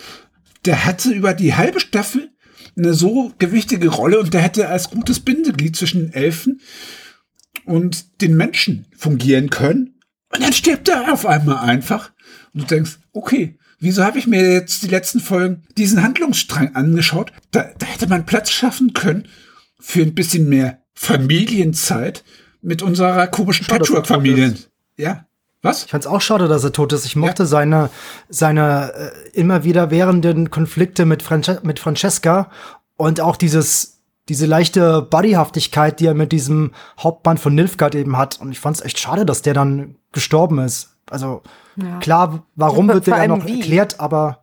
Der 0.67 0.85
hatte 0.85 1.11
über 1.11 1.33
die 1.33 1.55
halbe 1.55 1.81
Staffel 1.81 2.31
eine 2.77 2.93
so 2.93 3.33
gewichtige 3.39 3.89
Rolle 3.89 4.21
und 4.21 4.35
der 4.35 4.43
hätte 4.43 4.69
als 4.69 4.91
gutes 4.91 5.21
Bindeglied 5.21 5.75
zwischen 5.77 6.01
den 6.01 6.13
Elfen 6.13 6.61
und 7.67 8.21
den 8.23 8.37
Menschen 8.37 8.87
fungieren 8.97 9.51
können. 9.51 10.01
Und 10.33 10.43
dann 10.43 10.53
stirbt 10.53 10.89
er 10.89 11.13
auf 11.13 11.27
einmal 11.27 11.59
einfach. 11.59 12.13
Und 12.55 12.63
du 12.63 12.67
denkst, 12.67 12.99
okay, 13.13 13.59
wieso 13.79 14.05
habe 14.05 14.19
ich 14.19 14.27
mir 14.27 14.53
jetzt 14.53 14.83
die 14.83 14.89
letzten 14.89 15.21
Folgen 15.21 15.63
diesen 15.77 16.03
Handlungsstrang 16.03 16.75
angeschaut? 16.75 17.33
Da, 17.51 17.71
da 17.79 17.87
hätte 17.87 18.09
man 18.09 18.27
Platz 18.27 18.51
schaffen 18.51 18.93
können 18.93 19.29
für 19.79 20.03
ein 20.03 20.15
bisschen 20.15 20.49
mehr 20.49 20.83
Familienzeit 20.95 22.25
mit 22.63 22.83
unserer 22.83 23.27
komischen 23.27 23.67
Patchwork-Familien. 23.67 24.55
ist. 24.55 24.71
Ja. 24.97 25.27
Was? 25.63 25.85
Ich 25.85 25.91
fand's 25.91 26.07
auch 26.07 26.21
schade, 26.21 26.49
dass 26.49 26.65
er 26.65 26.73
tot 26.73 26.93
ist. 26.93 27.07
Ich 27.07 27.17
mochte 27.17 27.45
seine, 27.45 27.91
seine 28.29 28.93
äh, 28.95 29.31
immer 29.33 29.65
wieder 29.65 29.91
währenden 29.91 30.51
Konflikte 30.51 31.05
mit, 31.05 31.23
Frances 31.23 31.63
mit 31.65 31.81
Francesca 31.81 32.51
und 32.97 33.21
auch 33.21 33.37
dieses, 33.37 33.96
diese 34.29 34.47
leichte 34.47 35.03
Buddyhaftigkeit, 35.03 36.01
die 36.01 36.07
er 36.07 36.15
mit 36.15 36.33
diesem 36.33 36.73
Hauptmann 36.99 37.39
von 37.39 37.55
Nilfgaard 37.55 37.95
eben 37.95 38.17
hat. 38.17 38.41
Und 38.41 38.51
ich 38.53 38.59
fand's 38.61 38.81
echt 38.81 38.99
schade, 38.99 39.25
dass 39.27 39.43
der 39.43 39.55
dann 39.55 39.97
gestorben 40.13 40.59
ist. 40.59 40.97
Also 41.11 41.43
Ja. 41.77 41.99
klar, 41.99 42.45
warum 42.57 42.89
Ja, 42.89 42.95
wird 42.95 43.07
der 43.07 43.17
ja 43.19 43.29
noch 43.29 43.47
wie? 43.47 43.61
erklärt, 43.61 44.01
aber 44.01 44.43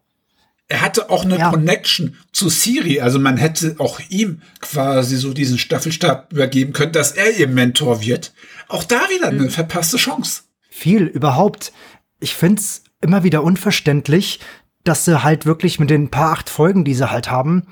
Er 0.70 0.82
hatte 0.82 1.10
auch 1.10 1.26
eine 1.26 1.38
Ja. 1.38 1.50
Connection 1.52 2.16
zu 2.32 2.48
Siri. 2.48 3.02
Also 3.02 3.20
man 3.20 3.36
hätte 3.38 3.76
auch 3.80 4.00
ihm 4.10 4.42
quasi 4.62 5.18
so 5.18 5.34
diesen 5.34 5.58
Staffelstab 5.60 6.32
übergeben 6.32 6.72
können, 6.72 6.94
dass 6.94 7.12
er 7.12 7.38
ihr 7.38 7.50
Mentor 7.50 8.02
wird. 8.02 8.34
Auch 8.70 8.86
da 8.86 9.02
wieder 9.14 9.28
eine 9.28 9.50
verpasste 9.50 9.98
Chance. 9.98 10.44
viel 10.70 11.04
überhaupt. 11.04 11.74
Ich 12.22 12.34
find's 12.34 12.86
immer 13.02 13.24
wieder 13.24 13.44
unverständlich, 13.44 14.40
dass 14.86 15.04
sie 15.06 15.22
halt 15.24 15.46
wirklich 15.46 15.80
mit 15.80 15.90
den 15.90 16.10
paar 16.10 16.32
acht 16.32 16.50
Folgen, 16.50 16.86
die 16.86 16.96
sie 16.96 17.12
halt 17.12 17.30
haben, 17.30 17.68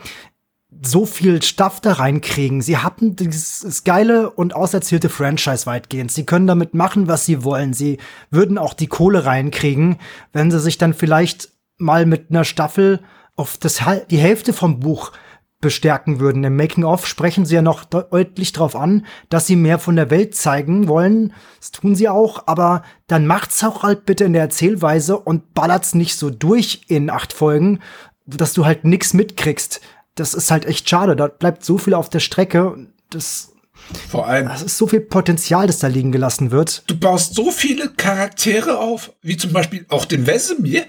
so 0.84 1.06
viel 1.06 1.42
Stuff 1.44 1.80
da 1.80 1.94
reinkriegen. 1.94 2.62
Sie 2.62 2.78
hatten 2.78 3.16
dieses 3.16 3.84
geile 3.84 4.32
und 4.32 4.56
auserzählte 4.56 5.10
Franchise 5.10 5.68
weitgehend. 5.68 6.12
Sie 6.12 6.26
können 6.26 6.48
damit 6.48 6.74
machen, 6.74 7.08
was 7.08 7.26
sie 7.26 7.44
wollen. 7.44 7.74
Sie 7.74 8.00
würden 8.32 8.58
auch 8.58 8.74
die 8.74 8.88
Kohle 8.88 9.26
reinkriegen, 9.26 9.98
wenn 10.34 10.50
sie 10.50 10.60
sich 10.60 10.80
dann 10.80 10.96
vielleicht 10.96 11.50
mal 11.78 12.06
mit 12.06 12.32
einer 12.32 12.46
Staffel 12.46 13.02
auf 13.36 13.58
das, 13.58 13.80
die 14.10 14.18
Hälfte 14.18 14.54
vom 14.54 14.80
Buch 14.80 15.12
bestärken 15.62 16.20
würden. 16.20 16.44
Im 16.44 16.56
Making-of 16.56 17.06
sprechen 17.06 17.46
sie 17.46 17.54
ja 17.54 17.62
noch 17.62 17.86
deut- 17.86 18.12
deutlich 18.12 18.52
darauf 18.52 18.76
an, 18.76 19.06
dass 19.30 19.46
sie 19.46 19.56
mehr 19.56 19.78
von 19.78 19.96
der 19.96 20.10
Welt 20.10 20.34
zeigen 20.34 20.88
wollen. 20.88 21.34
Das 21.60 21.70
tun 21.70 21.94
sie 21.94 22.10
auch, 22.10 22.48
aber 22.48 22.82
dann 23.06 23.28
macht's 23.28 23.64
auch 23.64 23.84
halt 23.84 24.06
bitte 24.06 24.24
in 24.24 24.34
der 24.34 24.42
Erzählweise 24.42 25.20
und 25.20 25.54
ballert's 25.54 25.94
nicht 25.94 26.16
so 26.16 26.32
durch 26.32 26.82
in 26.88 27.12
acht 27.12 27.34
Folgen, 27.34 27.80
dass 28.26 28.54
du 28.54 28.66
halt 28.66 28.84
nix 28.86 29.14
mitkriegst. 29.14 29.82
Das 30.16 30.34
ist 30.34 30.52
halt 30.52 30.66
echt 30.66 30.90
schade. 30.90 31.16
Da 31.16 31.28
bleibt 31.28 31.64
so 31.64 31.78
viel 31.78 31.94
auf 31.94 32.10
der 32.10 32.20
Strecke. 32.20 32.88
Das, 33.10 33.54
Vor 34.10 34.28
allem, 34.28 34.48
das 34.48 34.62
ist 34.62 34.78
so 34.78 34.88
viel 34.88 35.02
Potenzial, 35.02 35.68
das 35.68 35.80
da 35.80 35.88
liegen 35.88 36.12
gelassen 36.12 36.52
wird. 36.52 36.84
du 36.88 36.98
baust 36.98 37.34
so 37.36 37.52
viele 37.52 37.90
Charaktere 37.90 38.80
auf, 38.80 39.14
wie 39.22 39.38
zum 39.38 39.54
Beispiel 39.54 39.86
auch 39.90 40.06
den 40.06 40.28
Wesemir 40.28 40.86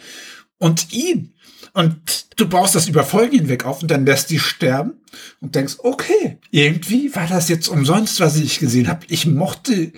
und 0.59 0.93
ihn. 0.93 1.35
Und 1.75 2.39
du 2.39 2.49
baust 2.49 2.75
das 2.75 2.89
über 2.89 3.03
Folgen 3.03 3.37
hinweg 3.39 3.65
auf 3.65 3.81
und 3.81 3.91
dann 3.91 4.05
lässt 4.05 4.29
die 4.31 4.39
sterben 4.39 5.01
und 5.41 5.55
denkst, 5.55 5.77
okay, 5.79 6.39
irgendwie 6.51 7.15
war 7.15 7.27
das 7.27 7.49
jetzt 7.49 7.69
umsonst, 7.69 8.21
was 8.21 8.37
ich 8.37 8.59
gesehen 8.59 8.89
habe. 8.89 9.07
Ich 9.09 9.27
mochte 9.27 9.93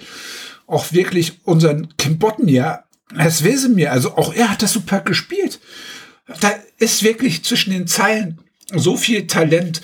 auch 0.66 0.92
wirklich 0.92 1.40
unseren 1.44 1.96
Kim 1.96 2.18
Botnia 2.18 2.84
als 3.16 3.42
Wesemir. 3.42 3.90
Also 3.90 4.16
auch 4.16 4.32
er 4.32 4.50
hat 4.50 4.62
das 4.62 4.72
super 4.72 5.00
gespielt. 5.00 5.60
Da 6.40 6.54
ist 6.78 7.02
wirklich 7.02 7.44
zwischen 7.44 7.72
den 7.72 7.86
Zeilen 7.86 8.40
so 8.72 8.96
viel 8.96 9.26
Talent. 9.26 9.80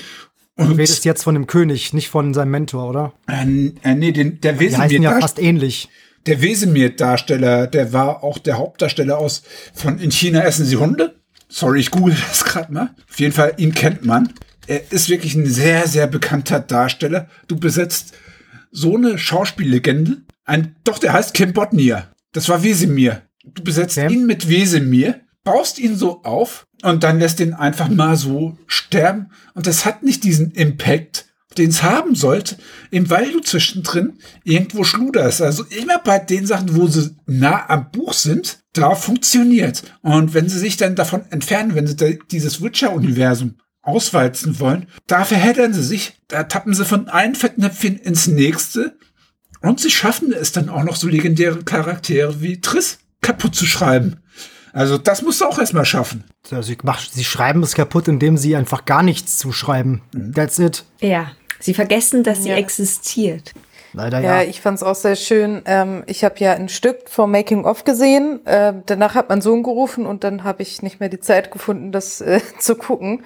Du 0.56 0.64
Und 0.64 0.72
redest 0.78 1.04
jetzt 1.04 1.22
von 1.22 1.34
dem 1.34 1.46
König, 1.46 1.92
nicht 1.94 2.08
von 2.08 2.34
seinem 2.34 2.50
Mentor, 2.50 2.88
oder? 2.90 3.12
äh, 3.28 3.72
äh, 3.82 3.94
nee, 3.94 4.12
den, 4.12 4.40
der 4.40 4.52
Die 4.54 4.66
heißen 4.68 4.82
Wesemir, 4.90 5.10
ja 5.10 5.20
fast 5.20 5.38
ähnlich. 5.38 5.88
der 6.26 6.42
Wesemir-Darsteller, 6.42 7.66
der 7.66 7.92
war 7.92 8.22
auch 8.22 8.38
der 8.38 8.58
Hauptdarsteller 8.58 9.16
aus 9.18 9.42
von 9.74 9.98
In 9.98 10.10
China 10.10 10.42
essen 10.42 10.66
sie 10.66 10.76
Hunde. 10.76 11.14
Sorry, 11.48 11.80
ich 11.80 11.90
google 11.90 12.14
das 12.28 12.44
gerade 12.44 12.72
mal. 12.72 12.94
Auf 13.08 13.18
jeden 13.20 13.32
Fall, 13.32 13.54
ihn 13.56 13.74
kennt 13.74 14.04
man. 14.04 14.32
Er 14.66 14.92
ist 14.92 15.08
wirklich 15.08 15.34
ein 15.34 15.46
sehr, 15.46 15.86
sehr 15.88 16.06
bekannter 16.06 16.60
Darsteller. 16.60 17.28
Du 17.48 17.56
besetzt 17.58 18.12
so 18.70 18.96
eine 18.96 19.18
Schauspiellegende. 19.18 20.18
Ein, 20.44 20.76
doch, 20.84 20.98
der 20.98 21.12
heißt 21.12 21.34
Kim 21.34 21.52
Botnia. 21.52 22.08
Das 22.32 22.48
war 22.48 22.62
Wesemir. 22.62 23.22
Du 23.44 23.62
besetzt 23.64 23.98
Okay. 23.98 24.12
ihn 24.12 24.26
mit 24.26 24.48
Wesemir, 24.48 25.20
baust 25.42 25.78
ihn 25.78 25.96
so 25.96 26.22
auf 26.22 26.66
und 26.82 27.02
dann 27.02 27.18
lässt 27.18 27.40
ihn 27.40 27.54
einfach 27.54 27.88
mal 27.88 28.16
so 28.16 28.58
sterben. 28.66 29.30
Und 29.54 29.66
das 29.66 29.84
hat 29.84 30.02
nicht 30.02 30.24
diesen 30.24 30.52
Impact, 30.52 31.26
den 31.58 31.70
es 31.70 31.82
haben 31.82 32.14
sollte, 32.14 32.56
eben 32.90 33.10
weil 33.10 33.32
du 33.32 33.40
zwischendrin 33.40 34.18
irgendwo 34.44 34.84
schluderst. 34.84 35.42
Also 35.42 35.64
immer 35.64 35.98
bei 35.98 36.18
den 36.18 36.46
Sachen, 36.46 36.76
wo 36.76 36.86
sie 36.86 37.16
nah 37.26 37.68
am 37.68 37.90
Buch 37.90 38.12
sind, 38.12 38.60
da 38.72 38.94
funktioniert. 38.94 39.82
Und 40.02 40.34
wenn 40.34 40.48
sie 40.48 40.58
sich 40.58 40.76
dann 40.76 40.94
davon 40.94 41.24
entfernen, 41.30 41.74
wenn 41.74 41.86
sie 41.86 42.18
dieses 42.30 42.62
Witcher-Universum 42.62 43.56
auswalzen 43.82 44.60
wollen, 44.60 44.86
da 45.06 45.24
verheddern 45.24 45.72
sie 45.72 45.82
sich, 45.82 46.20
da 46.28 46.44
tappen 46.44 46.74
sie 46.74 46.84
von 46.84 47.08
einem 47.08 47.34
Fettnäpfchen 47.34 47.98
ins 47.98 48.26
nächste 48.26 48.96
und 49.62 49.80
sie 49.80 49.90
schaffen 49.90 50.32
es 50.32 50.52
dann 50.52 50.68
auch 50.68 50.84
noch 50.84 50.96
so 50.96 51.08
legendäre 51.08 51.64
Charaktere 51.64 52.40
wie 52.40 52.60
Triss 52.60 52.98
kaputt 53.20 53.54
zu 53.54 53.66
schreiben. 53.66 54.20
Also 54.72 54.98
das 54.98 55.22
musst 55.22 55.40
du 55.40 55.46
auch 55.46 55.58
erstmal 55.58 55.84
schaffen. 55.84 56.24
Sie, 56.60 56.76
mach, 56.82 57.00
sie 57.00 57.24
schreiben 57.24 57.62
es 57.62 57.74
kaputt, 57.74 58.08
indem 58.08 58.36
sie 58.36 58.54
einfach 58.56 58.84
gar 58.84 59.02
nichts 59.02 59.38
zuschreiben. 59.38 60.02
That's 60.34 60.58
it. 60.58 60.84
Ja, 61.00 61.32
sie 61.58 61.74
vergessen, 61.74 62.22
dass 62.22 62.42
sie 62.42 62.50
Ja. 62.50 62.56
existiert. 62.56 63.52
Leider 63.92 64.20
Ja, 64.20 64.42
ja. 64.42 64.48
ich 64.48 64.60
fand's 64.60 64.84
auch 64.84 64.94
sehr 64.94 65.16
schön. 65.16 65.62
Ähm, 65.64 66.04
ich 66.06 66.22
habe 66.22 66.36
ja 66.38 66.52
ein 66.52 66.68
Stück 66.68 67.08
vom 67.10 67.32
Making 67.32 67.64
of 67.64 67.82
gesehen. 67.82 68.44
Äh, 68.46 68.74
danach 68.86 69.16
hat 69.16 69.28
mein 69.28 69.40
Sohn 69.40 69.64
gerufen 69.64 70.06
und 70.06 70.22
dann 70.22 70.44
habe 70.44 70.62
ich 70.62 70.80
nicht 70.82 71.00
mehr 71.00 71.08
die 71.08 71.18
Zeit 71.18 71.50
gefunden, 71.50 71.90
das 71.90 72.20
äh, 72.20 72.40
zu 72.60 72.76
gucken. 72.76 73.24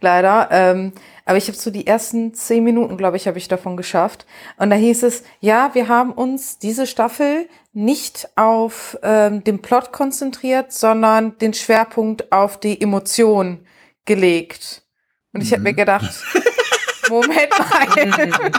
Leider. 0.00 0.48
Ähm, 0.52 0.92
aber 1.24 1.36
ich 1.38 1.48
habe 1.48 1.56
so 1.58 1.70
die 1.72 1.86
ersten 1.88 2.32
zehn 2.34 2.62
Minuten, 2.62 2.96
glaube 2.96 3.16
ich, 3.16 3.26
habe 3.26 3.38
ich 3.38 3.48
davon 3.48 3.76
geschafft. 3.76 4.24
Und 4.56 4.70
da 4.70 4.76
hieß 4.76 5.02
es, 5.02 5.24
ja, 5.40 5.70
wir 5.72 5.88
haben 5.88 6.12
uns 6.12 6.58
diese 6.58 6.86
Staffel 6.86 7.48
nicht 7.74 8.28
auf 8.36 8.96
ähm, 9.02 9.42
den 9.44 9.60
Plot 9.60 9.92
konzentriert, 9.92 10.72
sondern 10.72 11.36
den 11.38 11.52
Schwerpunkt 11.52 12.32
auf 12.32 12.58
die 12.58 12.80
Emotion 12.80 13.66
gelegt. 14.04 14.82
Und 15.32 15.42
ich 15.42 15.52
habe 15.52 15.62
mir 15.62 15.74
gedacht, 15.74 16.22
Moment 17.10 17.50
mal. 17.58 18.52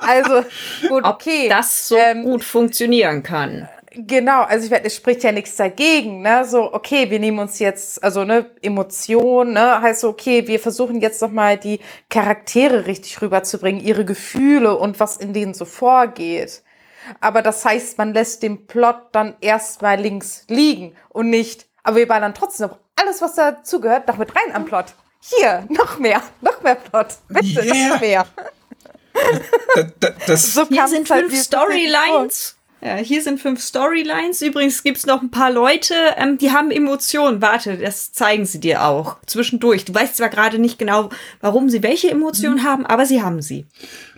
also, 0.00 0.42
gut, 0.88 1.04
Ob 1.04 1.14
okay. 1.16 1.48
das 1.48 1.88
so 1.88 1.96
Ähm, 1.96 2.24
gut 2.24 2.42
funktionieren 2.42 3.22
kann. 3.22 3.68
Genau, 3.98 4.42
also 4.42 4.66
ich 4.66 4.70
meine, 4.70 4.84
es 4.84 4.96
spricht 4.96 5.22
ja 5.22 5.32
nichts 5.32 5.56
dagegen, 5.56 6.20
ne? 6.20 6.44
So, 6.44 6.72
okay, 6.74 7.10
wir 7.10 7.18
nehmen 7.18 7.38
uns 7.38 7.58
jetzt, 7.58 8.02
also 8.04 8.24
ne, 8.24 8.50
Emotion, 8.60 9.54
ne, 9.54 9.80
heißt 9.80 10.02
so, 10.02 10.10
okay, 10.10 10.46
wir 10.46 10.60
versuchen 10.60 11.00
jetzt 11.00 11.22
nochmal 11.22 11.56
die 11.56 11.80
Charaktere 12.10 12.86
richtig 12.86 13.22
rüberzubringen, 13.22 13.82
ihre 13.82 14.04
Gefühle 14.04 14.76
und 14.76 15.00
was 15.00 15.16
in 15.16 15.32
denen 15.32 15.54
so 15.54 15.64
vorgeht. 15.64 16.62
Aber 17.20 17.42
das 17.42 17.64
heißt, 17.64 17.98
man 17.98 18.12
lässt 18.14 18.42
den 18.42 18.66
Plot 18.66 18.96
dann 19.12 19.36
erstmal 19.40 19.98
links 20.00 20.44
liegen 20.48 20.96
und 21.10 21.30
nicht, 21.30 21.66
aber 21.82 21.96
wir 21.96 22.08
ballern 22.08 22.34
trotzdem 22.34 22.68
noch 22.68 22.78
alles, 22.96 23.20
was 23.22 23.34
dazugehört, 23.34 24.08
noch 24.08 24.16
mit 24.16 24.34
rein 24.34 24.54
am 24.54 24.64
Plot. 24.64 24.86
Hier, 25.20 25.66
noch 25.68 25.98
mehr, 25.98 26.22
noch 26.40 26.62
mehr 26.62 26.76
Plot. 26.76 27.08
Bitte, 27.28 27.62
Yeah. 27.64 27.88
noch 27.88 28.00
mehr. 28.00 28.26
Da, 29.74 29.82
da, 30.00 30.08
das, 30.26 30.52
So 30.52 30.66
Hier 30.68 30.86
sind 30.88 31.08
halt 31.10 31.22
fünf 31.26 31.32
wie- 31.32 31.38
Storylines. 31.42 32.55
Ja, 32.86 32.94
hier 32.98 33.20
sind 33.20 33.40
fünf 33.40 33.60
Storylines. 33.60 34.42
Übrigens 34.42 34.84
gibt's 34.84 35.06
noch 35.06 35.20
ein 35.20 35.32
paar 35.32 35.50
Leute, 35.50 35.94
ähm, 36.16 36.38
die 36.38 36.52
haben 36.52 36.70
Emotionen. 36.70 37.42
Warte, 37.42 37.76
das 37.78 38.12
zeigen 38.12 38.46
sie 38.46 38.60
dir 38.60 38.84
auch 38.84 39.16
zwischendurch. 39.26 39.84
Du 39.84 39.92
weißt 39.92 40.16
zwar 40.16 40.28
gerade 40.28 40.60
nicht 40.60 40.78
genau, 40.78 41.10
warum 41.40 41.68
sie 41.68 41.82
welche 41.82 42.08
Emotionen 42.12 42.62
haben, 42.62 42.86
aber 42.86 43.04
sie 43.04 43.22
haben 43.22 43.42
sie. 43.42 43.66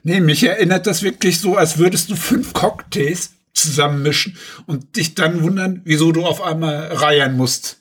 nee, 0.02 0.20
mich 0.20 0.42
erinnert 0.44 0.86
das 0.86 1.02
wirklich 1.02 1.40
so, 1.40 1.56
als 1.56 1.78
würdest 1.78 2.10
du 2.10 2.16
fünf 2.16 2.52
Cocktails 2.52 3.30
zusammenmischen 3.54 4.36
und 4.66 4.96
dich 4.96 5.14
dann 5.14 5.42
wundern, 5.42 5.80
wieso 5.84 6.12
du 6.12 6.26
auf 6.26 6.42
einmal 6.42 6.88
reiern 6.92 7.38
musst. 7.38 7.80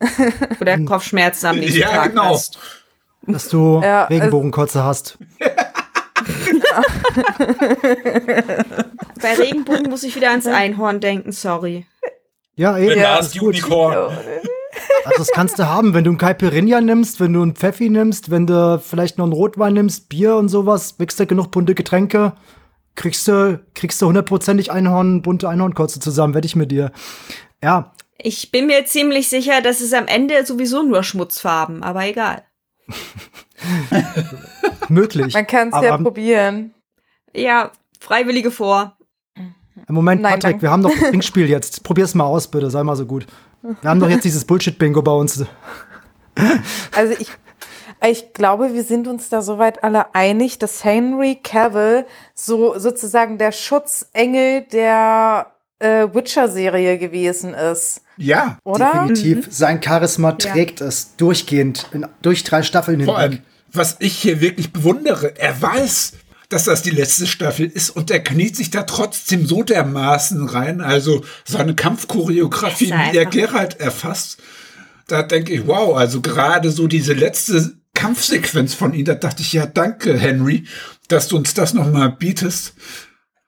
Oder 0.60 0.78
Kopfschmerzen 0.84 1.46
am 1.46 1.56
nächsten 1.58 1.80
Ja, 1.80 1.90
Tag 1.90 2.10
genau. 2.10 2.34
hast. 2.34 2.60
Dass 3.26 3.48
du 3.48 3.80
Ja, 3.82 4.04
also- 4.04 4.14
Regenbogenkotze 4.14 4.84
hast. 4.84 5.18
Bei 9.20 9.34
Regenbogen 9.34 9.90
muss 9.90 10.02
ich 10.02 10.14
wieder 10.16 10.30
ans 10.30 10.46
Einhorn 10.46 11.00
denken, 11.00 11.32
sorry. 11.32 11.86
Ja, 12.56 12.78
eben. 12.78 13.00
Ja, 13.00 13.16
Last 13.16 13.34
ist 13.34 13.40
gut. 13.40 13.54
Unicorn. 13.54 14.16
Also 15.04 15.18
das 15.18 15.30
kannst 15.32 15.58
du 15.58 15.66
haben, 15.66 15.94
wenn 15.94 16.04
du 16.04 16.10
einen 16.10 16.18
Caipirinha 16.18 16.80
nimmst, 16.80 17.20
wenn 17.20 17.32
du 17.32 17.42
einen 17.42 17.54
Pfeffi 17.54 17.88
nimmst, 17.88 18.30
wenn 18.30 18.46
du 18.46 18.78
vielleicht 18.78 19.18
noch 19.18 19.24
einen 19.24 19.32
Rotwein 19.32 19.74
nimmst, 19.74 20.08
Bier 20.08 20.36
und 20.36 20.48
sowas, 20.48 20.96
mixt 20.98 21.18
du 21.18 21.26
genug 21.26 21.50
bunte 21.50 21.74
Getränke, 21.74 22.34
kriegst 22.94 23.26
du, 23.28 23.60
kriegst 23.74 24.00
du 24.02 24.06
hundertprozentig 24.06 24.70
Einhorn, 24.70 25.22
bunte 25.22 25.48
Einhornkotze 25.48 26.00
zusammen, 26.00 26.34
wette 26.34 26.46
ich 26.46 26.56
mit 26.56 26.70
dir. 26.70 26.92
Ja, 27.62 27.92
Ich 28.18 28.50
bin 28.50 28.66
mir 28.66 28.84
ziemlich 28.84 29.28
sicher, 29.28 29.62
dass 29.62 29.80
es 29.80 29.92
am 29.92 30.06
Ende 30.06 30.44
sowieso 30.44 30.82
nur 30.82 31.02
Schmutzfarben, 31.02 31.82
aber 31.82 32.06
egal. 32.06 32.42
möglich. 34.88 35.34
Man 35.34 35.46
kann 35.46 35.68
es 35.68 35.82
ja 35.82 35.94
Aber- 35.94 36.04
probieren. 36.04 36.74
Ja, 37.34 37.70
Freiwillige 38.00 38.50
vor. 38.50 38.96
Moment, 39.88 40.22
Nein, 40.22 40.32
Patrick, 40.34 40.42
danke. 40.52 40.62
wir 40.62 40.70
haben 40.70 40.82
doch 40.82 40.90
das 41.00 41.10
Trinkspiel 41.10 41.48
jetzt. 41.48 41.82
Probier's 41.84 42.14
mal 42.14 42.24
aus, 42.24 42.48
bitte, 42.48 42.70
sei 42.70 42.82
mal 42.82 42.96
so 42.96 43.06
gut. 43.06 43.26
Wir 43.62 43.90
haben 43.90 44.00
doch 44.00 44.08
jetzt 44.08 44.24
dieses 44.24 44.44
Bullshit-Bingo 44.44 45.02
bei 45.02 45.12
uns. 45.12 45.44
Also 46.94 47.14
ich, 47.18 47.30
ich 48.06 48.32
glaube, 48.32 48.72
wir 48.74 48.84
sind 48.84 49.08
uns 49.08 49.28
da 49.28 49.42
soweit 49.42 49.82
alle 49.84 50.14
einig, 50.14 50.58
dass 50.58 50.84
Henry 50.84 51.36
Cavill 51.42 52.06
so 52.34 52.78
sozusagen 52.78 53.38
der 53.38 53.52
Schutzengel 53.52 54.62
der 54.72 55.52
äh, 55.80 56.06
Witcher-Serie 56.12 56.98
gewesen 56.98 57.54
ist. 57.54 58.02
Ja, 58.18 58.58
Oder? 58.64 59.06
Definitiv. 59.08 59.46
Sein 59.50 59.82
Charisma 59.82 60.32
trägt 60.32 60.80
es 60.80 61.16
durchgehend, 61.16 61.86
in, 61.92 62.06
durch 62.20 62.44
drei 62.44 62.62
Staffeln 62.62 63.04
vor 63.04 63.18
hinweg. 63.20 63.40
allem, 63.40 63.42
was 63.72 63.96
ich 64.00 64.16
hier 64.18 64.40
wirklich 64.40 64.72
bewundere, 64.72 65.38
er 65.38 65.60
weiß, 65.60 66.12
dass 66.48 66.64
das 66.64 66.82
die 66.82 66.90
letzte 66.90 67.26
Staffel 67.26 67.66
ist 67.66 67.90
und 67.90 68.10
er 68.10 68.20
kniet 68.20 68.56
sich 68.56 68.70
da 68.70 68.82
trotzdem 68.82 69.46
so 69.46 69.62
dermaßen 69.62 70.48
rein, 70.48 70.80
also 70.80 71.24
seine 71.44 71.74
Kampfchoreografie, 71.74 72.92
wie 72.92 73.16
er 73.16 73.26
Geralt 73.26 73.78
erfasst, 73.80 74.38
da 75.06 75.22
denke 75.22 75.52
ich, 75.52 75.66
wow, 75.66 75.96
also 75.96 76.20
gerade 76.20 76.70
so 76.70 76.86
diese 76.86 77.12
letzte 77.12 77.74
Kampfsequenz 77.94 78.74
von 78.74 78.94
ihm, 78.94 79.04
da 79.04 79.14
dachte 79.14 79.42
ich, 79.42 79.52
ja, 79.52 79.66
danke, 79.66 80.16
Henry, 80.16 80.64
dass 81.08 81.28
du 81.28 81.36
uns 81.36 81.54
das 81.54 81.74
nochmal 81.74 82.10
bietest. 82.18 82.74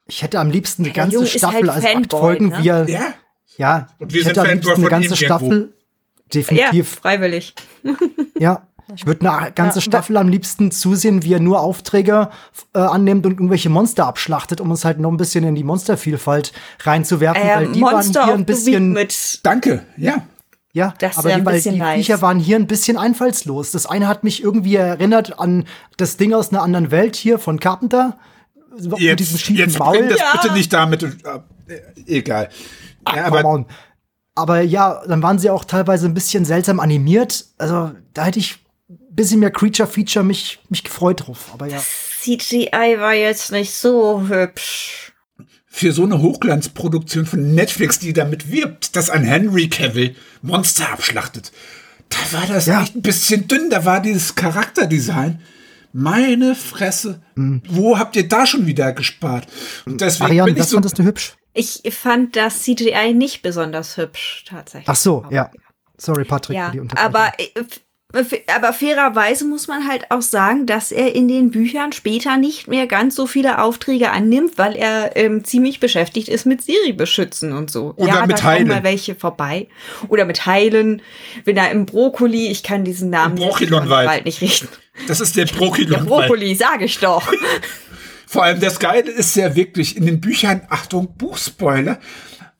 Ich 0.06 0.22
hätte 0.22 0.40
am 0.40 0.50
liebsten 0.50 0.84
Der 0.84 0.92
ganze 0.92 1.26
Staffel 1.26 1.54
halt 1.54 1.68
als 1.68 1.84
acht 1.84 1.92
Fanboy, 1.92 2.20
Folgen, 2.20 2.48
ne? 2.48 2.58
wie 2.58 2.68
er, 2.68 2.88
Ja, 2.88 3.14
ja, 3.56 3.88
Und 3.98 4.12
wir 4.12 4.20
ich 4.20 4.26
sind 4.26 4.36
Fanboy 4.36 4.74
eine 4.74 4.88
ganze 4.88 5.16
Staffel, 5.16 5.72
Ja, 5.72 6.22
definitiv, 6.34 6.88
freiwillig. 7.02 7.54
ja. 8.38 8.62
Ich 8.96 9.06
würde 9.06 9.30
eine 9.30 9.52
ganze 9.52 9.78
Ja, 9.78 9.82
Staffel 9.82 10.16
am 10.16 10.28
liebsten 10.28 10.72
zusehen, 10.72 11.22
wie 11.22 11.34
er 11.34 11.38
nur 11.38 11.60
Aufträge 11.60 12.28
äh, 12.74 12.80
annimmt 12.80 13.24
und 13.24 13.32
irgendwelche 13.34 13.70
Monster 13.70 14.04
abschlachtet, 14.06 14.60
um 14.60 14.68
uns 14.72 14.84
halt 14.84 14.98
noch 14.98 15.12
ein 15.12 15.16
bisschen 15.16 15.44
in 15.44 15.54
die 15.54 15.62
Monstervielfalt 15.62 16.52
reinzuwerfen, 16.82 17.40
Äh, 17.40 17.54
weil 17.56 17.68
die 17.72 17.78
Monster 17.78 18.20
waren 18.22 18.26
hier 18.30 18.34
ein 18.34 18.44
bisschen, 18.46 18.92
mit. 18.92 19.38
danke, 19.44 19.86
ja. 19.96 20.22
ja, 20.72 20.92
Das 20.98 21.18
aber 21.18 21.28
die, 21.28 21.34
ein 21.36 21.46
weil 21.46 21.60
die 21.60 21.70
nice. 21.70 21.98
Viecher 21.98 22.20
waren 22.20 22.40
hier 22.40 22.56
ein 22.56 22.66
bisschen 22.66 22.96
einfallslos. 22.96 23.70
Das 23.70 23.86
eine 23.86 24.08
hat 24.08 24.24
mich 24.24 24.42
irgendwie 24.42 24.74
erinnert 24.74 25.38
an 25.38 25.66
das 25.96 26.16
Ding 26.16 26.34
aus 26.34 26.50
einer 26.50 26.62
anderen 26.62 26.90
Welt 26.90 27.14
hier 27.14 27.38
von 27.38 27.60
Carpenter. 27.60 28.18
mit 28.76 28.80
diesem 28.90 28.98
Jetzt, 28.98 29.40
schiefen 29.40 29.56
jetzt 29.56 29.78
Maul. 29.78 29.98
bring 29.98 30.08
das 30.08 30.18
Ja. 30.18 30.32
bitte 30.40 30.52
nicht 30.52 30.72
damit. 30.72 31.04
Äh, 31.04 31.08
egal. 32.06 32.48
Ja, 33.06 33.24
Come 33.28 33.38
aber. 33.38 33.66
Aber 34.36 34.60
ja, 34.62 35.02
dann 35.06 35.22
waren 35.22 35.38
sie 35.38 35.50
auch 35.50 35.64
teilweise 35.64 36.06
ein 36.06 36.14
bisschen 36.14 36.44
seltsam 36.44 36.80
animiert. 36.80 37.46
Also 37.58 37.90
da 38.14 38.24
hätte 38.24 38.38
ich 38.38 38.58
ein 38.88 38.98
bisschen 39.14 39.40
mehr 39.40 39.50
Creature-Feature 39.50 40.24
mich, 40.24 40.60
mich 40.68 40.84
gefreut 40.84 41.26
drauf. 41.26 41.50
Aber 41.52 41.66
ja. 41.66 41.78
CGI 42.22 42.96
war 42.98 43.14
jetzt 43.14 43.50
nicht 43.52 43.74
so 43.74 44.28
hübsch. 44.28 45.12
für 45.66 45.92
so 45.92 46.04
eine 46.04 46.20
Hochglanzproduktion 46.20 47.26
von 47.26 47.54
Netflix, 47.54 47.98
die 47.98 48.12
damit 48.12 48.50
wirbt, 48.50 48.96
dass 48.96 49.08
ein 49.10 49.24
Henry 49.24 49.68
Cavill 49.68 50.14
Monster 50.42 50.90
abschlachtet, 50.92 51.52
da 52.08 52.38
war 52.38 52.46
das 52.46 52.66
Ja. 52.66 52.82
echt 52.82 52.96
ein 52.96 53.02
bisschen 53.02 53.46
dünn. 53.48 53.70
Da 53.70 53.84
war 53.84 54.00
dieses 54.00 54.34
Charakterdesign. 54.34 55.40
Meine 55.92 56.54
Fresse. 56.54 57.20
Wo 57.68 57.98
habt 57.98 58.14
ihr 58.16 58.26
da 58.28 58.46
schon 58.46 58.66
wieder 58.66 58.92
gespart? 58.92 59.46
Und 59.86 60.00
deswegen 60.00 60.30
Ariane, 60.30 60.46
bin 60.46 60.54
ich 60.56 60.60
das 60.62 60.70
so. 60.70 60.76
fandest 60.76 60.98
du 60.98 61.02
hübsch? 61.04 61.34
Ich 61.52 61.82
fand 61.92 62.36
das 62.36 62.62
CGI 62.62 63.12
nicht 63.14 63.42
besonders 63.42 63.96
hübsch, 63.96 64.44
tatsächlich. 64.48 64.88
Ach 64.88 64.96
so, 64.96 65.18
Aber- 65.24 65.32
ja. 65.34 65.50
Sorry, 65.96 66.24
Patrick, 66.24 66.56
Ja, 66.56 66.66
für 66.66 66.72
die 66.72 66.80
Unterbrechung. 66.80 67.14
aber, 67.14 67.32
äh, 67.38 68.24
aber 68.56 68.72
fairerweise 68.72 69.44
muss 69.44 69.68
man 69.68 69.86
halt 69.86 70.10
auch 70.10 70.22
sagen, 70.22 70.64
dass 70.66 70.90
er 70.92 71.14
in 71.14 71.28
den 71.28 71.50
Büchern 71.50 71.92
später 71.92 72.38
nicht 72.38 72.66
mehr 72.68 72.86
ganz 72.86 73.14
so 73.14 73.26
viele 73.26 73.62
Aufträge 73.62 74.10
annimmt, 74.10 74.56
weil 74.56 74.74
er 74.76 75.14
ähm, 75.16 75.44
ziemlich 75.44 75.78
beschäftigt 75.78 76.28
ist 76.28 76.46
mit 76.46 76.62
Siri 76.62 76.92
beschützen 76.94 77.52
und 77.52 77.70
so. 77.70 77.92
Oder 77.96 78.14
ja, 78.14 78.26
mit 78.26 78.38
da 78.38 78.44
Heilen. 78.44 78.68
mal 78.68 78.82
welche 78.82 79.14
vorbei. 79.14 79.68
Oder 80.08 80.24
mit 80.24 80.46
Heilen. 80.46 81.02
Wenn 81.44 81.56
er 81.58 81.70
im 81.70 81.84
Brokkoli, 81.86 82.48
ich 82.48 82.62
kann 82.62 82.82
diesen 82.84 83.10
Namen 83.10 83.34
Brokkilonwald. 83.36 84.08
Wald 84.08 84.24
nicht 84.24 84.40
richten. 84.40 84.68
Das 85.06 85.20
ist 85.20 85.36
der 85.36 85.44
Der 85.46 85.54
Brokilon. 85.54 86.06
Brokkoli, 86.06 86.54
sage 86.54 86.86
ich 86.86 86.98
doch. 86.98 87.30
Vor 88.30 88.44
allem 88.44 88.60
das 88.60 88.78
Geile 88.78 89.10
ist 89.10 89.34
ja 89.34 89.56
wirklich 89.56 89.96
in 89.96 90.06
den 90.06 90.20
Büchern, 90.20 90.60
Achtung, 90.68 91.16
Buchspoiler, 91.16 91.98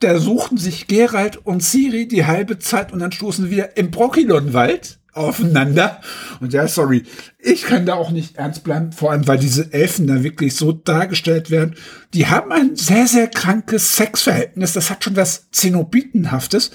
da 0.00 0.18
suchten 0.18 0.56
sich 0.56 0.88
Geralt 0.88 1.36
und 1.46 1.62
Ciri 1.62 2.08
die 2.08 2.26
halbe 2.26 2.58
Zeit 2.58 2.92
und 2.92 2.98
dann 2.98 3.12
stoßen 3.12 3.50
wieder 3.50 3.76
im 3.76 3.92
Brokilonwald 3.92 4.98
aufeinander. 5.12 6.00
Und 6.40 6.52
ja, 6.52 6.66
sorry, 6.66 7.04
ich 7.38 7.62
kann 7.62 7.86
da 7.86 7.94
auch 7.94 8.10
nicht 8.10 8.34
ernst 8.34 8.64
bleiben, 8.64 8.90
vor 8.90 9.12
allem 9.12 9.28
weil 9.28 9.38
diese 9.38 9.72
Elfen 9.72 10.08
da 10.08 10.24
wirklich 10.24 10.56
so 10.56 10.72
dargestellt 10.72 11.52
werden. 11.52 11.76
Die 12.14 12.26
haben 12.26 12.50
ein 12.50 12.74
sehr, 12.74 13.06
sehr 13.06 13.28
krankes 13.28 13.94
Sexverhältnis. 13.94 14.72
Das 14.72 14.90
hat 14.90 15.04
schon 15.04 15.14
was 15.14 15.52
Zenobitenhaftes. 15.52 16.72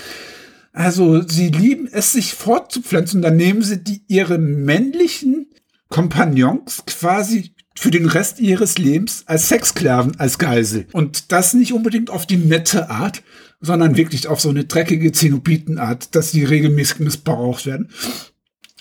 Also 0.72 1.22
sie 1.22 1.50
lieben 1.50 1.90
es, 1.92 2.14
sich 2.14 2.34
fortzupflanzen. 2.34 3.22
Dann 3.22 3.36
nehmen 3.36 3.62
sie 3.62 3.84
die 3.84 4.04
ihre 4.08 4.38
männlichen 4.38 5.48
Kompagnons 5.90 6.84
quasi 6.86 7.55
für 7.78 7.92
den 7.92 8.08
Rest 8.08 8.40
ihres 8.40 8.78
Lebens 8.78 9.24
als 9.26 9.50
Sexsklaven, 9.50 10.20
als 10.20 10.40
Geisel. 10.40 10.88
Und 10.92 11.32
das 11.32 11.54
nicht 11.54 11.74
unbedingt 11.74 12.10
auf 12.10 12.26
die 12.26 12.38
nette 12.38 12.90
Art, 12.90 13.22
sondern 13.60 13.98
wirklich 13.98 14.28
auf 14.28 14.40
so 14.40 14.50
eine 14.50 14.66
dreckige 14.66 15.12
Zenobitenart, 15.12 16.16
dass 16.16 16.32
die 16.32 16.44
regelmäßig 16.44 17.00
missbraucht 17.00 17.66
werden. 17.66 17.90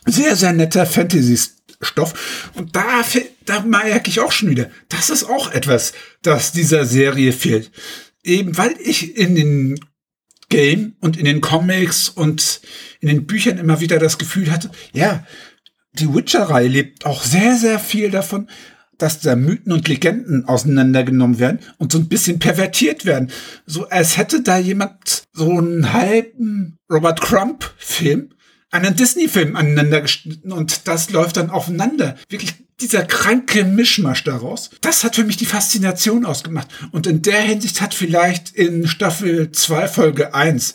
Sehr, 0.07 0.37
sehr 0.37 0.53
netter 0.53 0.87
Fantasy-Stoff. 0.87 2.51
Und 2.55 2.77
da, 2.77 3.03
da 3.47 3.61
merke 3.61 4.11
ich 4.11 4.21
auch 4.21 4.33
schon 4.33 4.51
wieder, 4.51 4.71
das 4.89 5.11
ist 5.11 5.25
auch 5.25 5.51
etwas, 5.53 5.93
das 6.23 6.53
dieser 6.53 6.85
Serie 6.85 7.33
fehlt. 7.33 7.71
Eben 8.23 8.57
weil 8.57 8.75
ich 8.81 9.17
in 9.17 9.35
den 9.35 9.81
Game 10.51 10.95
und 11.01 11.17
in 11.17 11.25
den 11.25 11.41
Comics 11.41 12.09
und 12.09 12.61
in 13.01 13.09
den 13.09 13.27
Büchern 13.27 13.59
immer 13.59 13.81
wieder 13.81 13.99
das 13.99 14.19
Gefühl 14.19 14.51
hatte, 14.51 14.71
ja, 14.93 15.27
die 15.95 16.13
Witcherei 16.13 16.67
lebt 16.67 17.07
auch 17.07 17.23
sehr, 17.23 17.57
sehr 17.57 17.79
viel 17.79 18.11
davon, 18.11 18.49
dass 18.99 19.21
da 19.21 19.37
Mythen 19.37 19.73
und 19.73 19.89
Legenden 19.89 20.47
auseinandergenommen 20.47 21.39
werden 21.39 21.61
und 21.79 21.93
so 21.93 21.99
ein 21.99 22.09
bisschen 22.09 22.39
pervertiert 22.39 23.05
werden. 23.05 23.31
So 23.67 23.89
als 23.89 24.17
hätte 24.17 24.43
da 24.43 24.59
jemand 24.59 25.25
so 25.33 25.51
einen 25.51 25.93
halben 25.93 26.77
Robert 26.91 27.21
Crump-Film 27.21 28.31
einen 28.71 28.97
Disney-Film 28.97 29.55
aneinander 29.55 30.01
geschnitten 30.01 30.51
und 30.51 30.89
das 30.89 31.11
läuft 31.11 31.37
dann 31.37 31.51
aufeinander. 31.51 32.17
Wirklich 32.29 32.55
dieser 32.81 33.05
kranke 33.05 33.65
Mischmasch 33.65 34.25
daraus. 34.25 34.71
Das 34.81 35.05
hat 35.05 35.15
für 35.15 35.25
mich 35.25 35.37
die 35.37 35.47
Faszination 35.47 36.27
ausgemacht. 36.27 36.69
Und 36.91 37.07
in 37.07 37.23
der 37.23 37.41
Hinsicht 37.41 37.81
hat 37.81 37.95
vielleicht 37.95 38.55
in 38.55 38.89
Staffel 38.89 39.53
2 39.53 39.89
Folge 39.89 40.35
1 40.35 40.75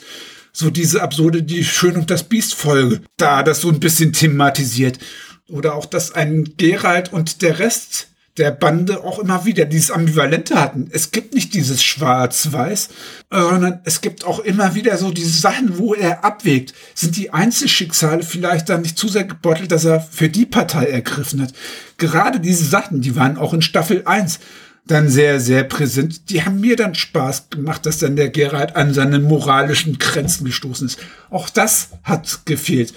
so 0.53 0.69
diese 0.69 1.01
absurde 1.01 1.43
Die 1.43 1.63
Schön 1.63 1.95
und 1.95 2.09
das 2.09 2.23
Biest 2.23 2.55
Folge 2.55 3.01
da 3.17 3.43
das 3.43 3.61
so 3.61 3.69
ein 3.69 3.79
bisschen 3.79 4.13
thematisiert. 4.13 4.99
Oder 5.47 5.75
auch, 5.75 5.85
dass 5.85 6.13
ein 6.13 6.53
Gerald 6.57 7.11
und 7.11 7.41
der 7.41 7.59
Rest 7.59 8.08
der 8.39 8.51
Bande 8.51 9.03
auch 9.03 9.19
immer 9.19 9.45
wieder 9.45 9.65
dieses 9.65 9.91
Ambivalente 9.91 10.59
hatten. 10.59 10.87
Es 10.91 11.11
gibt 11.11 11.35
nicht 11.35 11.53
dieses 11.53 11.83
Schwarz-Weiß, 11.83 12.89
sondern 13.29 13.81
es 13.83 14.01
gibt 14.01 14.25
auch 14.25 14.39
immer 14.39 14.73
wieder 14.75 14.97
so 14.97 15.11
diese 15.11 15.37
Sachen, 15.37 15.77
wo 15.77 15.93
er 15.93 16.23
abwägt. 16.23 16.73
Sind 16.95 17.17
die 17.17 17.31
Einzelschicksale 17.31 18.23
vielleicht 18.23 18.69
dann 18.69 18.81
nicht 18.81 18.97
zu 18.97 19.09
sehr 19.09 19.25
gebeutelt, 19.25 19.71
dass 19.71 19.85
er 19.85 19.99
für 19.99 20.29
die 20.29 20.45
Partei 20.45 20.85
ergriffen 20.85 21.41
hat? 21.41 21.53
Gerade 21.97 22.39
diese 22.39 22.65
Sachen, 22.65 23.01
die 23.01 23.15
waren 23.15 23.37
auch 23.37 23.53
in 23.53 23.61
Staffel 23.61 24.03
1 24.05 24.39
dann 24.87 25.09
sehr, 25.09 25.39
sehr 25.39 25.63
präsent. 25.65 26.29
Die 26.29 26.43
haben 26.43 26.59
mir 26.59 26.75
dann 26.75 26.95
Spaß 26.95 27.49
gemacht, 27.49 27.85
dass 27.85 27.99
dann 27.99 28.15
der 28.15 28.29
Gerald 28.29 28.75
an 28.75 28.93
seine 28.93 29.19
moralischen 29.19 29.99
Grenzen 29.99 30.45
gestoßen 30.45 30.87
ist. 30.87 30.99
Auch 31.29 31.49
das 31.49 31.89
hat 32.03 32.45
gefehlt. 32.45 32.93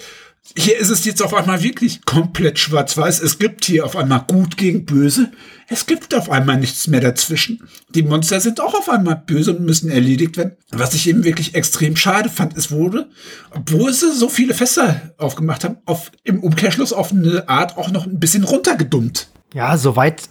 Hier 0.55 0.77
ist 0.77 0.89
es 0.89 1.05
jetzt 1.05 1.23
auf 1.23 1.33
einmal 1.33 1.63
wirklich 1.63 2.05
komplett 2.05 2.59
schwarz-weiß. 2.59 3.21
Es 3.21 3.39
gibt 3.39 3.63
hier 3.65 3.85
auf 3.85 3.95
einmal 3.95 4.25
gut 4.27 4.57
gegen 4.57 4.85
böse. 4.85 5.31
Es 5.69 5.85
gibt 5.85 6.13
auf 6.13 6.29
einmal 6.29 6.57
nichts 6.57 6.87
mehr 6.87 6.99
dazwischen. 6.99 7.67
Die 7.95 8.03
Monster 8.03 8.39
sind 8.41 8.59
auch 8.59 8.73
auf 8.73 8.89
einmal 8.89 9.23
böse 9.25 9.55
und 9.55 9.65
müssen 9.65 9.89
erledigt 9.89 10.35
werden. 10.35 10.57
Was 10.71 10.93
ich 10.93 11.07
eben 11.07 11.23
wirklich 11.23 11.55
extrem 11.55 11.95
schade 11.95 12.29
fand, 12.29 12.57
es 12.57 12.71
wurde, 12.71 13.09
obwohl 13.51 13.93
sie 13.93 14.11
so 14.11 14.27
viele 14.27 14.53
Fässer 14.53 15.13
aufgemacht 15.17 15.63
haben, 15.63 15.77
auf, 15.85 16.11
im 16.23 16.43
Umkehrschluss 16.43 16.91
auf 16.91 17.11
eine 17.11 17.47
Art 17.47 17.77
auch 17.77 17.89
noch 17.89 18.05
ein 18.05 18.19
bisschen 18.19 18.43
runtergedummt. 18.43 19.29
Ja, 19.53 19.77
soweit 19.77 20.23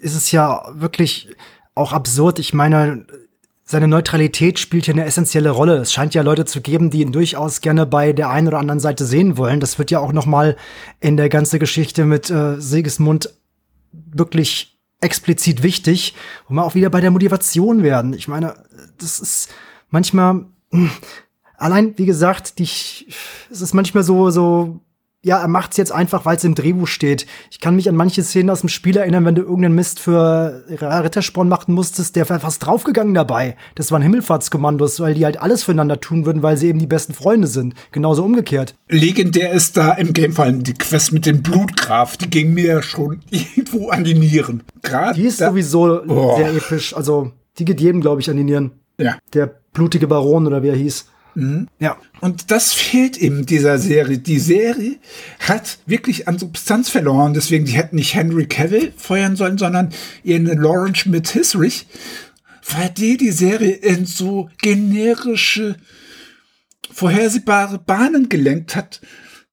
ist 0.00 0.16
es 0.16 0.32
ja 0.32 0.62
wirklich 0.74 1.28
auch 1.74 1.92
absurd. 1.92 2.38
Ich 2.40 2.52
meine, 2.54 3.06
seine 3.64 3.88
Neutralität 3.88 4.58
spielt 4.58 4.84
hier 4.84 4.94
eine 4.94 5.06
essentielle 5.06 5.50
Rolle. 5.50 5.76
Es 5.78 5.92
scheint 5.92 6.14
ja 6.14 6.22
Leute 6.22 6.44
zu 6.44 6.60
geben, 6.60 6.90
die 6.90 7.00
ihn 7.00 7.12
durchaus 7.12 7.62
gerne 7.62 7.86
bei 7.86 8.12
der 8.12 8.28
einen 8.28 8.48
oder 8.48 8.58
anderen 8.58 8.80
Seite 8.80 9.06
sehen 9.06 9.38
wollen. 9.38 9.58
Das 9.58 9.78
wird 9.78 9.90
ja 9.90 10.00
auch 10.00 10.12
noch 10.12 10.26
mal 10.26 10.56
in 11.00 11.16
der 11.16 11.30
ganzen 11.30 11.58
Geschichte 11.58 12.04
mit 12.04 12.28
äh, 12.30 12.60
Sigismund 12.60 13.30
wirklich 13.92 14.78
explizit 15.00 15.62
wichtig, 15.62 16.14
wo 16.48 16.54
wir 16.54 16.64
auch 16.64 16.74
wieder 16.74 16.90
bei 16.90 17.00
der 17.00 17.10
Motivation 17.10 17.82
werden. 17.82 18.12
Ich 18.12 18.28
meine, 18.28 18.54
das 18.98 19.18
ist 19.18 19.48
manchmal 19.88 20.46
hm, 20.70 20.90
allein, 21.56 21.96
wie 21.96 22.06
gesagt, 22.06 22.58
die, 22.58 22.64
es 22.64 23.60
ist 23.60 23.74
manchmal 23.74 24.02
so 24.02 24.30
so 24.30 24.80
ja, 25.24 25.40
er 25.40 25.48
macht's 25.48 25.78
jetzt 25.78 25.90
einfach, 25.90 26.26
weil 26.26 26.36
es 26.36 26.44
im 26.44 26.54
Drehbuch 26.54 26.86
steht. 26.86 27.26
Ich 27.50 27.58
kann 27.58 27.74
mich 27.74 27.88
an 27.88 27.96
manche 27.96 28.22
Szenen 28.22 28.50
aus 28.50 28.60
dem 28.60 28.68
Spiel 28.68 28.96
erinnern, 28.98 29.24
wenn 29.24 29.34
du 29.34 29.40
irgendeinen 29.40 29.74
Mist 29.74 29.98
für 29.98 30.62
Rittersporn 30.68 31.48
machen 31.48 31.72
musstest, 31.72 32.14
der 32.14 32.28
war 32.28 32.40
fast 32.40 32.64
draufgegangen 32.64 33.14
dabei. 33.14 33.56
Das 33.74 33.90
waren 33.90 34.02
Himmelfahrtskommandos, 34.02 35.00
weil 35.00 35.14
die 35.14 35.24
halt 35.24 35.40
alles 35.40 35.64
füreinander 35.64 35.98
tun 35.98 36.26
würden, 36.26 36.42
weil 36.42 36.58
sie 36.58 36.68
eben 36.68 36.78
die 36.78 36.86
besten 36.86 37.14
Freunde 37.14 37.48
sind. 37.48 37.74
Genauso 37.90 38.22
umgekehrt. 38.22 38.74
Legendär 38.88 39.50
ist 39.52 39.78
da 39.78 39.92
im 39.92 40.12
Game 40.12 40.34
vor 40.34 40.44
allem 40.44 40.62
die 40.62 40.74
Quest 40.74 41.12
mit 41.12 41.24
dem 41.24 41.42
Blutgraf. 41.42 42.18
Die 42.18 42.28
ging 42.28 42.52
mir 42.52 42.82
schon 42.82 43.20
irgendwo 43.30 43.88
an 43.88 44.04
die 44.04 44.14
Nieren. 44.14 44.62
Gerade 44.82 45.14
die 45.14 45.26
ist 45.26 45.38
sowieso 45.38 46.02
oh. 46.06 46.36
sehr 46.36 46.54
episch. 46.54 46.94
Also, 46.94 47.32
die 47.58 47.64
geht 47.64 47.80
jedem, 47.80 48.02
glaube 48.02 48.20
ich, 48.20 48.28
an 48.28 48.36
die 48.36 48.44
Nieren. 48.44 48.72
Ja. 48.98 49.16
Der 49.32 49.46
blutige 49.72 50.06
Baron 50.06 50.46
oder 50.46 50.62
wie 50.62 50.68
er 50.68 50.76
hieß. 50.76 51.06
Mhm. 51.34 51.68
Ja, 51.78 51.96
und 52.20 52.50
das 52.50 52.72
fehlt 52.72 53.16
eben 53.16 53.46
dieser 53.46 53.78
Serie. 53.78 54.18
Die 54.18 54.38
Serie 54.38 54.96
hat 55.40 55.78
wirklich 55.86 56.28
an 56.28 56.38
Substanz 56.38 56.88
verloren. 56.88 57.34
Deswegen, 57.34 57.64
die 57.64 57.72
hätten 57.72 57.96
nicht 57.96 58.14
Henry 58.14 58.46
Cavill 58.46 58.92
feuern 58.96 59.36
sollen, 59.36 59.58
sondern 59.58 59.90
ihren 60.22 60.46
Lauren 60.46 60.94
Schmidt-Hisrich, 60.94 61.86
weil 62.70 62.90
die 62.90 63.16
die 63.16 63.32
Serie 63.32 63.72
in 63.72 64.06
so 64.06 64.48
generische, 64.62 65.76
vorhersehbare 66.90 67.78
Bahnen 67.78 68.28
gelenkt 68.28 68.76
hat. 68.76 69.00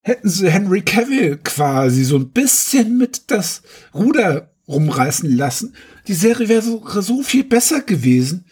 Hätten 0.02 0.30
sie 0.30 0.50
Henry 0.50 0.82
Cavill 0.82 1.38
quasi 1.44 2.04
so 2.04 2.18
ein 2.18 2.32
bisschen 2.32 2.98
mit 2.98 3.30
das 3.30 3.62
Ruder 3.94 4.52
rumreißen 4.68 5.36
lassen. 5.36 5.76
Die 6.08 6.14
Serie 6.14 6.50
wäre 6.50 6.62
so, 6.62 6.84
so 7.02 7.22
viel 7.22 7.44
besser 7.44 7.82
gewesen 7.82 8.46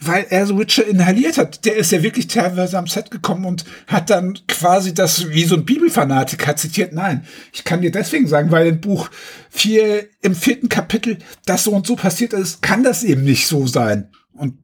weil 0.00 0.26
er 0.30 0.46
so 0.46 0.58
Witcher 0.58 0.86
inhaliert 0.86 1.38
hat. 1.38 1.64
Der 1.64 1.76
ist 1.76 1.92
ja 1.92 2.02
wirklich 2.02 2.28
teilweise 2.28 2.78
am 2.78 2.86
Set 2.86 3.10
gekommen 3.10 3.44
und 3.44 3.64
hat 3.86 4.10
dann 4.10 4.38
quasi 4.46 4.94
das 4.94 5.30
wie 5.30 5.44
so 5.44 5.56
ein 5.56 5.64
Bibelfanatiker 5.64 6.56
zitiert. 6.56 6.92
Nein, 6.92 7.24
ich 7.52 7.64
kann 7.64 7.80
dir 7.80 7.90
deswegen 7.90 8.28
sagen, 8.28 8.50
weil 8.50 8.66
im 8.66 8.80
Buch 8.80 9.10
vier, 9.50 10.06
im 10.22 10.34
vierten 10.34 10.68
Kapitel 10.68 11.18
das 11.46 11.64
so 11.64 11.72
und 11.72 11.86
so 11.86 11.96
passiert 11.96 12.32
ist, 12.32 12.62
kann 12.62 12.84
das 12.84 13.02
eben 13.02 13.24
nicht 13.24 13.46
so 13.46 13.66
sein. 13.66 14.10
Und 14.32 14.56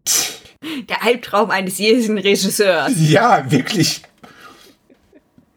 der 0.89 1.03
Albtraum 1.03 1.51
eines 1.51 1.78
jeden 1.78 2.18
Regisseurs. 2.18 2.93
Ja, 2.97 3.51
wirklich. 3.51 4.03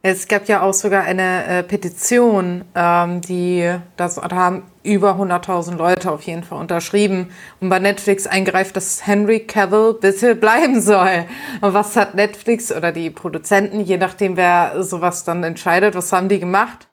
Es 0.09 0.29
gab 0.29 0.47
ja 0.47 0.61
auch 0.61 0.73
sogar 0.73 1.03
eine 1.03 1.45
äh, 1.47 1.63
Petition, 1.63 2.63
ähm, 2.75 3.19
die 3.19 3.75
das 3.97 4.15
haben 4.15 4.63
über 4.81 5.15
100.000 5.15 5.75
Leute 5.75 6.09
auf 6.09 6.21
jeden 6.21 6.45
Fall 6.45 6.61
unterschrieben 6.61 7.33
und 7.59 7.67
bei 7.67 7.79
Netflix 7.79 8.25
eingreift, 8.25 8.77
dass 8.77 9.05
Henry 9.05 9.41
Cavill 9.41 9.97
bitte 9.99 10.33
bleiben 10.45 10.79
soll. 10.79 11.25
Und 11.59 11.73
was 11.73 11.97
hat 11.97 12.15
Netflix 12.15 12.71
oder 12.71 12.93
die 12.93 13.09
Produzenten, 13.09 13.81
je 13.81 13.97
nachdem 13.97 14.37
wer 14.37 14.81
sowas 14.81 15.25
dann 15.25 15.43
entscheidet, 15.43 15.93
was 15.93 16.13
haben 16.13 16.29
die 16.29 16.39
gemacht? 16.39 16.87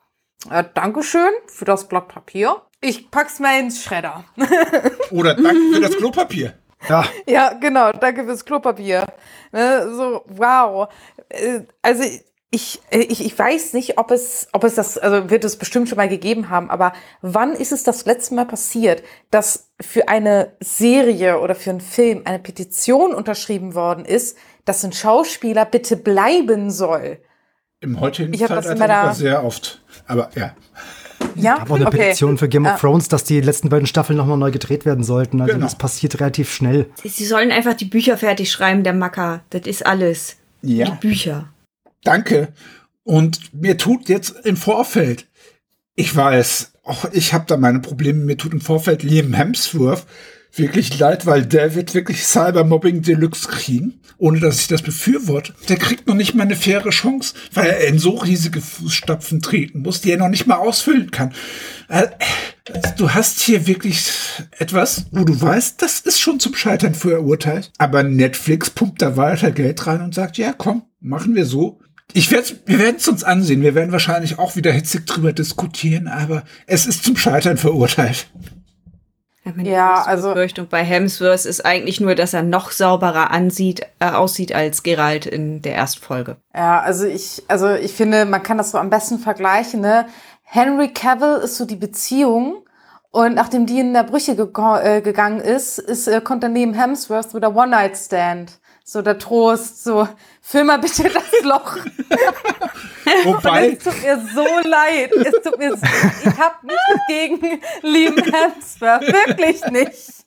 Äh, 0.51 0.65
Dankeschön 0.75 1.31
für 1.47 1.67
das 1.67 1.87
Blatt 1.87 2.09
Papier. 2.09 2.63
Ich 2.81 3.13
pack's 3.13 3.39
mal 3.39 3.61
ins 3.61 3.81
Schredder. 3.81 4.25
Oder 5.13 5.35
danke 5.35 5.73
für 5.73 5.81
das 5.81 5.97
Klopapier. 5.97 6.55
Ja. 6.89 7.05
ja, 7.27 7.53
genau, 7.53 7.93
danke 7.93 8.25
fürs 8.25 8.45
Klopapier. 8.45 9.07
Ne, 9.53 9.89
so, 9.95 10.25
wow. 10.27 10.89
Äh, 11.29 11.61
also 11.81 12.03
ich, 12.55 12.81
äh, 12.91 13.01
ich, 13.01 13.25
ich 13.25 13.39
weiß 13.39 13.73
nicht, 13.75 13.99
ob 13.99 14.11
es, 14.11 14.49
ob 14.53 14.65
es 14.65 14.77
das, 14.77 14.97
also 14.97 15.29
wird 15.29 15.45
es 15.45 15.57
bestimmt 15.57 15.89
schon 15.89 15.97
mal 15.97 16.09
gegeben 16.09 16.49
haben, 16.49 16.71
aber 16.71 16.93
wann 17.21 17.53
ist 17.53 17.73
es 17.73 17.83
das 17.83 18.07
letzte 18.07 18.35
Mal 18.35 18.47
passiert, 18.47 19.03
dass 19.31 19.71
für 19.81 20.09
eine 20.09 20.53
Serie 20.61 21.41
oder 21.41 21.55
für 21.55 21.71
einen 21.71 21.81
Film 21.81 22.23
eine 22.25 22.39
Petition 22.39 23.13
unterschrieben 23.13 23.75
worden 23.75 24.05
ist, 24.05 24.39
dass 24.65 24.85
ein 24.85 24.93
Schauspieler 24.93 25.65
bitte 25.65 25.97
bleiben 25.97 26.71
soll? 26.71 27.19
Im 27.81 28.01
heutigen 28.01 28.33
ich 28.33 28.41
Zeitalter 28.41 28.77
da 28.77 29.15
sehr 29.15 29.45
oft, 29.45 29.83
aber 30.07 30.31
ja. 30.37 30.55
Ja, 31.37 31.59
aber 31.59 31.75
eine 31.75 31.87
okay. 31.87 31.97
Petition 31.97 32.39
für 32.39 32.49
Game 32.49 32.67
of 32.67 32.81
Thrones, 32.81 33.09
dass 33.09 33.25
die 33.25 33.41
letzten 33.41 33.69
beiden 33.69 33.87
Staffeln 33.87 34.17
nochmal 34.17 34.39
neu 34.39 34.53
gedreht 34.53 34.85
werden 34.85 35.03
sollten. 35.03 35.41
Also 35.41 35.55
genau. 35.55 35.67
das 35.67 35.77
passiert 35.77 36.21
relativ 36.21 36.53
schnell. 36.53 36.91
Sie 37.03 37.25
sollen 37.25 37.51
einfach 37.51 37.75
die 37.75 37.87
Bücher 37.87 38.17
fertig 38.17 38.53
schreiben, 38.53 38.85
der 38.85 38.93
Macker. 38.93 39.43
Das 39.51 39.63
ist 39.63 39.85
alles. 39.85 40.37
Ja. 40.63 40.87
Die 40.87 41.09
Bücher. 41.09 41.49
Danke. 42.05 42.53
Und 43.03 43.53
mir 43.53 43.77
tut 43.77 44.09
jetzt 44.09 44.35
im 44.45 44.57
Vorfeld, 44.57 45.27
ich 45.95 46.15
weiß, 46.15 46.73
auch 46.85 47.07
ich 47.13 47.33
habe 47.33 47.45
da 47.47 47.57
meine 47.57 47.81
Probleme, 47.81 48.25
mir 48.25 48.37
tut 48.37 48.53
im 48.53 48.61
Vorfeld 48.61 49.03
Liam 49.03 49.35
Hemsworth 49.35 50.07
wirklich 50.57 50.99
leid, 50.99 51.27
weil 51.27 51.45
der 51.45 51.75
wird 51.75 51.95
wirklich 51.95 52.25
Cybermobbing 52.25 53.03
Deluxe 53.03 53.49
kriegen, 53.49 54.01
ohne 54.19 54.41
dass 54.41 54.61
ich 54.61 54.69
das 54.69 54.83
befürworte. 54.83 55.55
Der 55.69 55.77
kriegt 55.77 56.07
noch 56.07 56.15
nicht 56.15 56.35
mal 56.35 56.45
eine 56.45 56.57
faire 56.57 56.91
Chance, 56.91 57.35
weil 57.53 57.71
er 57.71 57.89
in 57.89 57.99
so 57.99 58.11
riesige 58.11 58.61
Fußstapfen 58.61 59.41
treten 59.43 59.81
muss, 59.81 60.01
die 60.01 60.13
er 60.13 60.19
noch 60.19 60.29
nicht 60.29 60.47
mal 60.47 60.57
ausfüllen 60.57 61.11
kann. 61.11 61.35
Also, 61.89 62.11
du 62.97 63.11
hast 63.11 63.41
hier 63.41 63.67
wirklich 63.67 64.11
etwas, 64.59 65.07
wo 65.11 65.25
du 65.25 65.39
weißt, 65.39 65.83
das 65.83 66.01
ist 66.01 66.21
schon 66.21 66.41
zum 66.41 66.55
Scheitern 66.55 66.95
verurteilt. 66.95 67.73
Aber 67.79 68.03
Netflix 68.03 68.71
pumpt 68.71 69.03
da 69.03 69.17
weiter 69.17 69.51
Geld 69.51 69.87
rein 69.87 70.03
und 70.03 70.15
sagt, 70.15 70.39
ja, 70.39 70.55
komm, 70.57 70.83
machen 71.01 71.35
wir 71.35 71.47
so. 71.47 71.81
Ich 72.17 72.31
werd, 72.31 72.55
wir 72.67 72.79
werden 72.79 72.97
es 72.97 73.09
uns 73.09 73.25
ansehen. 73.25 73.61
Wir 73.63 73.75
werden 73.75 73.91
wahrscheinlich 73.91 74.39
auch 74.39 74.55
wieder 74.55 74.71
hitzig 74.71 75.05
drüber 75.05 75.33
diskutieren, 75.33 76.07
aber 76.07 76.45
es 76.69 76.87
ist 76.87 77.03
zum 77.03 77.17
Scheitern 77.17 77.57
verurteilt. 77.57 78.29
Ja, 79.57 80.05
also 80.05 80.29
Befürchtung 80.29 80.69
bei 80.69 80.85
Hemsworth 80.85 81.45
ist 81.45 81.67
eigentlich 81.67 82.01
nur, 82.01 82.15
dass 82.15 82.33
er 82.33 82.45
noch 82.45 82.71
sauberer 82.71 83.33
ansieht, 83.33 83.83
äh, 83.99 84.07
aussieht 84.07 84.55
als 84.55 84.85
Geralt 84.85 85.27
in 85.27 85.61
der 85.61 85.75
Erstfolge. 85.75 86.37
Ja, 86.55 86.81
also 86.81 87.05
ich, 87.05 87.43
also 87.49 87.75
ich 87.75 87.93
finde, 87.93 88.25
man 88.27 88.45
kann 88.45 88.59
das 88.59 88.71
so 88.71 88.79
am 88.79 88.91
besten 88.91 89.19
vergleichen. 89.19 89.81
Ne? 89.81 90.07
Henry 90.45 90.93
Cavill 90.93 91.41
ist 91.43 91.57
so 91.57 91.67
die 91.67 91.77
Beziehung 91.77 92.65
und 93.11 93.35
nachdem 93.35 93.67
die 93.67 93.81
in 93.81 93.93
der 93.93 94.05
Brüche 94.05 94.37
ge 94.37 94.47
äh, 94.83 95.01
gegangen 95.03 95.41
ist, 95.41 95.79
ist 95.79 96.07
äh, 96.07 96.21
konnte 96.21 96.49
neben 96.49 96.75
Hemsworth 96.75 97.35
wieder 97.35 97.55
One 97.55 97.73
Night 97.73 97.97
Stand 97.97 98.61
so 98.85 99.01
der 99.01 99.19
Trost, 99.19 99.83
so, 99.83 100.07
füll 100.43 100.65
mal 100.65 100.79
bitte 100.79 101.05
das 101.09 101.43
Loch. 101.43 101.77
Wobei. 103.25 103.71
es 103.71 103.83
tut 103.83 104.03
mir 104.03 104.23
so 104.35 104.47
leid. 104.69 105.11
Es 105.13 105.43
tut 105.43 105.59
mir 105.59 105.71
so, 105.75 105.83
ich 105.83 106.39
hab 106.39 106.63
nichts 106.63 106.83
gegen 107.09 107.61
lieben 107.83 108.23
Hemsworth. 108.23 109.03
Wirklich 109.03 109.65
nicht. 109.71 110.25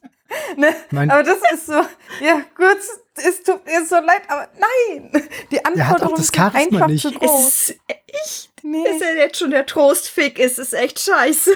Ne? 0.57 0.75
Aber 0.91 1.23
das 1.23 1.37
ist 1.53 1.67
so, 1.67 1.81
ja, 2.19 2.41
gut, 2.55 2.77
es 3.15 3.43
tut 3.43 3.65
mir 3.65 3.85
so 3.85 3.95
leid, 3.95 4.23
aber 4.27 4.49
nein. 4.59 5.29
Die 5.51 5.63
Anforderungen 5.63 6.21
sind 6.21 6.39
einfach 6.39 6.87
nicht. 6.87 7.03
zu 7.03 7.11
groß. 7.11 7.69
Ist 7.69 7.79
echt, 7.87 8.49
nee. 8.63 8.83
ist 8.89 9.01
er 9.01 9.15
jetzt 9.15 9.37
schon 9.37 9.51
der 9.51 9.65
Trostfick 9.65 10.39
ist, 10.39 10.57
ist 10.57 10.73
echt 10.73 10.99
scheiße. 10.99 11.51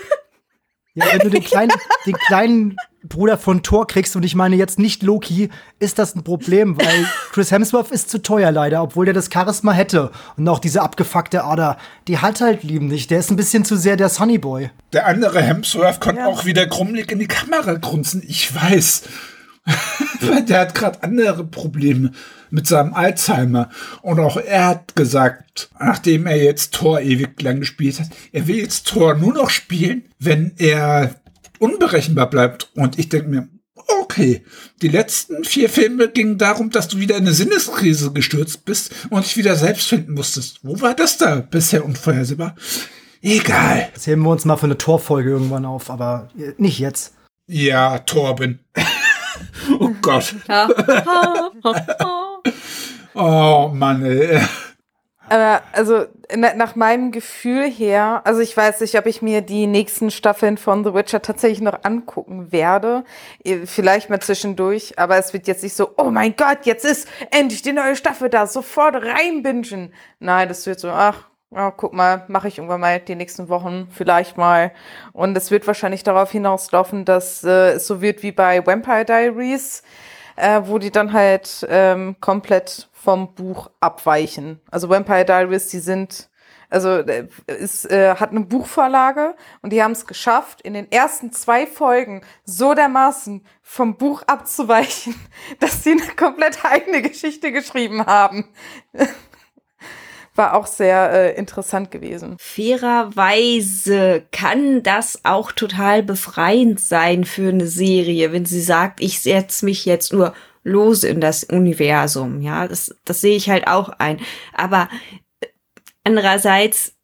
Ja, 0.93 1.05
wenn 1.11 1.19
du 1.19 1.29
den 1.29 1.43
kleinen, 1.43 1.73
den 2.05 2.15
kleinen 2.15 2.77
Bruder 3.03 3.37
von 3.37 3.63
Thor 3.63 3.87
kriegst 3.87 4.15
und 4.15 4.23
ich 4.23 4.35
meine 4.35 4.55
jetzt 4.55 4.77
nicht 4.77 5.03
Loki, 5.03 5.49
ist 5.79 5.99
das 5.99 6.15
ein 6.15 6.23
Problem, 6.23 6.77
weil 6.79 7.05
Chris 7.31 7.51
Hemsworth 7.51 7.91
ist 7.91 8.09
zu 8.09 8.21
teuer 8.21 8.51
leider, 8.51 8.83
obwohl 8.83 9.05
der 9.05 9.13
das 9.13 9.29
Charisma 9.31 9.71
hätte 9.71 10.11
und 10.37 10.47
auch 10.47 10.59
diese 10.59 10.81
abgefuckte 10.81 11.43
Ader, 11.43 11.77
die 12.07 12.19
hat 12.19 12.41
halt 12.41 12.63
lieben 12.63 12.87
nicht. 12.87 13.11
Der 13.11 13.19
ist 13.19 13.31
ein 13.31 13.37
bisschen 13.37 13.65
zu 13.65 13.75
sehr 13.75 13.97
der 13.97 14.09
Sunny 14.09 14.37
Boy. 14.37 14.69
Der 14.93 15.07
andere 15.07 15.41
Hemsworth 15.41 15.99
konnte 15.99 16.21
ja. 16.21 16.27
auch 16.27 16.45
wieder 16.45 16.67
krummelig 16.67 17.11
in 17.11 17.19
die 17.19 17.27
Kamera 17.27 17.73
grunzen, 17.73 18.23
ich 18.27 18.53
weiß. 18.53 19.03
weil 20.21 20.43
der 20.45 20.61
hat 20.61 20.75
gerade 20.75 21.03
andere 21.03 21.43
Probleme 21.43 22.11
mit 22.49 22.67
seinem 22.67 22.93
Alzheimer. 22.93 23.69
Und 24.01 24.19
auch 24.19 24.37
er 24.37 24.67
hat 24.67 24.95
gesagt, 24.95 25.69
nachdem 25.79 26.27
er 26.27 26.37
jetzt 26.37 26.73
Thor 26.73 26.99
ewig 26.99 27.41
lang 27.41 27.59
gespielt 27.59 27.99
hat, 27.99 28.09
er 28.31 28.47
will 28.47 28.57
jetzt 28.57 28.87
Thor 28.87 29.15
nur 29.15 29.33
noch 29.33 29.49
spielen, 29.49 30.03
wenn 30.19 30.53
er 30.57 31.15
unberechenbar 31.61 32.29
bleibt. 32.29 32.69
Und 32.75 32.99
ich 32.99 33.09
denke 33.09 33.29
mir, 33.29 33.47
okay, 34.01 34.43
die 34.81 34.87
letzten 34.87 35.43
vier 35.43 35.69
Filme 35.69 36.09
gingen 36.09 36.37
darum, 36.37 36.69
dass 36.69 36.87
du 36.87 36.99
wieder 36.99 37.15
in 37.15 37.23
eine 37.23 37.33
Sinneskrise 37.33 38.11
gestürzt 38.11 38.65
bist 38.65 38.91
und 39.09 39.25
dich 39.25 39.37
wieder 39.37 39.55
selbst 39.55 39.87
finden 39.87 40.13
musstest. 40.13 40.59
Wo 40.63 40.81
war 40.81 40.93
das 40.93 41.17
da 41.17 41.35
bisher 41.35 41.85
unvorhersehbar? 41.85 42.55
Egal. 43.21 43.89
Das 43.93 44.07
heben 44.07 44.23
wir 44.23 44.29
uns 44.31 44.45
mal 44.45 44.57
für 44.57 44.65
eine 44.65 44.77
Torfolge 44.77 45.29
irgendwann 45.29 45.65
auf, 45.65 45.89
aber 45.89 46.29
nicht 46.57 46.79
jetzt. 46.79 47.13
Ja, 47.47 47.99
Torben. 47.99 48.59
oh 49.79 49.91
Gott. 50.01 50.35
Oh 53.13 53.69
Mann, 53.73 54.05
ey. 54.05 54.39
Aber 55.31 55.61
also 55.71 56.07
nach 56.35 56.75
meinem 56.75 57.13
Gefühl 57.13 57.71
her, 57.71 58.19
also 58.25 58.41
ich 58.41 58.55
weiß 58.57 58.81
nicht, 58.81 58.97
ob 58.97 59.05
ich 59.05 59.21
mir 59.21 59.41
die 59.41 59.65
nächsten 59.65 60.11
Staffeln 60.11 60.57
von 60.57 60.83
The 60.83 60.93
Witcher 60.93 61.21
tatsächlich 61.21 61.61
noch 61.61 61.85
angucken 61.85 62.51
werde. 62.51 63.05
Vielleicht 63.63 64.09
mal 64.09 64.19
zwischendurch, 64.19 64.99
aber 64.99 65.15
es 65.15 65.31
wird 65.31 65.47
jetzt 65.47 65.63
nicht 65.63 65.73
so, 65.73 65.91
oh 65.95 66.11
mein 66.11 66.35
Gott, 66.35 66.65
jetzt 66.65 66.83
ist 66.83 67.07
endlich 67.31 67.61
die 67.61 67.71
neue 67.71 67.95
Staffel 67.95 68.27
da, 68.27 68.45
sofort 68.45 68.95
reinbingen. 68.95 69.93
Nein, 70.19 70.49
das 70.49 70.65
wird 70.65 70.81
so, 70.81 70.89
ach, 70.89 71.29
ja, 71.49 71.71
guck 71.71 71.93
mal, 71.93 72.25
mache 72.27 72.49
ich 72.49 72.57
irgendwann 72.57 72.81
mal 72.81 72.99
die 72.99 73.15
nächsten 73.15 73.47
Wochen 73.47 73.87
vielleicht 73.89 74.35
mal. 74.35 74.73
Und 75.13 75.37
es 75.37 75.49
wird 75.49 75.65
wahrscheinlich 75.65 76.03
darauf 76.03 76.29
hinauslaufen, 76.29 77.05
dass 77.05 77.41
äh, 77.45 77.75
es 77.75 77.87
so 77.87 78.01
wird 78.01 78.21
wie 78.21 78.33
bei 78.33 78.65
Vampire 78.65 79.05
Diaries, 79.05 79.83
äh, 80.41 80.61
wo 80.65 80.79
die 80.79 80.91
dann 80.91 81.13
halt 81.13 81.65
ähm, 81.69 82.15
komplett 82.19 82.89
vom 82.91 83.35
Buch 83.35 83.69
abweichen. 83.79 84.59
Also 84.71 84.89
Vampire 84.89 85.23
Diaries, 85.23 85.67
die 85.67 85.79
sind, 85.79 86.29
also 86.69 86.97
äh, 86.97 87.27
es 87.45 87.85
äh, 87.85 88.15
hat 88.15 88.31
eine 88.31 88.41
Buchvorlage 88.41 89.35
und 89.61 89.71
die 89.71 89.83
haben 89.83 89.91
es 89.91 90.07
geschafft, 90.07 90.61
in 90.61 90.73
den 90.73 90.91
ersten 90.91 91.31
zwei 91.31 91.67
Folgen 91.67 92.21
so 92.43 92.73
dermaßen 92.73 93.45
vom 93.61 93.97
Buch 93.97 94.23
abzuweichen, 94.25 95.13
dass 95.59 95.83
sie 95.83 95.91
eine 95.91 96.15
komplett 96.15 96.65
eigene 96.65 97.03
Geschichte 97.03 97.51
geschrieben 97.51 98.05
haben. 98.07 98.49
War 100.41 100.55
auch 100.55 100.65
sehr 100.65 101.11
äh, 101.11 101.35
interessant 101.35 101.91
gewesen. 101.91 102.35
Fairerweise 102.39 104.23
kann 104.31 104.81
das 104.81 105.19
auch 105.23 105.51
total 105.51 106.01
befreiend 106.01 106.79
sein 106.79 107.25
für 107.25 107.49
eine 107.49 107.67
Serie, 107.67 108.31
wenn 108.31 108.45
sie 108.45 108.61
sagt, 108.61 109.01
ich 109.01 109.21
setze 109.21 109.65
mich 109.65 109.85
jetzt 109.85 110.11
nur 110.11 110.33
los 110.63 111.03
in 111.03 111.21
das 111.21 111.43
Universum. 111.43 112.41
Ja, 112.41 112.67
das, 112.67 112.95
das 113.05 113.21
sehe 113.21 113.35
ich 113.35 113.51
halt 113.51 113.67
auch 113.67 113.89
ein. 113.99 114.19
Aber 114.55 114.89
äh, 115.41 115.47
andererseits 116.03 116.95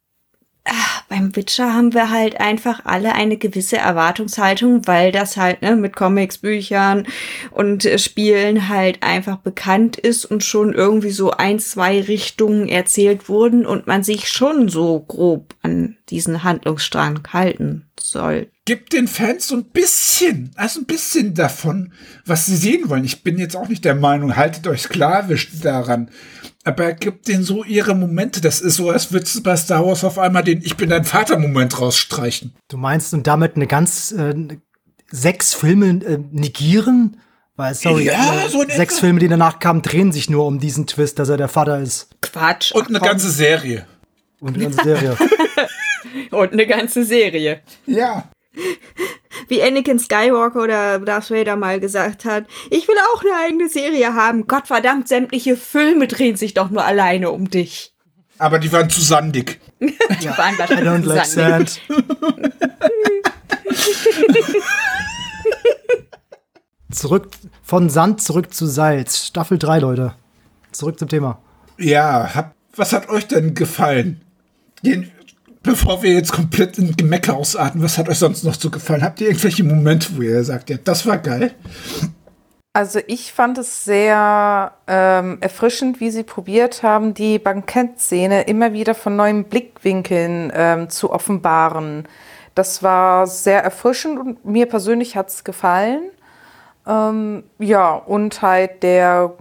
ach, 0.68 1.02
beim 1.08 1.34
Witcher 1.34 1.74
haben 1.74 1.94
wir 1.94 2.10
halt 2.10 2.40
einfach 2.40 2.84
alle 2.84 3.14
eine 3.14 3.36
gewisse 3.36 3.78
Erwartungshaltung, 3.78 4.86
weil 4.86 5.12
das 5.12 5.36
halt 5.36 5.62
ne, 5.62 5.76
mit 5.76 5.96
Comics, 5.96 6.38
Büchern 6.38 7.06
und 7.50 7.84
äh, 7.84 7.98
Spielen 7.98 8.68
halt 8.68 9.02
einfach 9.02 9.38
bekannt 9.38 9.96
ist 9.96 10.24
und 10.24 10.44
schon 10.44 10.74
irgendwie 10.74 11.10
so 11.10 11.30
ein, 11.30 11.58
zwei 11.58 12.00
Richtungen 12.00 12.68
erzählt 12.68 13.28
wurden 13.28 13.66
und 13.66 13.86
man 13.86 14.04
sich 14.04 14.28
schon 14.28 14.68
so 14.68 15.00
grob 15.00 15.54
an 15.62 15.96
diesen 16.10 16.44
Handlungsstrang 16.44 17.20
halten 17.32 17.86
soll. 17.98 18.48
Gibt 18.64 18.92
den 18.92 19.08
Fans 19.08 19.48
so 19.48 19.56
ein 19.56 19.64
bisschen, 19.64 20.50
also 20.56 20.80
ein 20.80 20.86
bisschen 20.86 21.34
davon, 21.34 21.92
was 22.26 22.46
sie 22.46 22.56
sehen 22.56 22.88
wollen. 22.88 23.04
Ich 23.04 23.22
bin 23.22 23.38
jetzt 23.38 23.56
auch 23.56 23.68
nicht 23.68 23.84
der 23.84 23.94
Meinung, 23.94 24.36
haltet 24.36 24.66
euch 24.66 24.82
sklavisch 24.82 25.48
daran 25.62 26.10
aber 26.68 26.84
er 26.84 26.94
gibt 26.94 27.28
denen 27.28 27.42
so 27.42 27.64
ihre 27.64 27.94
Momente. 27.94 28.40
Das 28.40 28.60
ist 28.60 28.76
so, 28.76 28.90
als 28.90 29.10
würdest 29.12 29.36
du 29.36 29.42
bei 29.42 29.56
Star 29.56 29.84
Wars 29.84 30.04
auf 30.04 30.18
einmal 30.18 30.44
den 30.44 30.62
Ich 30.62 30.76
bin 30.76 30.90
dein 30.90 31.04
Vater-Moment 31.04 31.80
rausstreichen. 31.80 32.54
Du 32.68 32.76
meinst 32.76 33.14
und 33.14 33.26
damit 33.26 33.56
eine 33.56 33.66
ganz 33.66 34.12
äh, 34.12 34.34
sechs 35.10 35.54
Filme 35.54 35.88
äh, 36.04 36.18
negieren? 36.30 37.20
Weil, 37.56 37.74
sorry, 37.74 38.04
ja, 38.04 38.44
äh, 38.44 38.48
so 38.48 38.60
sechs 38.60 38.78
Ecke. 38.78 38.94
Filme, 38.94 39.18
die 39.20 39.28
danach 39.28 39.58
kamen, 39.58 39.82
drehen 39.82 40.12
sich 40.12 40.30
nur 40.30 40.46
um 40.46 40.60
diesen 40.60 40.86
Twist, 40.86 41.18
dass 41.18 41.28
er 41.28 41.38
der 41.38 41.48
Vater 41.48 41.80
ist. 41.80 42.08
Quatsch. 42.20 42.72
Und 42.72 42.88
eine 42.88 43.00
ganze 43.00 43.30
Serie. 43.30 43.86
Und 44.38 44.54
eine 44.54 44.64
ganze 44.64 44.84
Serie. 44.84 45.16
und 46.30 46.52
eine 46.52 46.66
ganze 46.66 47.04
Serie. 47.04 47.62
Ja 47.86 48.28
wie 49.48 49.62
Anakin 49.62 49.98
Skywalker 49.98 50.62
oder 50.62 50.98
Darth 50.98 51.30
Vader 51.30 51.56
mal 51.56 51.80
gesagt 51.80 52.24
hat, 52.24 52.46
ich 52.70 52.88
will 52.88 52.96
auch 53.12 53.22
eine 53.22 53.34
eigene 53.44 53.68
Serie 53.68 54.14
haben. 54.14 54.46
Gottverdammt, 54.46 55.08
sämtliche 55.08 55.56
Filme 55.56 56.06
drehen 56.06 56.36
sich 56.36 56.54
doch 56.54 56.70
nur 56.70 56.84
alleine 56.84 57.30
um 57.30 57.50
dich. 57.50 57.92
Aber 58.38 58.58
die 58.58 58.72
waren 58.72 58.88
zu 58.88 59.00
sandig. 59.00 59.60
die 59.80 59.96
ja. 60.20 60.38
waren 60.38 60.56
wahrscheinlich 60.58 60.84
I 60.84 60.88
don't 60.88 61.04
like 61.04 61.26
sand. 61.26 61.80
zurück 66.90 67.28
von 67.62 67.90
Sand 67.90 68.22
zurück 68.22 68.54
zu 68.54 68.66
Salz. 68.66 69.26
Staffel 69.26 69.58
3, 69.58 69.80
Leute. 69.80 70.14
Zurück 70.72 70.98
zum 70.98 71.08
Thema. 71.08 71.42
Ja, 71.78 72.34
hab, 72.34 72.54
was 72.76 72.92
hat 72.92 73.08
euch 73.08 73.26
denn 73.26 73.54
gefallen? 73.54 74.20
Den 74.82 75.10
bevor 75.62 76.02
wir 76.02 76.12
jetzt 76.12 76.32
komplett 76.32 76.78
in 76.78 76.96
Gemecker 76.96 77.36
ausarten, 77.36 77.82
was 77.82 77.98
hat 77.98 78.08
euch 78.08 78.18
sonst 78.18 78.44
noch 78.44 78.54
so 78.54 78.70
gefallen? 78.70 79.02
Habt 79.02 79.20
ihr 79.20 79.28
irgendwelche 79.28 79.64
Momente, 79.64 80.08
wo 80.16 80.22
ihr 80.22 80.42
sagt, 80.44 80.70
ja, 80.70 80.76
das 80.82 81.06
war 81.06 81.18
geil? 81.18 81.54
Also 82.72 83.00
ich 83.06 83.32
fand 83.32 83.58
es 83.58 83.84
sehr 83.84 84.72
ähm, 84.86 85.38
erfrischend, 85.40 86.00
wie 86.00 86.10
sie 86.10 86.22
probiert 86.22 86.82
haben, 86.82 87.12
die 87.12 87.38
Bankettszene 87.38 88.42
immer 88.42 88.72
wieder 88.72 88.94
von 88.94 89.16
neuen 89.16 89.44
Blickwinkeln 89.44 90.52
ähm, 90.54 90.88
zu 90.88 91.10
offenbaren. 91.10 92.06
Das 92.54 92.82
war 92.82 93.26
sehr 93.26 93.64
erfrischend 93.64 94.18
und 94.18 94.44
mir 94.44 94.66
persönlich 94.66 95.16
hat 95.16 95.28
es 95.28 95.44
gefallen. 95.44 96.10
Ähm, 96.86 97.44
ja, 97.58 97.94
und 97.94 98.42
halt 98.42 98.82
der, 98.82 99.32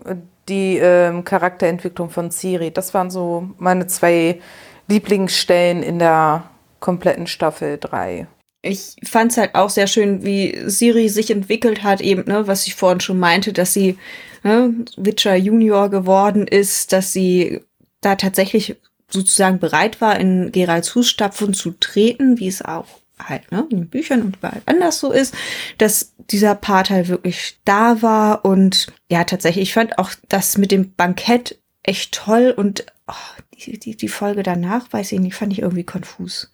die 0.50 0.78
ähm, 0.78 1.24
Charakterentwicklung 1.24 2.10
von 2.10 2.32
Siri. 2.32 2.72
Das 2.72 2.94
waren 2.94 3.12
so 3.12 3.50
meine 3.58 3.88
zwei 3.88 4.40
Lieblingsstellen 4.88 5.84
in 5.84 6.00
der 6.00 6.50
kompletten 6.80 7.28
Staffel 7.28 7.78
3. 7.80 8.28
Ich 8.62 8.96
fand 9.04 9.32
es 9.32 9.38
halt 9.38 9.56
auch 9.56 9.70
sehr 9.70 9.88
schön, 9.88 10.26
wie 10.26 10.60
Siri 10.66 11.10
sich 11.10 11.32
entwickelt 11.32 11.84
hat, 11.84 12.02
eben, 12.02 12.26
ne, 12.26 12.48
was 12.48 12.68
ich 12.68 12.76
vorhin 12.76 13.00
schon 13.00 13.20
meinte, 13.20 13.54
dass 13.54 13.74
sie 13.74 13.98
ne, 14.44 14.74
Witcher 14.98 15.36
Junior 15.36 15.90
geworden 15.90 16.48
ist, 16.48 16.92
dass 16.92 17.14
sie 17.14 17.62
da 18.02 18.16
tatsächlich 18.16 18.76
sozusagen 19.10 19.60
bereit 19.60 20.02
war, 20.02 20.20
in 20.20 20.52
Geralds 20.52 20.90
Fußstapfen 20.90 21.54
zu 21.54 21.72
treten, 21.72 22.40
wie 22.40 22.48
es 22.48 22.62
auch 22.62 22.88
halt 23.20 23.52
ne, 23.52 23.66
in 23.70 23.78
den 23.78 23.90
Büchern 23.90 24.22
und 24.22 24.38
überall 24.38 24.62
anders 24.66 25.00
so 25.00 25.12
ist, 25.12 25.34
dass 25.78 26.14
dieser 26.30 26.56
Part 26.56 26.90
halt 26.90 27.08
wirklich 27.08 27.58
da 27.66 28.02
war 28.02 28.46
und 28.46 28.88
ja, 29.10 29.24
tatsächlich, 29.24 29.70
ich 29.70 29.74
fand 29.74 29.98
auch 29.98 30.12
das 30.28 30.58
mit 30.58 30.72
dem 30.72 30.94
Bankett 30.94 31.60
echt 31.84 32.14
toll 32.14 32.54
und 32.56 32.86
oh, 33.08 33.42
die, 33.54 33.80
die, 33.80 33.98
die 33.98 34.08
Folge 34.08 34.44
danach, 34.44 34.92
weiß 34.92 35.12
ich 35.12 35.20
nicht, 35.20 35.36
fand 35.36 35.54
ich 35.54 35.60
irgendwie 35.60 35.84
konfus. 35.84 36.52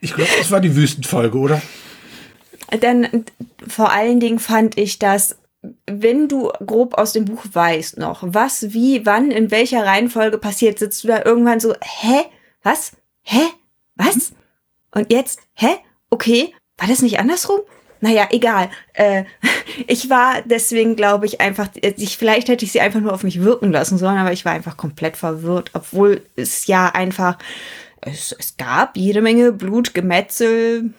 ich 0.00 0.14
glaube, 0.14 0.30
das 0.38 0.50
war 0.50 0.60
die 0.60 0.76
Wüstenfolge, 0.76 1.38
oder? 1.38 1.62
Dann 2.80 3.24
vor 3.66 3.92
allen 3.92 4.20
Dingen 4.20 4.38
fand 4.38 4.78
ich 4.78 4.98
das, 4.98 5.38
wenn 5.86 6.28
du 6.28 6.50
grob 6.64 6.94
aus 6.94 7.12
dem 7.12 7.24
Buch 7.24 7.44
weißt 7.52 7.98
noch, 7.98 8.22
was, 8.22 8.72
wie, 8.72 9.06
wann, 9.06 9.30
in 9.30 9.50
welcher 9.50 9.84
Reihenfolge 9.84 10.38
passiert, 10.38 10.78
sitzt 10.78 11.04
du 11.04 11.08
da 11.08 11.24
irgendwann 11.24 11.60
so, 11.60 11.74
hä? 11.80 12.24
Was? 12.62 12.92
Hä? 13.22 13.42
Was? 13.96 14.32
Und 14.90 15.12
jetzt? 15.12 15.40
Hä? 15.54 15.76
Okay. 16.10 16.54
War 16.78 16.88
das 16.88 17.02
nicht 17.02 17.18
andersrum? 17.18 17.60
Naja, 18.04 18.28
egal. 18.32 18.68
Äh, 18.92 19.24
ich 19.86 20.10
war 20.10 20.42
deswegen, 20.44 20.94
glaube 20.94 21.24
ich, 21.24 21.40
einfach, 21.40 21.68
ich, 21.80 22.18
vielleicht 22.18 22.48
hätte 22.48 22.66
ich 22.66 22.72
sie 22.72 22.82
einfach 22.82 23.00
nur 23.00 23.14
auf 23.14 23.24
mich 23.24 23.42
wirken 23.42 23.72
lassen 23.72 23.96
sollen, 23.96 24.18
aber 24.18 24.30
ich 24.30 24.44
war 24.44 24.52
einfach 24.52 24.76
komplett 24.76 25.16
verwirrt, 25.16 25.70
obwohl 25.72 26.20
es 26.36 26.66
ja 26.66 26.90
einfach, 26.90 27.38
es, 28.02 28.36
es 28.38 28.58
gab 28.58 28.98
jede 28.98 29.22
Menge 29.22 29.52
Blut, 29.52 29.94
Gemetzel, 29.94 30.92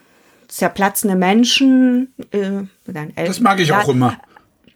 zerplatzende 0.47 1.16
Menschen. 1.16 2.12
Äh, 2.32 2.64
das 3.16 3.39
mag 3.39 3.60
ich 3.60 3.72
auch 3.72 3.88
immer. 3.88 4.18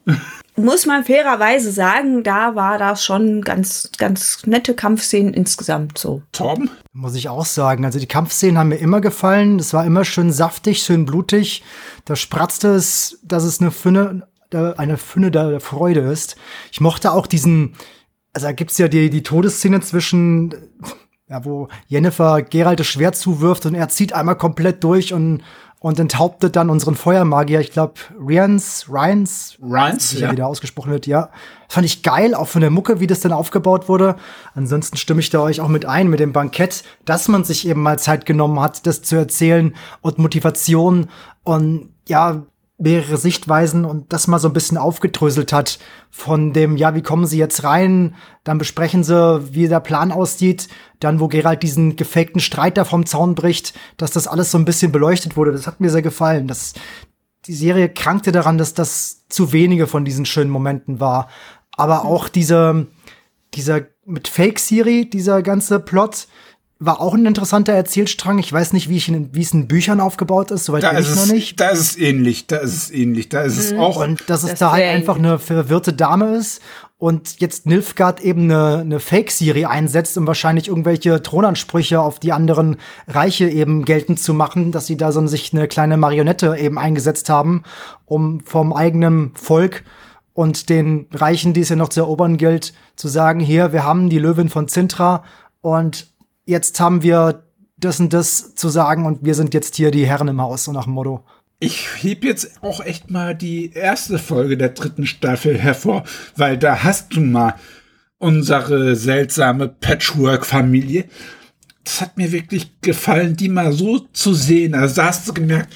muss 0.64 0.86
man 0.86 1.04
fairerweise 1.04 1.72
sagen, 1.72 2.24
da 2.24 2.56
war 2.56 2.78
das 2.78 3.04
schon 3.04 3.42
ganz, 3.42 3.90
ganz 3.98 4.46
nette 4.46 4.74
Kampfszenen 4.74 5.34
insgesamt 5.34 5.98
so. 5.98 6.22
Torben? 6.32 6.70
Muss 6.94 7.16
ich 7.16 7.30
auch 7.30 7.46
sagen. 7.46 7.86
Also 7.86 8.00
die 8.00 8.08
Kampfszenen 8.08 8.58
haben 8.58 8.70
mir 8.70 8.78
immer 8.78 9.02
gefallen. 9.02 9.60
Es 9.60 9.74
war 9.74 9.86
immer 9.86 10.06
schön 10.06 10.32
saftig, 10.32 10.84
schön 10.84 11.06
blutig. 11.06 11.64
Da 12.06 12.16
spratzte 12.16 12.70
es, 12.70 13.20
dass 13.24 13.44
es 13.44 13.60
eine 13.60 13.72
Fünne, 13.72 14.28
eine 14.52 14.98
Fünne 14.98 15.32
der 15.32 15.60
Freude 15.60 16.02
ist. 16.02 16.36
Ich 16.72 16.82
mochte 16.82 17.12
auch 17.12 17.28
diesen, 17.28 17.76
also 18.34 18.48
da 18.48 18.52
gibt's 18.54 18.78
ja 18.78 18.88
die, 18.88 19.10
die 19.10 19.24
Todesszene 19.24 19.82
zwischen, 19.82 20.54
ja, 21.28 21.44
wo 21.46 21.68
Jennifer 21.88 22.42
Geralt 22.42 22.80
das 22.80 22.88
Schwert 22.88 23.16
zuwirft 23.16 23.66
und 23.66 23.76
er 23.76 23.90
zieht 23.90 24.14
einmal 24.14 24.38
komplett 24.38 24.84
durch 24.84 25.14
und 25.14 25.44
und 25.80 25.98
enthauptet 25.98 26.56
dann 26.56 26.70
unseren 26.70 26.96
Feuermagier, 26.96 27.62
ich 27.62 27.72
glaube, 27.72 27.94
Ryans, 28.20 28.88
Ryans, 28.90 29.58
Ryans, 29.62 30.20
ja. 30.20 30.32
wieder 30.32 30.48
ausgesprochen 30.48 30.92
wird, 30.92 31.08
ja. 31.08 31.30
Fand 31.70 31.86
ich 31.86 32.04
geil, 32.04 32.36
auch 32.36 32.48
von 32.48 32.62
der 32.62 32.70
Mucke, 32.70 33.00
wie 33.00 33.08
das 33.08 33.22
dann 33.22 33.32
aufgebaut 33.32 33.88
wurde. 33.88 34.16
Ansonsten 34.56 34.98
stimme 34.98 35.22
ich 35.22 35.30
da 35.30 35.40
euch 35.40 35.62
auch 35.62 35.70
mit 35.70 35.86
ein, 35.86 36.10
mit 36.10 36.20
dem 36.20 36.34
Bankett, 36.34 36.84
dass 37.06 37.30
man 37.30 37.46
sich 37.46 37.66
eben 37.68 37.82
mal 37.82 37.98
Zeit 37.98 38.26
genommen 38.26 38.60
hat, 38.60 38.86
das 38.86 39.04
zu 39.04 39.16
erzählen 39.16 39.74
und 40.02 40.18
Motivation 40.18 41.10
und 41.44 41.94
ja, 42.08 42.44
mehrere 42.80 43.18
Sichtweisen 43.18 43.84
und 43.84 44.14
das 44.14 44.28
mal 44.28 44.40
so 44.40 44.48
ein 44.48 44.54
bisschen 44.54 44.78
aufgedröselt 44.78 45.52
hat 45.52 45.80
von 46.10 46.54
dem, 46.54 46.78
ja, 46.78 46.96
wie 46.96 47.02
kommen 47.02 47.26
sie 47.26 47.38
jetzt 47.38 47.64
rein, 47.64 48.16
dann 48.46 48.58
besprechen 48.58 49.04
sie, 49.04 49.54
wie 49.54 49.68
der 49.68 49.82
Plan 49.82 50.12
aussieht, 50.12 50.70
dann, 51.00 51.20
wo 51.20 51.28
Gerald 51.28 51.62
diesen 51.62 51.98
gefakten 51.98 52.40
Streit 52.40 52.78
da 52.78 52.86
vom 52.86 53.06
Zaun 53.06 53.36
bricht, 53.36 53.74
dass 53.98 54.12
das 54.12 54.28
alles 54.28 54.52
so 54.52 54.58
ein 54.58 54.66
bisschen 54.66 54.94
beleuchtet 54.94 55.36
wurde. 55.36 55.52
Das 55.52 55.68
hat 55.68 55.82
mir 55.82 55.90
sehr 55.90 56.02
gefallen. 56.02 56.48
Das, 56.48 56.74
die 57.46 57.54
Serie 57.54 57.90
krankte 57.90 58.32
daran, 58.32 58.58
dass 58.58 58.74
das 58.74 59.28
zu 59.28 59.52
wenige 59.52 59.86
von 59.86 60.06
diesen 60.06 60.26
schönen 60.26 60.50
Momenten 60.50 61.02
war. 61.02 61.28
Aber 61.76 62.06
auch 62.06 62.30
diese, 62.30 62.88
dieser 63.54 63.82
mit 64.06 64.30
Fake-Siri, 64.30 65.10
dieser 65.10 65.44
ganze 65.44 65.80
Plot, 65.80 66.28
war 66.80 67.02
auch 67.02 67.14
ein 67.14 67.26
interessanter 67.26 67.74
Erzählstrang. 67.74 68.40
Ich 68.40 68.52
weiß 68.52 68.72
nicht, 68.72 68.88
wie, 68.88 68.96
ich 68.96 69.10
in, 69.10 69.36
wie 69.36 69.42
es 69.42 69.54
in 69.54 69.68
Büchern 69.68 70.00
aufgebaut 70.00 70.50
ist, 70.52 70.64
soweit 70.64 70.84
da 70.84 70.92
bin 70.92 71.02
ich 71.02 71.10
es, 71.10 71.16
noch 71.16 71.34
nicht. 71.34 71.60
Da 71.60 71.70
ist 71.70 71.80
es 71.80 71.98
ähnlich, 71.98 72.48
da 72.48 72.58
ist 72.58 72.74
es 72.74 72.92
ähnlich, 72.92 73.28
da 73.28 73.42
ist 73.42 73.58
es 73.58 73.74
auch. 73.74 73.98
Und 73.98 74.30
dass 74.30 74.44
es 74.44 74.52
Das 74.52 74.60
da 74.60 74.72
halt 74.72 74.86
einfach 74.86 75.18
eine 75.18 75.40
verwirrte 75.40 75.92
Dame 75.92 76.38
ist 76.38 76.62
und 76.98 77.42
jetzt 77.42 77.66
Nilfgaard 77.66 78.22
eben 78.22 78.44
eine, 78.44 78.80
eine 78.80 79.00
Fake-Siri 79.02 79.66
einsetzt, 79.66 80.18
um 80.18 80.26
wahrscheinlich 80.26 80.70
irgendwelche 80.70 81.22
Thronansprüche 81.22 82.00
auf 82.00 82.20
die 82.20 82.32
anderen 82.32 82.78
Reiche 83.08 83.50
eben 83.50 83.84
geltend 83.84 84.22
zu 84.22 84.34
machen, 84.34 84.72
dass 84.72 84.88
sie 84.88 84.96
da 84.96 85.12
so 85.12 85.26
sich 85.28 85.54
eine 85.54 85.68
kleine 85.68 85.98
Marionette 85.98 86.56
eben 86.58 86.80
eingesetzt 86.80 87.30
haben, 87.30 87.64
um 88.06 88.40
vom 88.42 88.72
eigenen 88.72 89.32
Volk 89.36 89.84
und 90.32 90.70
den 90.70 91.08
Reichen, 91.14 91.54
die 91.54 91.62
es 91.62 91.70
ja 91.70 91.76
noch 91.76 91.90
zu 91.90 92.00
erobern 92.00 92.38
gilt, 92.38 92.74
zu 92.96 93.10
sagen, 93.10 93.42
hier, 93.42 93.74
wir 93.74 93.84
haben 93.84 94.10
die 94.10 94.20
Löwin 94.20 94.48
von 94.48 94.70
Zintra 94.70 95.26
und 95.60 96.08
jetzt 96.50 96.80
haben 96.80 97.04
wir 97.04 97.44
das 97.78 98.00
und 98.00 98.12
das 98.14 98.56
zu 98.56 98.70
sagen 98.70 99.06
und 99.06 99.24
wir 99.24 99.36
sind 99.36 99.54
jetzt 99.54 99.76
hier 99.76 99.92
die 99.92 100.06
Herren 100.06 100.28
im 100.28 100.42
Haus, 100.42 100.66
so 100.66 100.72
nach 100.74 100.84
dem 100.84 100.94
Motto. 100.94 101.24
Ich 101.60 101.88
heb 102.02 102.24
jetzt 102.24 102.62
auch 102.64 102.80
echt 102.82 103.10
mal 103.12 103.36
die 103.36 103.72
erste 103.74 104.18
Folge 104.18 104.58
der 104.58 104.70
dritten 104.70 105.06
Staffel 105.06 105.58
hervor, 105.58 106.04
weil 106.36 106.58
da 106.58 106.84
hast 106.84 107.16
du 107.16 107.22
mal 107.22 107.56
unsere 108.18 108.96
seltsame 108.96 109.68
Patchwork-Familie. 109.70 111.06
Das 111.84 112.02
hat 112.02 112.18
mir 112.18 112.32
wirklich 112.32 112.80
gefallen, 112.82 113.36
die 113.36 113.50
mal 113.50 113.72
so 113.74 114.00
zu 114.00 114.34
sehen. 114.34 114.74
Also 114.76 114.96
da 114.96 115.06
hast 115.08 115.28
du 115.28 115.34
gemerkt, 115.34 115.74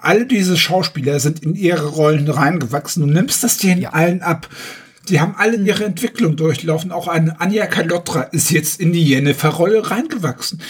alle 0.00 0.26
diese 0.26 0.56
Schauspieler 0.56 1.20
sind 1.20 1.42
in 1.42 1.54
ihre 1.54 1.86
Rollen 1.86 2.28
reingewachsen. 2.28 3.06
Du 3.06 3.12
nimmst 3.12 3.42
das 3.44 3.58
denen 3.58 3.82
Ja. 3.82 3.90
allen 3.90 4.22
ab. 4.22 4.48
Die 5.08 5.20
haben 5.20 5.34
alle 5.36 5.56
ihre 5.56 5.84
Entwicklung 5.84 6.36
durchlaufen. 6.36 6.92
Auch 6.92 7.08
eine 7.08 7.40
Anja 7.40 7.66
Kalotra 7.66 8.22
ist 8.22 8.50
jetzt 8.50 8.80
in 8.80 8.92
die 8.92 9.04
Jennifer-Rolle 9.04 9.90
reingewachsen. 9.90 10.60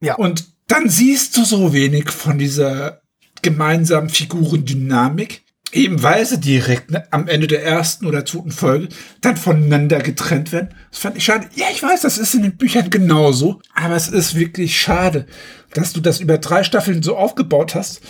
Ja. 0.00 0.14
Und 0.14 0.46
dann 0.66 0.88
siehst 0.88 1.36
du 1.36 1.44
so 1.44 1.72
wenig 1.72 2.10
von 2.10 2.38
dieser 2.38 3.02
gemeinsamen 3.42 4.08
Figurendynamik, 4.08 5.42
eben 5.72 6.02
weil 6.02 6.24
sie 6.24 6.40
direkt 6.40 6.90
ne, 6.90 7.04
am 7.10 7.28
Ende 7.28 7.46
der 7.46 7.64
ersten 7.64 8.06
oder 8.06 8.24
zweiten 8.24 8.52
Folge 8.52 8.88
dann 9.20 9.36
voneinander 9.36 10.00
getrennt 10.00 10.52
werden. 10.52 10.74
Das 10.90 11.00
fand 11.00 11.16
ich 11.16 11.24
schade. 11.24 11.46
Ja, 11.54 11.66
ich 11.70 11.82
weiß, 11.82 12.02
das 12.02 12.18
ist 12.18 12.34
in 12.34 12.42
den 12.42 12.56
Büchern 12.56 12.90
genauso, 12.90 13.60
aber 13.74 13.96
es 13.96 14.08
ist 14.08 14.34
wirklich 14.34 14.78
schade, 14.78 15.26
dass 15.74 15.92
du 15.92 16.00
das 16.00 16.20
über 16.20 16.38
drei 16.38 16.64
Staffeln 16.64 17.02
so 17.02 17.16
aufgebaut 17.16 17.74
hast 17.74 18.00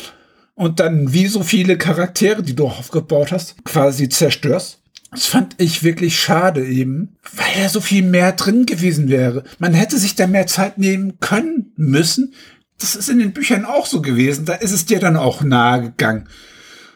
und 0.55 0.81
dann 0.81 1.13
wie 1.13 1.27
so 1.27 1.43
viele 1.43 1.77
Charaktere, 1.77 2.43
die 2.43 2.55
du 2.55 2.67
aufgebaut 2.67 3.33
hast, 3.33 3.65
quasi 3.65 4.09
zerstörst. 4.09 4.81
Das 5.15 5.27
fand 5.27 5.55
ich 5.59 5.85
wirklich 5.85 6.19
schade 6.19 6.67
eben, 6.67 7.17
weil 7.37 7.63
da 7.63 7.69
so 7.69 7.81
viel 7.81 8.03
mehr 8.03 8.33
drin 8.33 8.67
gewesen 8.67 9.09
wäre. 9.09 9.45
Man 9.61 9.73
hätte 9.73 9.97
sich 9.97 10.17
da 10.17 10.27
mehr 10.27 10.49
Zeit 10.49 10.77
nehmen 10.77 11.21
können 11.21 11.73
müssen. 11.77 12.35
Das 12.79 12.97
ist 12.97 13.09
in 13.09 13.21
den 13.21 13.33
Büchern 13.33 13.65
auch 13.65 13.87
so 13.87 14.03
gewesen. 14.03 14.45
Da 14.45 14.55
ist 14.55 14.73
es 14.73 14.87
dir 14.87 14.99
dann 14.99 15.17
auch 15.17 15.43
nahe 15.43 15.83
gegangen. 15.83 16.29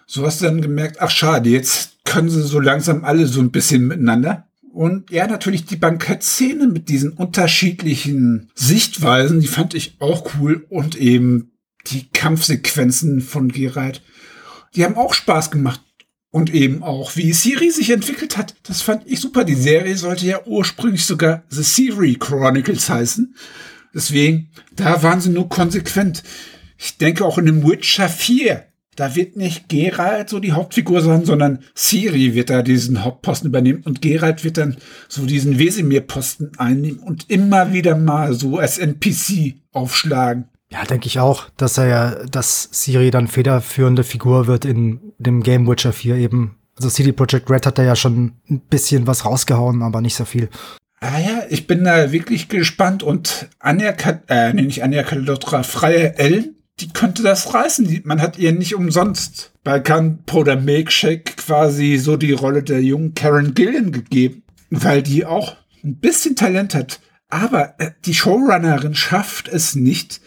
So 0.06 0.26
hast 0.26 0.40
du 0.40 0.46
dann 0.46 0.60
gemerkt, 0.60 1.00
ach 1.00 1.10
schade, 1.10 1.48
jetzt 1.48 1.98
können 2.04 2.28
sie 2.28 2.42
so 2.42 2.58
langsam 2.58 3.04
alle 3.04 3.26
so 3.26 3.40
ein 3.40 3.52
bisschen 3.52 3.86
miteinander. 3.86 4.48
Und 4.72 5.10
ja, 5.10 5.26
natürlich 5.26 5.64
die 5.66 5.76
Bankettszene 5.76 6.66
mit 6.66 6.88
diesen 6.88 7.12
unterschiedlichen 7.12 8.50
Sichtweisen, 8.54 9.40
die 9.40 9.46
fand 9.46 9.74
ich 9.74 9.96
auch 10.00 10.28
cool. 10.34 10.66
Und 10.68 10.96
eben 10.96 11.52
die 11.86 12.08
Kampfsequenzen 12.10 13.20
von 13.20 13.48
Geralt, 13.48 14.02
die 14.74 14.84
haben 14.84 14.96
auch 14.96 15.14
Spaß 15.14 15.50
gemacht. 15.50 15.80
Und 16.30 16.52
eben 16.52 16.82
auch, 16.82 17.16
wie 17.16 17.32
Siri 17.32 17.70
sich 17.70 17.90
entwickelt 17.90 18.36
hat. 18.36 18.54
Das 18.62 18.82
fand 18.82 19.02
ich 19.06 19.20
super. 19.20 19.44
Die 19.44 19.54
Serie 19.54 19.96
sollte 19.96 20.26
ja 20.26 20.44
ursprünglich 20.44 21.06
sogar 21.06 21.44
The 21.48 21.62
Siri 21.62 22.16
Chronicles 22.16 22.90
heißen. 22.90 23.34
Deswegen, 23.94 24.50
da 24.76 25.02
waren 25.02 25.20
sie 25.20 25.30
nur 25.30 25.48
konsequent. 25.48 26.22
Ich 26.76 26.98
denke 26.98 27.24
auch 27.24 27.38
in 27.38 27.46
dem 27.46 27.66
Witcher 27.66 28.08
4, 28.08 28.68
da 28.98 29.14
wird 29.14 29.36
nicht 29.36 29.68
Geralt 29.68 30.28
so 30.28 30.40
die 30.40 30.52
Hauptfigur 30.52 31.00
sein, 31.00 31.24
sondern 31.24 31.60
Siri 31.72 32.34
wird 32.34 32.50
da 32.50 32.62
diesen 32.62 33.04
Hauptposten 33.04 33.48
übernehmen 33.48 33.82
und 33.84 34.02
Geralt 34.02 34.42
wird 34.42 34.58
dann 34.58 34.76
so 35.08 35.24
diesen 35.24 35.56
Wesemir-Posten 35.56 36.50
einnehmen 36.58 36.98
und 36.98 37.30
immer 37.30 37.72
wieder 37.72 37.96
mal 37.96 38.34
so 38.34 38.58
als 38.58 38.78
NPC 38.78 39.54
aufschlagen. 39.70 40.48
Ja, 40.70 40.84
denke 40.84 41.06
ich 41.06 41.18
auch, 41.18 41.48
dass 41.56 41.78
er 41.78 41.86
ja, 41.86 42.10
dass 42.26 42.68
Siri 42.72 43.10
dann 43.10 43.26
federführende 43.28 44.04
Figur 44.04 44.46
wird 44.46 44.64
in 44.64 45.00
dem 45.18 45.42
Game 45.42 45.66
Witcher 45.66 45.92
4 45.92 46.16
eben. 46.16 46.56
Also 46.76 46.90
CD 46.90 47.12
Projekt 47.12 47.50
Red 47.50 47.66
hat 47.66 47.78
da 47.78 47.82
ja 47.82 47.96
schon 47.96 48.34
ein 48.50 48.60
bisschen 48.60 49.06
was 49.06 49.24
rausgehauen, 49.24 49.82
aber 49.82 50.00
nicht 50.00 50.14
so 50.14 50.24
viel. 50.24 50.48
Ah 51.00 51.18
ja, 51.18 51.42
ich 51.48 51.66
bin 51.66 51.84
da 51.84 52.12
wirklich 52.12 52.48
gespannt 52.48 53.02
und 53.02 53.48
Anja, 53.60 53.92
Ka- 53.92 54.20
äh, 54.28 54.52
nee, 54.52 54.62
nicht 54.62 54.82
Anja 54.82 55.02
Kalotra, 55.04 55.62
Freie 55.62 56.16
Ellen, 56.18 56.56
die 56.80 56.88
könnte 56.88 57.22
das 57.22 57.54
reißen. 57.54 58.02
Man 58.04 58.20
hat 58.20 58.36
ihr 58.38 58.52
nicht 58.52 58.74
umsonst 58.74 59.52
bei 59.64 59.78
Gunpowder 59.80 60.56
Milkshake 60.56 61.34
quasi 61.36 61.96
so 61.96 62.16
die 62.16 62.32
Rolle 62.32 62.62
der 62.62 62.82
jungen 62.82 63.14
Karen 63.14 63.54
Gillian 63.54 63.90
gegeben, 63.90 64.42
weil 64.70 65.02
die 65.02 65.24
auch 65.24 65.56
ein 65.82 65.96
bisschen 65.96 66.36
Talent 66.36 66.74
hat. 66.74 67.00
Aber 67.28 67.74
äh, 67.78 67.90
die 68.04 68.14
Showrunnerin 68.14 68.94
schafft 68.94 69.48
es 69.48 69.74
nicht, 69.74 70.20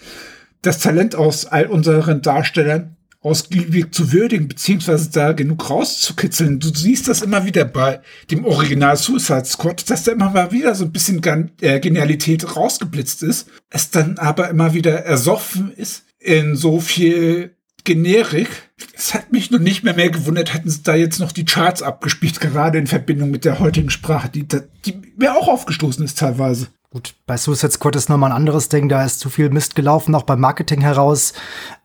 das 0.61 0.79
Talent 0.79 1.15
aus 1.15 1.45
all 1.45 1.65
unseren 1.65 2.21
Darstellern 2.21 2.95
ausgiebig 3.21 3.93
zu 3.93 4.11
würdigen, 4.11 4.47
beziehungsweise 4.47 5.11
da 5.11 5.31
genug 5.33 5.69
rauszukitzeln. 5.69 6.59
Du 6.59 6.69
siehst 6.69 7.07
das 7.07 7.21
immer 7.21 7.45
wieder 7.45 7.65
bei 7.65 8.01
dem 8.31 8.45
Original 8.45 8.97
Suicide 8.97 9.45
Squad, 9.45 9.89
dass 9.89 10.03
da 10.03 10.11
immer 10.11 10.31
mal 10.31 10.51
wieder 10.51 10.73
so 10.73 10.85
ein 10.85 10.91
bisschen 10.91 11.21
äh, 11.61 11.79
Genialität 11.79 12.55
rausgeblitzt 12.55 13.21
ist, 13.21 13.47
es 13.69 13.91
dann 13.91 14.17
aber 14.17 14.49
immer 14.49 14.73
wieder 14.73 15.05
ersoffen 15.05 15.71
ist 15.71 16.05
in 16.19 16.55
so 16.55 16.79
viel 16.79 17.55
Generik. 17.83 18.49
Es 18.95 19.13
hat 19.13 19.31
mich 19.31 19.51
nur 19.51 19.59
nicht 19.59 19.83
mehr 19.83 19.95
mehr 19.95 20.09
gewundert, 20.09 20.53
hätten 20.53 20.69
sie 20.69 20.83
da 20.83 20.95
jetzt 20.95 21.19
noch 21.19 21.31
die 21.31 21.45
Charts 21.45 21.83
abgespielt, 21.83 22.39
gerade 22.39 22.77
in 22.77 22.87
Verbindung 22.87 23.29
mit 23.29 23.45
der 23.45 23.59
heutigen 23.59 23.89
Sprache, 23.89 24.29
die, 24.29 24.47
die 24.47 25.01
mir 25.17 25.35
auch 25.35 25.47
aufgestoßen 25.47 26.03
ist 26.03 26.17
teilweise. 26.17 26.67
Gut, 26.93 27.15
bei 27.25 27.37
Suicide 27.37 27.71
Squad 27.71 27.95
ist 27.95 28.09
nochmal 28.09 28.31
ein 28.31 28.35
anderes 28.35 28.67
Ding, 28.67 28.89
da 28.89 29.05
ist 29.05 29.21
zu 29.21 29.29
viel 29.29 29.49
Mist 29.49 29.75
gelaufen, 29.75 30.13
auch 30.13 30.23
beim 30.23 30.41
Marketing 30.41 30.81
heraus. 30.81 31.31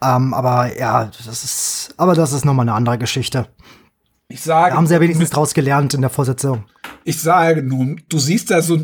Ähm, 0.03 0.35
aber 0.35 0.77
ja, 0.77 1.13
das 1.25 1.45
ist, 1.45 1.95
aber 1.97 2.17
das 2.17 2.33
ist 2.33 2.45
nochmal 2.45 2.65
eine 2.65 2.75
andere 2.75 2.99
Geschichte. 2.99 3.47
Ich 4.27 4.41
sage, 4.41 4.71
Da 4.71 4.77
haben 4.77 4.89
sie 4.89 4.95
ja 4.95 5.01
wenigstens 5.01 5.31
draus 5.31 5.55
gelernt 5.55 5.95
in 5.95 6.01
der 6.01 6.11
Fortsetzung. 6.11 6.65
ich 7.05 7.21
sage 7.21 7.63
nun, 7.63 8.03
du 8.09 8.19
siehst 8.19 8.51
da 8.51 8.61
so 8.61 8.81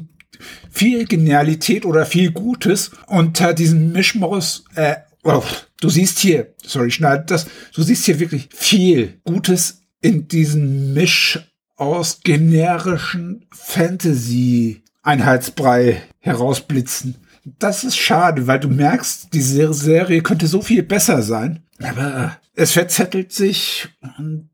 viel 0.70 1.06
Genialität 1.06 1.84
oder 1.84 2.06
viel 2.06 2.30
Gutes 2.30 2.92
unter 3.08 3.52
diesem 3.52 3.90
Mischmaus, 3.90 4.64
äh, 4.76 4.94
oh, 5.24 5.42
du 5.80 5.88
siehst 5.88 6.20
hier, 6.20 6.54
sorry, 6.64 6.92
schneid 6.92 7.32
das, 7.32 7.46
du 7.74 7.82
siehst 7.82 8.04
hier 8.04 8.20
wirklich 8.20 8.48
viel 8.54 9.20
Gutes 9.24 9.82
in 10.00 10.28
diesem 10.28 10.94
Misch 10.94 11.40
aus 11.74 12.20
generischen 12.22 13.46
Fantasy 13.50 14.84
Einheitsbrei 15.02 16.02
herausblitzen. 16.22 17.16
Das 17.58 17.84
ist 17.84 17.96
schade, 17.96 18.46
weil 18.46 18.60
du 18.60 18.68
merkst, 18.68 19.28
diese 19.32 19.74
Serie 19.74 20.22
könnte 20.22 20.46
so 20.46 20.62
viel 20.62 20.82
besser 20.82 21.22
sein. 21.22 21.62
Aber 21.82 22.38
es 22.54 22.72
verzettelt 22.72 23.32
sich 23.32 23.88
und 24.18 24.48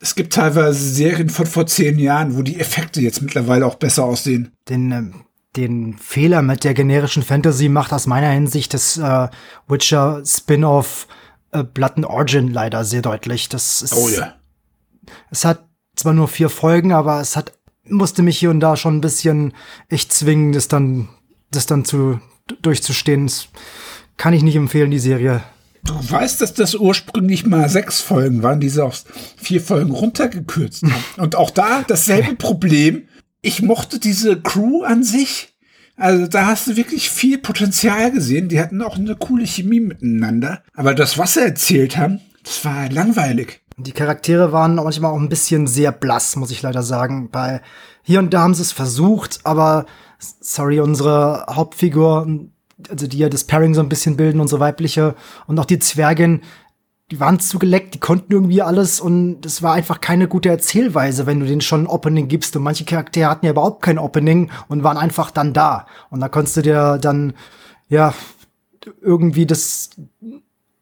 Es 0.00 0.14
gibt 0.14 0.34
teilweise 0.34 0.78
Serien 0.78 1.30
von 1.30 1.46
vor 1.46 1.66
zehn 1.66 1.98
Jahren, 1.98 2.36
wo 2.36 2.42
die 2.42 2.60
Effekte 2.60 3.00
jetzt 3.00 3.22
mittlerweile 3.22 3.66
auch 3.66 3.76
besser 3.76 4.04
aussehen. 4.04 4.52
Den, 4.68 4.92
ähm, 4.92 5.24
den 5.56 5.96
Fehler 5.98 6.42
mit 6.42 6.62
der 6.62 6.74
generischen 6.74 7.22
Fantasy 7.22 7.68
macht 7.68 7.92
aus 7.92 8.06
meiner 8.06 8.28
Hinsicht 8.30 8.74
das 8.74 8.96
äh, 8.98 9.28
Witcher 9.66 10.22
Spin-off 10.24 11.08
äh, 11.52 11.64
Blood 11.64 11.96
and 11.96 12.06
Origin 12.06 12.48
leider 12.52 12.84
sehr 12.84 13.02
deutlich. 13.02 13.48
Das 13.48 13.82
ist, 13.82 13.94
Oh 13.94 14.08
ja. 14.08 14.34
Es 15.30 15.44
hat 15.44 15.66
zwar 15.96 16.12
nur 16.12 16.28
vier 16.28 16.50
Folgen, 16.50 16.92
aber 16.92 17.20
es 17.20 17.36
hat 17.36 17.52
musste 17.88 18.22
mich 18.22 18.38
hier 18.38 18.50
und 18.50 18.60
da 18.60 18.76
schon 18.76 18.96
ein 18.96 19.00
bisschen 19.00 19.52
echt 19.88 20.12
zwingen, 20.12 20.52
das 20.52 20.68
dann 20.68 21.08
das 21.50 21.66
dann 21.66 21.84
zu 21.84 22.20
durchzustehen. 22.62 23.26
Das 23.26 23.48
kann 24.16 24.34
ich 24.34 24.42
nicht 24.42 24.56
empfehlen, 24.56 24.90
die 24.90 24.98
Serie. 24.98 25.42
Du 25.84 25.94
weißt, 25.94 26.40
dass 26.40 26.54
das 26.54 26.74
ursprünglich 26.74 27.44
mal 27.44 27.68
sechs 27.68 28.00
Folgen 28.00 28.42
waren, 28.42 28.60
die 28.60 28.70
sie 28.70 28.82
auf 28.82 29.04
vier 29.36 29.60
Folgen 29.60 29.92
runtergekürzt 29.92 30.82
haben. 30.82 31.04
Und 31.18 31.36
auch 31.36 31.50
da 31.50 31.84
dasselbe 31.86 32.36
Problem. 32.36 33.08
Ich 33.42 33.60
mochte 33.60 33.98
diese 33.98 34.40
Crew 34.40 34.82
an 34.82 35.02
sich. 35.04 35.54
Also 35.96 36.26
da 36.26 36.46
hast 36.46 36.66
du 36.66 36.76
wirklich 36.76 37.10
viel 37.10 37.38
Potenzial 37.38 38.10
gesehen. 38.10 38.48
Die 38.48 38.58
hatten 38.58 38.82
auch 38.82 38.96
eine 38.96 39.14
coole 39.14 39.46
Chemie 39.46 39.80
miteinander. 39.80 40.62
Aber 40.72 40.94
das, 40.94 41.18
was 41.18 41.34
sie 41.34 41.42
erzählt 41.42 41.98
haben, 41.98 42.20
das 42.42 42.64
war 42.64 42.88
langweilig. 42.90 43.60
Die 43.76 43.92
Charaktere 43.92 44.52
waren 44.52 44.76
manchmal 44.76 45.12
auch 45.12 45.18
ein 45.18 45.28
bisschen 45.28 45.66
sehr 45.66 45.90
blass, 45.90 46.36
muss 46.36 46.50
ich 46.50 46.62
leider 46.62 46.82
sagen. 46.82 47.30
Bei 47.30 47.60
hier 48.02 48.20
und 48.20 48.32
da 48.32 48.42
haben 48.42 48.54
sie 48.54 48.62
es 48.62 48.72
versucht, 48.72 49.40
aber 49.44 49.86
sorry, 50.18 50.80
unsere 50.80 51.46
Hauptfigur, 51.50 52.26
also 52.88 53.06
die 53.06 53.18
ja 53.18 53.28
das 53.28 53.44
Pairing 53.44 53.74
so 53.74 53.80
ein 53.80 53.88
bisschen 53.88 54.16
bilden, 54.16 54.40
unsere 54.40 54.60
weibliche 54.60 55.14
und 55.46 55.58
auch 55.58 55.64
die 55.64 55.78
Zwergin, 55.78 56.42
die 57.10 57.20
waren 57.20 57.38
zu 57.38 57.58
geleckt, 57.58 57.94
die 57.94 58.00
konnten 58.00 58.32
irgendwie 58.32 58.62
alles 58.62 59.00
und 59.00 59.44
es 59.44 59.62
war 59.62 59.74
einfach 59.74 60.00
keine 60.00 60.26
gute 60.26 60.48
Erzählweise, 60.48 61.26
wenn 61.26 61.40
du 61.40 61.46
denen 61.46 61.60
schon 61.60 61.82
ein 61.82 61.86
Opening 61.86 62.28
gibst. 62.28 62.56
Und 62.56 62.62
manche 62.62 62.84
Charaktere 62.84 63.28
hatten 63.28 63.44
ja 63.44 63.52
überhaupt 63.52 63.82
kein 63.82 63.98
Opening 63.98 64.50
und 64.68 64.84
waren 64.84 64.96
einfach 64.96 65.30
dann 65.30 65.52
da. 65.52 65.86
Und 66.10 66.20
da 66.20 66.28
konntest 66.28 66.56
du 66.56 66.62
dir 66.62 66.98
dann, 66.98 67.34
ja, 67.88 68.14
irgendwie 69.02 69.46
das 69.46 69.90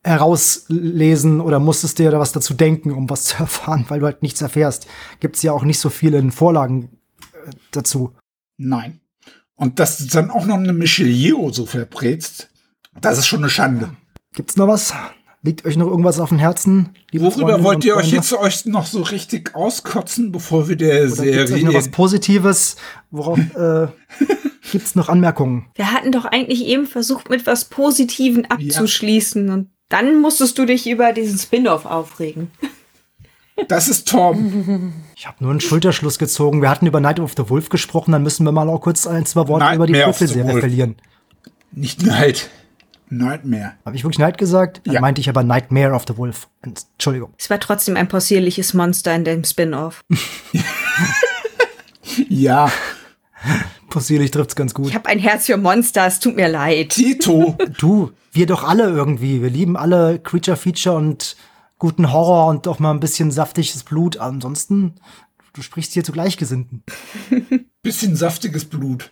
herauslesen 0.05 1.40
oder 1.40 1.61
musstest 1.61 1.98
dir 1.98 2.11
da 2.11 2.18
was 2.18 2.32
dazu 2.32 2.55
denken, 2.55 2.92
um 2.92 3.09
was 3.09 3.24
zu 3.24 3.36
erfahren, 3.38 3.84
weil 3.88 4.00
du 4.00 4.07
halt 4.07 4.22
nichts 4.22 4.42
erfährst. 4.42 4.86
Gibt's 5.20 5.42
ja 5.42 5.53
auch 5.53 5.64
nicht 5.64 5.78
so 5.78 5.90
viele 5.90 6.18
in 6.18 6.32
Vorlagen 6.32 6.90
äh, 7.32 7.50
dazu. 7.70 8.12
Nein. 8.57 9.00
Und 9.55 9.78
dass 9.78 9.98
du 9.98 10.07
dann 10.07 10.30
auch 10.30 10.44
noch 10.44 10.57
eine 10.57 10.72
Michelle 10.72 11.11
Yeoh 11.11 11.50
so 11.50 11.66
verbrätst, 11.66 12.48
das 13.00 13.18
ist 13.18 13.26
schon 13.26 13.40
eine 13.40 13.50
Schande. 13.50 13.90
Gibt's 14.34 14.57
noch 14.57 14.66
was? 14.66 14.92
Liegt 15.44 15.64
euch 15.66 15.76
noch 15.76 15.88
irgendwas 15.88 16.20
auf 16.20 16.28
dem 16.28 16.38
Herzen? 16.38 16.90
Worüber 17.12 17.64
wollt 17.64 17.84
ihr 17.84 17.96
euch 17.96 18.12
jetzt 18.12 18.32
euch 18.32 18.64
noch 18.64 18.86
so 18.86 19.03
richtig 19.03 19.57
auskotzen, 19.57 20.30
bevor 20.30 20.68
wir 20.68 20.76
der 20.76 20.88
Oder 20.88 21.07
gibt's 21.07 21.20
euch 21.20 21.48
Serie 21.48 21.64
noch 21.64 21.74
was 21.74 21.90
Positives? 21.90 22.76
Worauf 23.11 23.38
äh, 23.57 23.88
gibt's 24.70 24.94
noch 24.94 25.09
Anmerkungen? 25.09 25.66
Wir 25.74 25.90
hatten 25.90 26.12
doch 26.12 26.24
eigentlich 26.26 26.64
eben 26.64 26.86
versucht, 26.86 27.28
mit 27.28 27.44
was 27.44 27.64
Positiven 27.64 28.48
abzuschließen. 28.48 29.50
Und 29.50 29.71
dann 29.93 30.20
musstest 30.20 30.59
du 30.59 30.64
dich 30.64 30.88
über 30.88 31.12
diesen 31.12 31.38
Spin-off 31.38 31.84
aufregen. 31.86 32.51
Das 33.68 33.88
ist 33.88 34.09
Torben. 34.09 34.95
Ich 35.14 35.26
habe 35.26 35.36
nur 35.40 35.51
einen 35.51 35.61
Schulterschluss 35.61 36.18
gezogen. 36.18 36.62
Wir 36.62 36.70
hatten 36.70 36.86
über 36.86 37.01
Night 37.01 37.20
of 37.20 37.34
the 37.36 37.49
Wolf 37.51 37.68
gesprochen, 37.68 38.12
dann 38.12 38.22
müssen 38.22 38.45
wir 38.45 38.53
mal 38.53 38.68
auch 38.68 38.80
kurz 38.80 39.07
ein, 39.07 39.26
zwei 39.26 39.47
Worte 39.47 39.64
Nightmare 39.64 39.74
über 39.76 39.86
die 39.86 39.95
Würfelserie 39.95 40.59
verlieren. 40.61 40.97
Nicht 41.70 42.03
Night. 42.03 42.49
Nightmare. 43.11 43.74
Habe 43.84 43.95
ich 43.95 44.05
wirklich 44.05 44.18
Night 44.18 44.38
gesagt? 44.38 44.80
Dann 44.84 44.95
Ja. 44.95 45.01
meinte 45.03 45.20
ich 45.20 45.28
aber 45.28 45.43
Nightmare 45.45 45.93
of 45.93 46.05
the 46.09 46.16
Wolf. 46.16 46.49
Entschuldigung. 46.62 47.34
Es 47.38 47.51
war 47.51 47.61
trotzdem 47.61 47.95
ein 47.97 48.09
possierliches 48.09 48.72
Monster 48.72 49.14
in 49.14 49.24
dem 49.24 49.45
Spin-off. 49.45 50.03
Ja. 52.28 52.70
Possierlich 53.93 54.30
trifft's 54.30 54.57
ganz 54.57 54.72
gut. 54.72 54.88
Ich 54.88 54.95
habe 54.95 55.07
ein 55.11 55.18
Herz 55.18 55.45
für 55.45 55.59
Monster, 55.59 56.07
es 56.07 56.18
tut 56.18 56.34
mir 56.34 56.49
leid. 56.49 56.90
Tito. 56.90 57.59
Du, 57.78 58.12
wir 58.32 58.47
doch 58.47 58.64
alle 58.64 58.84
irgendwie. 58.84 59.43
Wir 59.43 59.51
lieben 59.51 59.76
alle 59.76 60.18
Creature 60.18 60.57
Feature 60.57 60.97
und 60.97 61.36
guten 61.78 62.11
Horror 62.11 62.47
und 62.47 62.64
doch 62.64 62.78
mal 62.78 62.90
ein 62.90 63.01
bisschen 63.01 63.30
saftiges 63.30 63.84
Blut. 63.84 64.16
Ansonsten, 64.16 64.95
du 65.53 65.61
sprichst 65.61 65.93
hier 65.93 66.05
zu 66.05 66.12
Gleichgesinnten. 66.12 66.84
Bisschen 67.82 68.16
saftiges 68.16 68.64
Blut. 68.64 69.11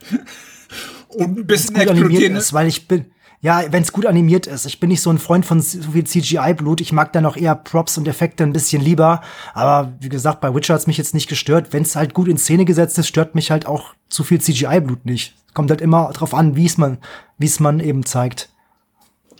Und 1.09 1.39
ein 1.41 1.47
bisschen 1.47 1.76
explodierendes. 1.76 2.45
ist, 2.47 2.53
weil 2.55 2.68
ich 2.68 2.89
bin, 2.89 3.12
ja, 3.43 3.64
wenn 3.70 3.82
es 3.82 3.93
gut 3.93 4.05
animiert 4.05 4.47
ist. 4.47 4.66
Ich 4.66 4.80
bin 4.80 4.91
nicht 4.91 5.01
so 5.01 5.11
ein 5.11 5.18
Freund 5.18 5.47
von 5.47 5.61
so 5.61 5.93
viel 5.93 6.05
CGI-Blut. 6.05 6.82
Ich 6.82 6.93
mag 6.93 7.12
dann 7.14 7.24
auch 7.24 7.36
eher 7.36 7.55
Props 7.55 7.97
und 7.97 8.07
Effekte 8.07 8.45
ein 8.45 8.53
bisschen 8.53 8.82
lieber. 8.82 9.22
Aber 9.55 9.95
wie 9.99 10.11
gesagt, 10.11 10.43
bei 10.43 10.55
Witcher 10.55 10.74
hat's 10.74 10.86
mich 10.86 10.99
jetzt 10.99 11.14
nicht 11.14 11.28
gestört. 11.28 11.72
Wenn 11.72 11.82
es 11.82 11.97
halt 11.97 12.12
gut 12.12 12.28
in 12.28 12.36
Szene 12.36 12.66
gesetzt 12.66 12.99
ist, 12.99 13.09
stört 13.09 13.34
mich 13.34 13.51
halt 13.51 13.64
auch 13.64 13.95
zu 14.11 14.24
viel 14.24 14.43
CGI-Blut 14.43 15.07
nicht. 15.07 15.34
Kommt 15.55 15.70
halt 15.70 15.80
immer 15.80 16.11
drauf 16.12 16.34
an, 16.34 16.55
wie 16.55 16.66
es 16.66 16.76
man, 16.76 16.99
wie 17.38 17.47
es 17.47 17.61
man 17.61 17.80
eben 17.80 18.05
zeigt. 18.05 18.51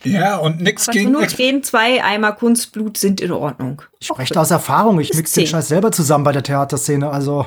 Ja, 0.03 0.37
und 0.37 0.63
nix 0.63 0.89
Also 0.89 0.99
gegen 0.99 1.13
nur 1.13 1.27
gehen 1.27 1.63
zwei 1.63 2.03
Eimer 2.03 2.33
Kunstblut 2.33 2.97
sind 2.97 3.21
in 3.21 3.33
Ordnung. 3.33 3.83
Ich 3.99 4.07
spreche 4.07 4.33
da 4.33 4.41
aus 4.41 4.51
Erfahrung. 4.51 4.99
Ich 4.99 5.13
mix 5.13 5.33
den. 5.33 5.47
Scheiß 5.47 5.69
selber 5.69 5.93
zusammen 5.93 6.25
bei 6.25 6.33
der 6.33 6.43
Theaterszene. 6.43 7.11
Also 7.11 7.47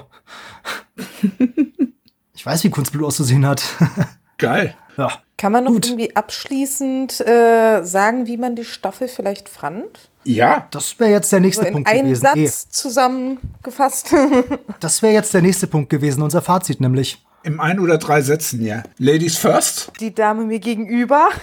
ich 2.35 2.45
weiß, 2.45 2.63
wie 2.63 2.69
Kunstblut 2.69 3.05
auszusehen 3.05 3.47
hat. 3.47 3.63
Geil. 4.43 4.75
ja. 4.97 5.11
Kann 5.37 5.51
man 5.51 5.63
noch 5.65 5.71
Gut. 5.71 5.87
irgendwie 5.87 6.15
abschließend 6.15 7.19
äh, 7.21 7.83
sagen, 7.83 8.27
wie 8.27 8.37
man 8.37 8.55
die 8.55 8.63
Staffel 8.63 9.07
vielleicht 9.07 9.49
fand? 9.49 10.09
Ja. 10.23 10.67
Das 10.71 10.99
wäre 10.99 11.11
jetzt 11.11 11.31
der 11.31 11.39
nächste 11.39 11.67
in 11.67 11.73
Punkt 11.73 11.89
einem 11.89 12.13
gewesen. 12.13 12.25
Eh, 12.35 12.47
Satz 12.47 12.69
zusammengefasst. 12.69 14.13
das 14.79 15.01
wäre 15.01 15.13
jetzt 15.13 15.33
der 15.33 15.41
nächste 15.41 15.67
Punkt 15.67 15.89
gewesen, 15.89 16.21
unser 16.21 16.41
Fazit 16.41 16.79
nämlich. 16.79 17.25
Im 17.43 17.59
ein 17.59 17.79
oder 17.79 17.97
drei 17.97 18.21
Sätzen, 18.21 18.65
ja. 18.65 18.83
Ladies 18.97 19.37
first. 19.37 19.91
Die 19.99 20.15
Dame 20.15 20.45
mir 20.45 20.59
gegenüber. 20.59 21.27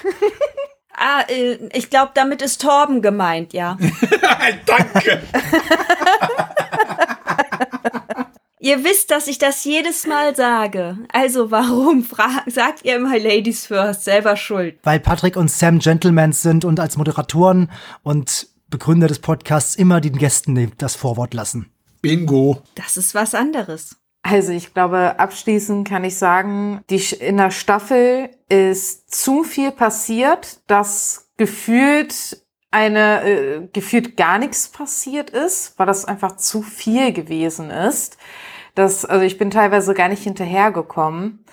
Ah, 1.03 1.23
äh, 1.29 1.57
ich 1.73 1.89
glaube, 1.89 2.11
damit 2.13 2.43
ist 2.43 2.61
Torben 2.61 3.01
gemeint, 3.01 3.55
ja. 3.55 3.79
Danke. 4.67 5.23
Ihr 8.61 8.85
wisst, 8.85 9.11
dass 9.11 9.27
ich 9.27 9.39
das 9.39 9.65
jedes 9.65 10.07
Mal 10.07 10.37
sage. 10.37 10.99
Also 11.13 11.51
warum 11.51 12.07
sagt 12.47 12.85
ihr 12.85 12.97
immer 12.97 13.19
Ladies 13.19 13.67
first? 13.67 14.05
Selber 14.05 14.37
schuld. 14.37 14.79
Weil 14.85 15.01
Patrick 15.01 15.37
und 15.37 15.51
Sam 15.51 15.81
Gentlemans 15.81 16.43
sind 16.43 16.65
und 16.65 16.79
als 16.79 16.97
Moderatoren 16.97 17.71
und 18.03 18.49
Begründer 18.69 19.09
des 19.09 19.19
Podcasts 19.19 19.75
immer 19.75 20.01
den 20.01 20.17
Gästen 20.17 20.73
das 20.79 20.95
Vorwort 20.95 21.35
lassen. 21.35 21.71
Bingo. 22.03 22.63
Das 22.77 22.97
ist 22.97 23.15
was 23.15 23.35
anderes. 23.35 23.97
Also 24.23 24.53
ich 24.53 24.75
glaube, 24.75 25.19
abschließend 25.19 25.89
kann 25.89 26.05
ich 26.05 26.17
sagen, 26.17 26.83
die, 26.91 27.03
in 27.19 27.39
der 27.39 27.51
Staffel 27.51 28.29
ist 28.49 29.13
zu 29.13 29.45
viel 29.45 29.73
passiert, 29.73 30.61
dass 30.67 31.31
gefühlt 31.37 32.43
eine, 32.71 33.25
äh, 33.25 33.69
gefühlt 33.73 34.17
gar 34.17 34.39
nichts 34.39 34.69
passiert 34.69 35.31
ist, 35.31 35.79
weil 35.79 35.87
das 35.87 36.05
einfach 36.05 36.37
zu 36.37 36.63
viel 36.63 37.13
gewesen 37.13 37.71
ist. 37.71 38.19
Das, 38.75 39.05
also 39.05 39.25
ich 39.25 39.39
bin 39.39 39.51
teilweise 39.51 39.95
gar 39.95 40.09
nicht 40.09 40.23
hinterhergekommen. 40.23 41.45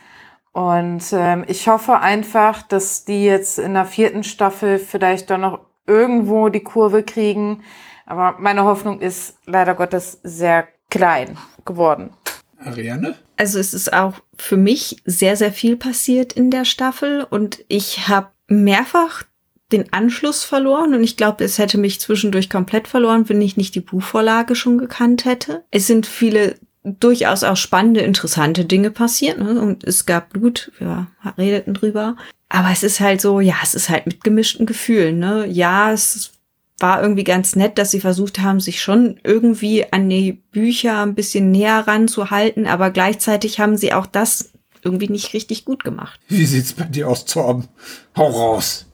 Und 0.53 1.03
ähm, 1.11 1.43
ich 1.47 1.67
hoffe 1.67 1.99
einfach, 1.99 2.63
dass 2.63 3.05
die 3.05 3.25
jetzt 3.25 3.59
in 3.59 3.73
der 3.73 3.85
vierten 3.85 4.23
Staffel 4.23 4.79
vielleicht 4.79 5.29
dann 5.29 5.41
noch 5.41 5.59
irgendwo 5.85 6.49
die 6.49 6.63
Kurve 6.63 7.03
kriegen. 7.03 7.63
Aber 8.05 8.37
meine 8.39 8.63
Hoffnung 8.63 8.99
ist 8.99 9.37
leider 9.45 9.75
Gottes 9.75 10.19
sehr 10.23 10.67
klein 10.89 11.37
geworden. 11.65 12.11
Ariane? 12.59 13.15
Also 13.37 13.59
es 13.59 13.73
ist 13.73 13.93
auch 13.93 14.13
für 14.35 14.57
mich 14.57 14.97
sehr, 15.05 15.35
sehr 15.35 15.51
viel 15.51 15.77
passiert 15.77 16.33
in 16.33 16.49
der 16.49 16.65
Staffel 16.65 17.25
und 17.29 17.63
ich 17.67 18.07
habe 18.07 18.29
mehrfach 18.47 19.23
den 19.71 19.91
Anschluss 19.91 20.43
verloren 20.43 20.93
und 20.93 21.03
ich 21.03 21.17
glaube, 21.17 21.43
es 21.43 21.57
hätte 21.57 21.77
mich 21.77 21.99
zwischendurch 21.99 22.49
komplett 22.49 22.87
verloren, 22.87 23.27
wenn 23.27 23.41
ich 23.41 23.57
nicht 23.57 23.75
die 23.75 23.81
Buchvorlage 23.81 24.55
schon 24.55 24.77
gekannt 24.77 25.25
hätte. 25.25 25.65
Es 25.71 25.87
sind 25.87 26.07
viele 26.07 26.55
durchaus 26.99 27.43
auch 27.43 27.57
spannende, 27.57 28.01
interessante 28.01 28.65
Dinge 28.65 28.91
passiert 28.91 29.39
ne? 29.39 29.59
und 29.59 29.83
es 29.83 30.05
gab 30.05 30.29
Blut, 30.29 30.71
wir 30.79 31.07
redeten 31.37 31.73
drüber. 31.73 32.15
Aber 32.49 32.71
es 32.71 32.83
ist 32.83 32.99
halt 32.99 33.19
so, 33.19 33.39
ja, 33.39 33.55
es 33.61 33.73
ist 33.73 33.89
halt 33.89 34.05
mit 34.05 34.23
gemischten 34.23 34.65
Gefühlen. 34.65 35.19
Ne? 35.19 35.45
Ja, 35.47 35.91
es 35.91 36.31
war 36.79 37.01
irgendwie 37.01 37.23
ganz 37.23 37.55
nett, 37.55 37.77
dass 37.77 37.91
sie 37.91 37.99
versucht 37.99 38.39
haben, 38.39 38.59
sich 38.59 38.81
schon 38.81 39.19
irgendwie 39.23 39.91
an 39.91 40.09
die 40.09 40.33
Bücher 40.33 41.01
ein 41.01 41.15
bisschen 41.15 41.51
näher 41.51 41.87
ranzuhalten, 41.87 42.67
aber 42.67 42.91
gleichzeitig 42.91 43.59
haben 43.59 43.77
sie 43.77 43.93
auch 43.93 44.05
das 44.05 44.51
irgendwie 44.83 45.09
nicht 45.09 45.33
richtig 45.33 45.65
gut 45.65 45.83
gemacht. 45.83 46.19
Wie 46.27 46.45
sieht's 46.45 46.73
bei 46.73 46.83
dir 46.83 47.09
aus, 47.09 47.25
Torben? 47.25 47.67
Hau 48.15 48.27
raus. 48.27 48.85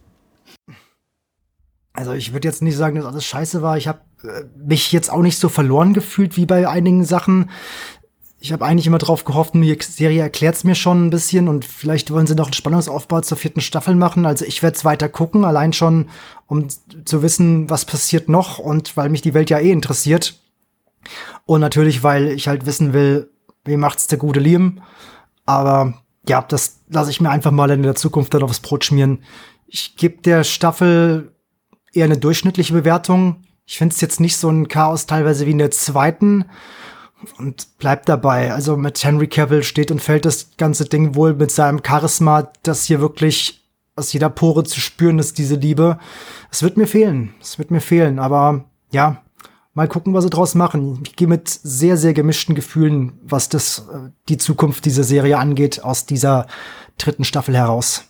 Also 1.92 2.14
ich 2.14 2.34
würde 2.34 2.48
jetzt 2.48 2.62
nicht 2.62 2.78
sagen, 2.78 2.96
dass 2.96 3.06
alles 3.06 3.26
scheiße 3.26 3.62
war. 3.62 3.78
Ich 3.78 3.88
habe 3.88 4.02
mich 4.56 4.92
jetzt 4.92 5.12
auch 5.12 5.22
nicht 5.22 5.38
so 5.38 5.50
verloren 5.50 5.94
gefühlt 5.94 6.38
wie 6.38 6.46
bei 6.46 6.68
einigen 6.68 7.04
Sachen. 7.04 7.50
Ich 8.40 8.52
habe 8.52 8.66
eigentlich 8.66 8.88
immer 8.88 8.98
drauf 8.98 9.24
gehofft, 9.24 9.54
die 9.54 9.78
Serie 9.82 10.22
erklärt's 10.22 10.66
mir 10.66 10.76
schon 10.76 11.06
ein 11.06 11.10
bisschen 11.10 11.48
und 11.48 11.64
vielleicht 11.64 12.12
wollen 12.12 12.28
sie 12.28 12.36
noch 12.36 12.48
einen 12.48 12.54
Spannungsaufbau 12.54 13.22
zur 13.22 13.38
vierten 13.38 13.62
Staffel 13.62 13.96
machen. 13.96 14.26
Also 14.26 14.44
ich 14.44 14.62
werde 14.62 14.76
es 14.76 14.84
weiter 14.84 15.08
gucken, 15.08 15.46
allein 15.46 15.72
schon, 15.72 16.10
um 16.48 16.68
zu 17.06 17.22
wissen, 17.22 17.70
was 17.70 17.86
passiert 17.86 18.28
noch 18.28 18.60
und 18.60 18.98
weil 18.98 19.10
mich 19.10 19.22
die 19.22 19.34
Welt 19.34 19.50
ja 19.50 19.60
eh 19.60 19.72
interessiert. 19.72 20.42
Und 21.46 21.62
natürlich, 21.62 22.04
weil 22.04 22.28
ich 22.28 22.48
halt 22.48 22.66
wissen 22.66 22.92
will, 22.94 23.30
wie 23.64 23.78
macht's 23.78 24.08
der 24.08 24.18
gute 24.18 24.40
Liam. 24.40 24.82
Aber 25.46 26.02
ja, 26.28 26.42
das 26.42 26.82
lasse 26.90 27.12
ich 27.12 27.22
mir 27.22 27.30
einfach 27.30 27.52
mal 27.52 27.72
in 27.72 27.84
der 27.84 27.96
Zukunft 27.96 28.34
dann 28.34 28.44
aufs 28.44 28.60
Brot 28.60 28.86
schmieren. 28.86 29.24
Ich 29.68 29.96
gebe 29.96 30.22
der 30.22 30.44
Staffel 30.44 31.34
eher 31.94 32.06
eine 32.06 32.18
durchschnittliche 32.18 32.74
Bewertung. 32.74 33.44
Ich 33.66 33.78
finde 33.78 33.94
es 33.94 34.02
jetzt 34.02 34.20
nicht 34.20 34.38
so 34.38 34.50
ein 34.50 34.68
Chaos 34.68 35.06
teilweise 35.06 35.46
wie 35.46 35.52
in 35.52 35.58
der 35.58 35.72
zweiten 35.72 36.46
und 37.38 37.78
bleibt 37.78 38.10
dabei. 38.10 38.54
Also 38.54 38.76
mit 38.78 39.04
Henry 39.04 39.28
Cavill 39.28 39.64
steht 39.64 39.92
und 39.92 40.02
fällt 40.02 40.26
das 40.26 40.52
ganze 40.58 40.86
Ding 40.86 41.16
wohl 41.16 41.34
mit 41.34 41.52
seinem 41.52 41.82
Charisma, 41.86 42.52
das 42.64 42.86
hier 42.86 43.00
wirklich 43.00 43.62
aus 43.96 44.12
jeder 44.12 44.30
Pore 44.30 44.64
zu 44.64 44.80
spüren 44.80 45.20
ist, 45.20 45.38
diese 45.38 45.56
Liebe. 45.56 46.00
Es 46.52 46.64
wird 46.64 46.78
mir 46.78 46.88
fehlen. 46.88 47.34
Es 47.42 47.60
wird 47.60 47.72
mir 47.72 47.82
fehlen. 47.82 48.20
Aber 48.20 48.66
ja, 48.92 49.22
mal 49.74 49.88
gucken, 49.88 50.14
was 50.14 50.24
sie 50.24 50.30
draus 50.30 50.56
machen. 50.56 51.00
Ich 51.06 51.16
gehe 51.16 51.28
mit 51.28 51.48
sehr, 51.48 51.98
sehr 51.98 52.14
gemischten 52.14 52.56
Gefühlen, 52.56 53.14
was 53.24 53.50
das, 53.50 53.88
äh, 53.92 54.10
die 54.30 54.38
Zukunft 54.38 54.86
dieser 54.86 55.04
Serie 55.04 55.38
angeht, 55.38 55.84
aus 55.84 56.06
dieser 56.06 56.48
dritten 56.98 57.24
Staffel 57.24 57.56
heraus. 57.56 58.06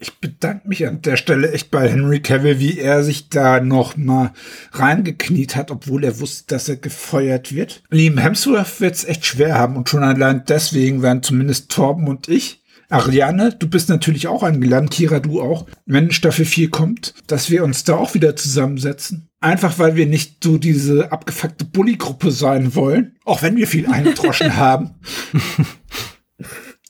Ich 0.00 0.18
bedanke 0.18 0.66
mich 0.66 0.86
an 0.88 1.02
der 1.02 1.16
Stelle 1.16 1.52
echt 1.52 1.70
bei 1.70 1.86
Henry 1.88 2.20
Cavill, 2.20 2.58
wie 2.58 2.78
er 2.78 3.04
sich 3.04 3.28
da 3.28 3.60
noch 3.60 3.98
mal 3.98 4.32
reingekniet 4.72 5.56
hat, 5.56 5.70
obwohl 5.70 6.04
er 6.04 6.20
wusste, 6.20 6.54
dass 6.54 6.70
er 6.70 6.76
gefeuert 6.76 7.54
wird. 7.54 7.82
Liam 7.90 8.16
Hemsworth 8.16 8.80
wird 8.80 8.94
es 8.94 9.04
echt 9.04 9.26
schwer 9.26 9.56
haben 9.56 9.76
und 9.76 9.90
schon 9.90 10.02
allein 10.02 10.44
deswegen 10.48 11.02
werden 11.02 11.22
zumindest 11.22 11.70
Torben 11.70 12.08
und 12.08 12.28
ich 12.28 12.60
Ariane, 12.90 13.54
du 13.56 13.68
bist 13.68 13.88
natürlich 13.88 14.26
auch 14.26 14.42
eingeladen, 14.42 14.90
Kira, 14.90 15.20
du 15.20 15.40
auch, 15.40 15.66
wenn 15.86 16.10
Staffel 16.10 16.44
4 16.44 16.70
kommt, 16.70 17.14
dass 17.28 17.48
wir 17.48 17.62
uns 17.62 17.84
da 17.84 17.96
auch 17.96 18.14
wieder 18.14 18.34
zusammensetzen. 18.34 19.28
Einfach 19.40 19.78
weil 19.78 19.94
wir 19.94 20.06
nicht 20.06 20.42
so 20.42 20.58
diese 20.58 21.12
abgefuckte 21.12 21.64
Bully-Gruppe 21.64 22.32
sein 22.32 22.74
wollen, 22.74 23.16
auch 23.24 23.42
wenn 23.42 23.56
wir 23.56 23.68
viel 23.68 23.86
eingedroschen 23.90 24.56
haben. 24.56 24.96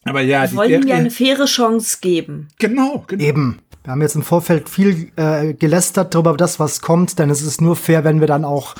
Aber 0.04 0.20
ja, 0.20 0.50
wir 0.50 0.56
wollen 0.56 0.82
ihm 0.82 0.88
ja 0.88 0.96
eine 0.96 1.10
faire 1.10 1.44
Chance 1.44 1.98
geben. 2.00 2.48
Genau, 2.58 3.04
genau. 3.06 3.22
Eben. 3.22 3.58
Wir 3.84 3.92
haben 3.92 4.02
jetzt 4.02 4.14
im 4.14 4.22
Vorfeld 4.22 4.68
viel 4.68 5.10
äh, 5.16 5.54
gelästert 5.54 6.14
darüber, 6.14 6.36
das, 6.36 6.60
was 6.60 6.80
kommt, 6.80 7.18
denn 7.18 7.30
es 7.30 7.42
ist 7.42 7.60
nur 7.60 7.76
fair, 7.76 8.04
wenn 8.04 8.20
wir 8.20 8.26
dann 8.26 8.44
auch 8.44 8.74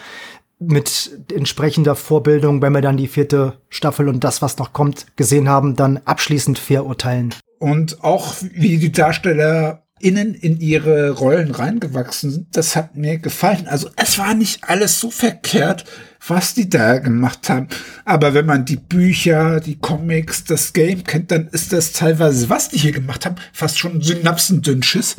mit 0.59 1.19
entsprechender 1.35 1.97
Vorbildung, 1.97 2.61
wenn 2.61 2.75
wir 2.75 2.83
dann 2.83 2.99
die 2.99 3.09
vierte 3.09 3.55
Staffel 3.71 4.09
und 4.09 4.23
das, 4.25 4.43
was 4.43 4.59
noch 4.59 4.75
kommt, 4.75 5.07
gesehen 5.17 5.49
haben, 5.49 5.75
dann 5.75 6.01
abschließend 6.05 6.59
fair 6.59 6.85
urteilen. 6.85 7.35
Und 7.59 8.05
auch 8.05 8.35
wie 8.41 8.77
die 8.77 8.93
Darsteller 8.93 9.83
innen 10.01 10.35
in 10.35 10.61
ihre 10.61 11.11
Rollen 11.11 11.51
reingewachsen 11.51 12.31
sind, 12.31 12.57
das 12.57 12.75
hat 12.75 12.97
mir 12.97 13.19
gefallen. 13.19 13.67
Also 13.69 13.91
es 13.97 14.19
war 14.19 14.35
nicht 14.35 14.65
alles 14.65 14.99
so 14.99 15.11
verkehrt, 15.11 15.85
was 16.27 16.55
die 16.55 16.69
da 16.69 16.99
gemacht 16.99 17.49
haben. 17.49 17.69
Aber 18.05 18.35
wenn 18.35 18.47
man 18.47 18.65
die 18.65 18.77
Bücher, 18.77 19.61
die 19.61 19.79
Comics, 19.79 20.45
das 20.45 20.73
Game 20.73 21.05
kennt, 21.05 21.31
dann 21.31 21.49
ist 21.49 21.73
das 21.73 21.93
teilweise, 21.93 22.49
was 22.49 22.71
die 22.71 22.79
hier 22.79 22.93
gemacht 22.93 23.27
haben, 23.27 23.37
fast 23.53 23.79
schon 23.79 24.03
Synapsendünnschiss. 24.03 25.17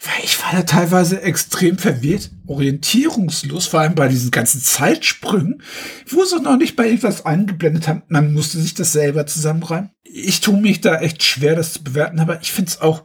Weil 0.00 0.24
ich 0.24 0.42
war 0.42 0.52
da 0.52 0.62
teilweise 0.62 1.22
extrem 1.22 1.78
verwirrt, 1.78 2.30
orientierungslos, 2.46 3.66
vor 3.66 3.80
allem 3.80 3.94
bei 3.94 4.08
diesen 4.08 4.30
ganzen 4.30 4.60
Zeitsprüngen, 4.60 5.62
wo 6.10 6.24
sie 6.24 6.40
noch 6.40 6.58
nicht 6.58 6.76
bei 6.76 6.86
irgendwas 6.86 7.24
eingeblendet 7.24 7.88
haben. 7.88 8.02
Man 8.08 8.34
musste 8.34 8.60
sich 8.60 8.74
das 8.74 8.92
selber 8.92 9.26
zusammenreimen. 9.26 9.90
Ich 10.02 10.40
tue 10.40 10.60
mich 10.60 10.82
da 10.82 10.96
echt 10.96 11.22
schwer, 11.22 11.56
das 11.56 11.72
zu 11.72 11.84
bewerten, 11.84 12.20
aber 12.20 12.42
ich 12.42 12.52
finde 12.52 12.70
es 12.70 12.80
auch 12.82 13.02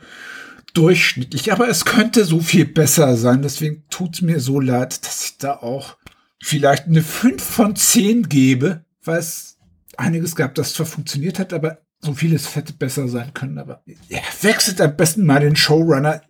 durchschnittlich. 0.80 1.52
Aber 1.52 1.68
es 1.68 1.86
könnte 1.86 2.24
so 2.26 2.40
viel 2.40 2.66
besser 2.66 3.18
sein. 3.18 3.42
Deswegen 3.42 3.84
tut 3.90 4.16
es 4.16 4.22
mir 4.22 4.40
so 4.40 4.60
leid, 4.60 5.06
dass 5.06 5.26
ich 5.26 5.38
da 5.38 5.54
auch 5.54 5.98
vielleicht 6.42 6.88
eine 6.88 7.02
5 7.02 7.44
von 7.44 7.76
10 7.76 8.30
gebe, 8.30 8.86
weil 9.04 9.20
es 9.20 9.58
einiges 9.98 10.36
gab, 10.36 10.56
das 10.56 10.74
zwar 10.74 10.86
funktioniert 10.86 11.38
hat, 11.38 11.54
aber 11.54 11.80
so 12.00 12.14
vieles 12.14 12.56
hätte 12.56 12.74
besser 12.74 13.10
sein 13.10 13.34
können. 13.34 13.58
Aber 13.58 13.84
ja, 14.08 14.20
wechselt 14.42 14.80
am 14.80 14.96
besten 14.96 15.26
mal 15.26 15.42
den 15.42 15.56
Showrunner 15.56 16.22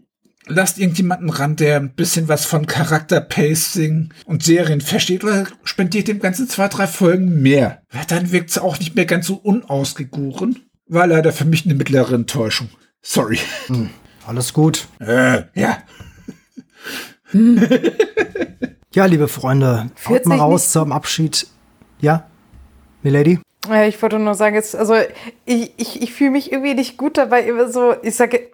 lasst 0.49 0.79
irgendjemanden 0.79 1.29
ran, 1.29 1.55
der 1.55 1.77
ein 1.77 1.93
bisschen 1.93 2.27
was 2.27 2.45
von 2.45 2.65
Charakterpacing 2.65 4.11
und 4.25 4.43
Serien 4.43 4.81
versteht 4.81 5.23
oder 5.23 5.45
spendiert 5.63 6.07
dem 6.07 6.19
Ganzen 6.19 6.49
zwei, 6.49 6.67
drei 6.67 6.87
Folgen 6.87 7.41
mehr. 7.41 7.83
Dann 8.07 8.31
wirkt 8.31 8.49
es 8.49 8.57
auch 8.57 8.79
nicht 8.79 8.95
mehr 8.95 9.05
ganz 9.05 9.27
so 9.27 9.35
unausgegoren. 9.35 10.59
War 10.87 11.05
leider 11.05 11.31
für 11.31 11.45
mich 11.45 11.65
eine 11.65 11.75
mittlere 11.75 12.15
Enttäuschung. 12.15 12.69
Sorry. 13.01 13.37
Hm, 13.67 13.91
alles 14.29 14.53
gut. 14.53 14.87
Äh, 14.99 15.43
ja. 15.55 15.79
ja, 18.93 19.05
liebe 19.05 19.27
Freunde, 19.27 19.89
haut 20.07 20.25
mal 20.27 20.37
raus 20.37 20.71
zum 20.71 20.91
Abschied. 20.91 21.47
Ja, 21.99 22.29
Milady? 23.01 23.39
Ja, 23.67 23.85
ich 23.85 24.01
wollte 24.01 24.19
nur 24.19 24.35
sagen, 24.35 24.55
jetzt, 24.55 24.75
also 24.75 24.95
ich, 25.45 25.73
ich, 25.77 26.01
ich 26.01 26.13
fühle 26.13 26.31
mich 26.31 26.51
irgendwie 26.51 26.75
nicht 26.75 26.97
gut 26.97 27.17
dabei, 27.17 27.41
immer 27.41 27.69
so, 27.69 27.95
ich 28.03 28.15
sage, 28.15 28.51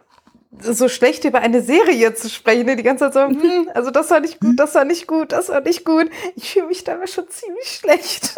so 0.61 0.87
schlecht 0.87 1.25
über 1.25 1.39
eine 1.39 1.61
Serie 1.61 2.13
zu 2.15 2.29
sprechen, 2.29 2.77
die 2.77 2.83
ganze 2.83 3.11
Zeit 3.11 3.13
so, 3.13 3.41
hm, 3.41 3.69
also 3.73 3.91
das 3.91 4.09
war 4.09 4.21
nicht 4.21 4.39
gut, 4.39 4.57
das 4.57 4.75
war 4.75 4.85
nicht 4.85 5.07
gut, 5.07 5.33
das 5.33 5.49
war 5.49 5.59
nicht 5.59 5.83
gut. 5.83 6.09
Ich 6.35 6.53
fühle 6.53 6.67
mich 6.67 6.85
dabei 6.85 7.07
schon 7.07 7.27
ziemlich 7.29 7.67
schlecht. 7.67 8.33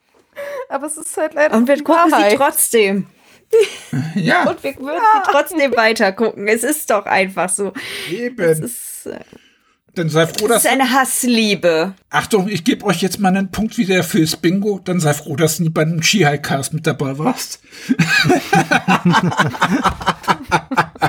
Aber 0.70 0.86
es 0.86 0.96
ist 0.96 1.14
halt 1.18 1.34
leider. 1.34 1.54
Und 1.54 1.68
wir 1.68 1.84
gucken 1.84 2.10
sie 2.16 2.36
trotzdem. 2.36 3.06
Ja. 4.14 4.48
Und 4.48 4.62
wir 4.62 4.76
würden 4.76 5.02
ja. 5.14 5.22
trotzdem 5.30 5.72
weiter 5.76 6.12
gucken. 6.12 6.48
Es 6.48 6.64
ist 6.64 6.90
doch 6.90 7.04
einfach 7.06 7.48
so. 7.48 7.72
Eben. 8.10 8.40
Es 8.42 8.58
ist, 8.58 9.06
äh, 9.06 9.20
dann 9.94 10.08
sei 10.08 10.26
froh, 10.26 10.48
dass. 10.48 10.62
Das 10.62 10.64
ist 10.64 10.70
eine 10.70 10.90
Hassliebe. 10.90 11.94
Achtung, 12.08 12.48
ich 12.48 12.64
gebe 12.64 12.86
euch 12.86 13.02
jetzt 13.02 13.20
mal 13.20 13.28
einen 13.28 13.50
Punkt 13.50 13.76
wieder 13.76 14.02
fürs 14.02 14.36
Bingo. 14.36 14.80
Dann 14.82 15.00
sei 15.00 15.12
froh, 15.12 15.36
dass 15.36 15.58
du 15.58 15.70
bei 15.70 15.82
einem 15.82 16.02
Ski-High-Cast 16.02 16.72
mit 16.72 16.86
dabei 16.86 17.18
warst. 17.18 17.60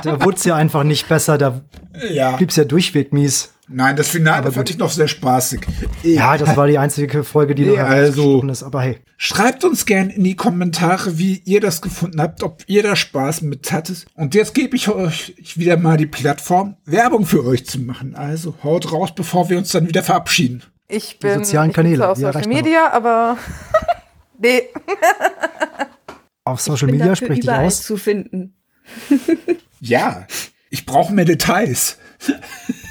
da 0.02 0.22
wurde 0.22 0.36
es 0.36 0.44
ja 0.44 0.56
einfach 0.56 0.84
nicht 0.84 1.08
besser. 1.08 1.38
Da 1.38 1.62
ja. 2.10 2.36
blieb 2.36 2.50
es 2.50 2.56
ja 2.56 2.64
durchweg 2.64 3.14
mies. 3.14 3.53
Nein, 3.68 3.96
das 3.96 4.08
Finale 4.08 4.52
fand 4.52 4.68
ich 4.68 4.76
noch 4.76 4.90
sehr 4.90 5.08
spaßig. 5.08 5.62
Ja, 6.02 6.36
das 6.36 6.54
war 6.54 6.66
die 6.66 6.76
einzige 6.76 7.24
Folge, 7.24 7.54
die 7.54 7.64
nee, 7.64 7.76
noch 7.76 7.78
also, 7.78 8.42
ist. 8.42 8.62
Aber 8.62 8.82
hey. 8.82 8.98
Schreibt 9.16 9.64
uns 9.64 9.86
gern 9.86 10.10
in 10.10 10.22
die 10.22 10.36
Kommentare, 10.36 11.16
wie 11.18 11.40
ihr 11.46 11.60
das 11.60 11.80
gefunden 11.80 12.20
habt, 12.20 12.42
ob 12.42 12.62
ihr 12.66 12.82
da 12.82 12.94
Spaß 12.94 13.40
mit 13.42 13.72
hattet. 13.72 14.04
Und 14.14 14.34
jetzt 14.34 14.54
gebe 14.54 14.76
ich 14.76 14.88
euch 14.88 15.34
wieder 15.56 15.78
mal 15.78 15.96
die 15.96 16.06
Plattform, 16.06 16.76
Werbung 16.84 17.24
für 17.24 17.44
euch 17.46 17.66
zu 17.66 17.78
machen. 17.78 18.14
Also 18.14 18.54
haut 18.62 18.92
raus, 18.92 19.14
bevor 19.14 19.48
wir 19.48 19.56
uns 19.56 19.72
dann 19.72 19.88
wieder 19.88 20.02
verabschieden. 20.02 20.62
Ich 20.88 21.18
bin, 21.18 21.30
die 21.30 21.44
sozialen 21.44 21.70
ich 21.70 21.76
Kanäle. 21.76 21.96
bin 21.96 22.04
auf 22.04 22.18
Social 22.18 22.46
Media, 22.46 22.92
aber 22.92 23.38
nee. 24.38 24.62
auf 26.44 26.60
Social 26.60 26.90
Media 26.90 27.16
spricht 27.16 27.44
dich 27.44 27.50
aus. 27.50 27.82
zu 27.82 27.96
finden. 27.96 28.56
ja, 29.80 30.26
ich 30.68 30.84
brauche 30.84 31.14
mehr 31.14 31.24
Details. 31.24 31.96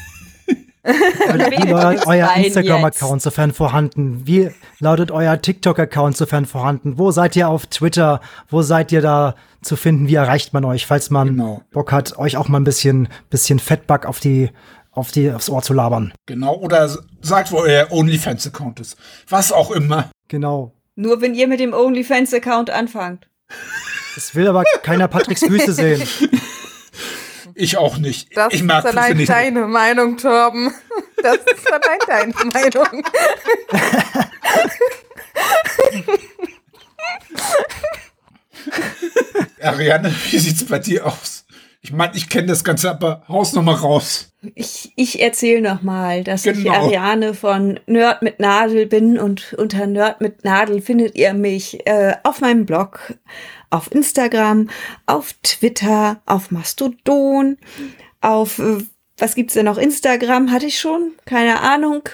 Wie 0.83 1.69
lautet 1.69 2.05
euer 2.07 2.33
Instagram-Account, 2.35 3.21
sofern 3.21 3.53
vorhanden? 3.53 4.27
Wie 4.27 4.51
lautet 4.79 5.11
euer 5.11 5.41
TikTok-Account, 5.41 6.17
sofern 6.17 6.45
vorhanden? 6.45 6.97
Wo 6.97 7.11
seid 7.11 7.35
ihr 7.35 7.47
auf 7.47 7.65
Twitter? 7.67 8.19
Wo 8.49 8.61
seid 8.61 8.91
ihr 8.91 9.01
da 9.01 9.35
zu 9.61 9.77
finden? 9.77 10.07
Wie 10.07 10.15
erreicht 10.15 10.53
man 10.53 10.65
euch, 10.65 10.85
falls 10.85 11.09
man 11.09 11.29
genau. 11.29 11.61
Bock 11.71 11.91
hat, 11.93 12.17
euch 12.17 12.35
auch 12.35 12.49
mal 12.49 12.59
ein 12.59 12.65
bisschen, 12.65 13.07
bisschen 13.29 13.59
Fettback 13.59 14.05
auf 14.05 14.19
die, 14.19 14.49
auf 14.91 15.11
die, 15.11 15.31
aufs 15.31 15.49
Ohr 15.49 15.61
zu 15.61 15.73
labern? 15.73 16.13
Genau, 16.25 16.55
oder 16.55 16.89
sagt, 17.21 17.53
wo 17.53 17.59
euer 17.59 17.89
OnlyFans-Account 17.89 18.81
ist. 18.81 18.97
Was 19.29 19.53
auch 19.53 19.71
immer. 19.71 20.09
Genau. 20.27 20.73
Nur 20.95 21.21
wenn 21.21 21.33
ihr 21.33 21.47
mit 21.47 21.61
dem 21.61 21.73
OnlyFans-Account 21.73 22.69
anfangt. 22.69 23.29
Es 24.17 24.35
will 24.35 24.47
aber 24.47 24.63
keiner 24.83 25.07
Patricks 25.07 25.45
Füße 25.45 25.71
sehen. 25.71 26.01
Ich 27.55 27.77
auch 27.77 27.97
nicht. 27.97 28.35
Das 28.35 28.53
ich 28.53 28.63
mag 28.63 28.83
ist 28.83 28.91
allein 28.91 29.17
nicht. 29.17 29.29
deine 29.29 29.67
Meinung, 29.67 30.17
Torben. 30.17 30.73
Das 31.21 31.37
ist 31.37 31.71
allein 31.71 31.99
deine 32.07 32.33
Meinung. 32.53 33.03
Ariane, 39.61 40.13
wie 40.31 40.37
sieht's 40.37 40.65
bei 40.65 40.79
dir 40.79 41.05
aus? 41.05 41.45
Ich 41.81 41.91
meine, 41.91 42.15
ich 42.15 42.29
kenne 42.29 42.47
das 42.47 42.63
Ganze, 42.63 42.89
aber 42.89 43.23
haus 43.27 43.51
noch 43.53 43.63
mal 43.63 43.75
raus. 43.75 44.31
Ich, 44.55 44.93
ich 44.95 45.21
erzähle 45.21 45.61
noch 45.61 45.81
mal, 45.81 46.23
dass 46.23 46.43
Genau. 46.43 46.59
ich 46.59 46.71
Ariane 46.71 47.33
von 47.33 47.79
Nerd 47.87 48.21
mit 48.21 48.39
Nadel 48.39 48.85
bin 48.85 49.19
und 49.19 49.53
unter 49.57 49.85
Nerd 49.85 50.21
mit 50.21 50.45
Nadel 50.45 50.81
findet 50.81 51.15
ihr 51.15 51.33
mich 51.33 51.85
äh, 51.85 52.15
auf 52.23 52.39
meinem 52.39 52.65
Blog, 52.65 53.13
auf 53.73 53.91
Instagram, 53.91 54.69
auf 55.05 55.33
Twitter, 55.43 56.21
auf 56.25 56.51
Mastodon, 56.51 57.57
auf 58.21 58.59
äh, 58.59 58.77
was 59.17 59.35
gibt's 59.35 59.53
denn 59.53 59.65
noch? 59.65 59.77
Instagram 59.77 60.51
hatte 60.51 60.65
ich 60.65 60.79
schon, 60.79 61.11
keine 61.25 61.61
Ahnung. 61.61 62.09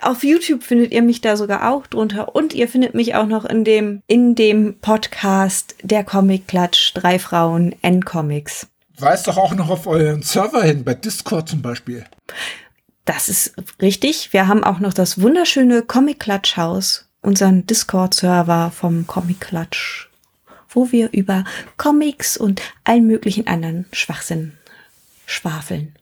Auf 0.00 0.24
YouTube 0.24 0.62
findet 0.62 0.92
ihr 0.92 1.02
mich 1.02 1.20
da 1.22 1.36
sogar 1.36 1.70
auch 1.72 1.86
drunter 1.86 2.34
und 2.34 2.54
ihr 2.54 2.68
findet 2.68 2.94
mich 2.94 3.14
auch 3.14 3.26
noch 3.26 3.44
in 3.44 3.64
dem 3.64 4.02
in 4.06 4.34
dem 4.34 4.78
Podcast 4.80 5.74
der 5.82 6.04
Comic 6.04 6.48
Klatsch 6.48 6.92
drei 6.94 7.18
Frauen 7.18 7.74
N 7.82 8.04
Comics. 8.04 8.66
Weist 8.98 9.26
doch 9.26 9.36
auch 9.36 9.54
noch 9.54 9.70
auf 9.70 9.86
euren 9.86 10.22
Server 10.22 10.62
hin, 10.62 10.84
bei 10.84 10.94
Discord 10.94 11.48
zum 11.48 11.62
Beispiel. 11.62 12.04
Das 13.04 13.28
ist 13.28 13.54
richtig. 13.80 14.32
Wir 14.32 14.48
haben 14.48 14.64
auch 14.64 14.80
noch 14.80 14.92
das 14.92 15.20
wunderschöne 15.20 15.82
Comic 15.82 16.20
Clutch 16.20 16.56
Haus, 16.56 17.08
unseren 17.22 17.66
Discord-Server 17.66 18.70
vom 18.74 19.06
Comic 19.06 19.40
Clutch, 19.40 20.05
wo 20.76 20.92
wir 20.92 21.08
über 21.12 21.44
Comics 21.78 22.36
und 22.36 22.62
allen 22.84 23.06
möglichen 23.06 23.46
anderen 23.46 23.86
Schwachsinn 23.92 24.52
schwafeln. 25.24 25.96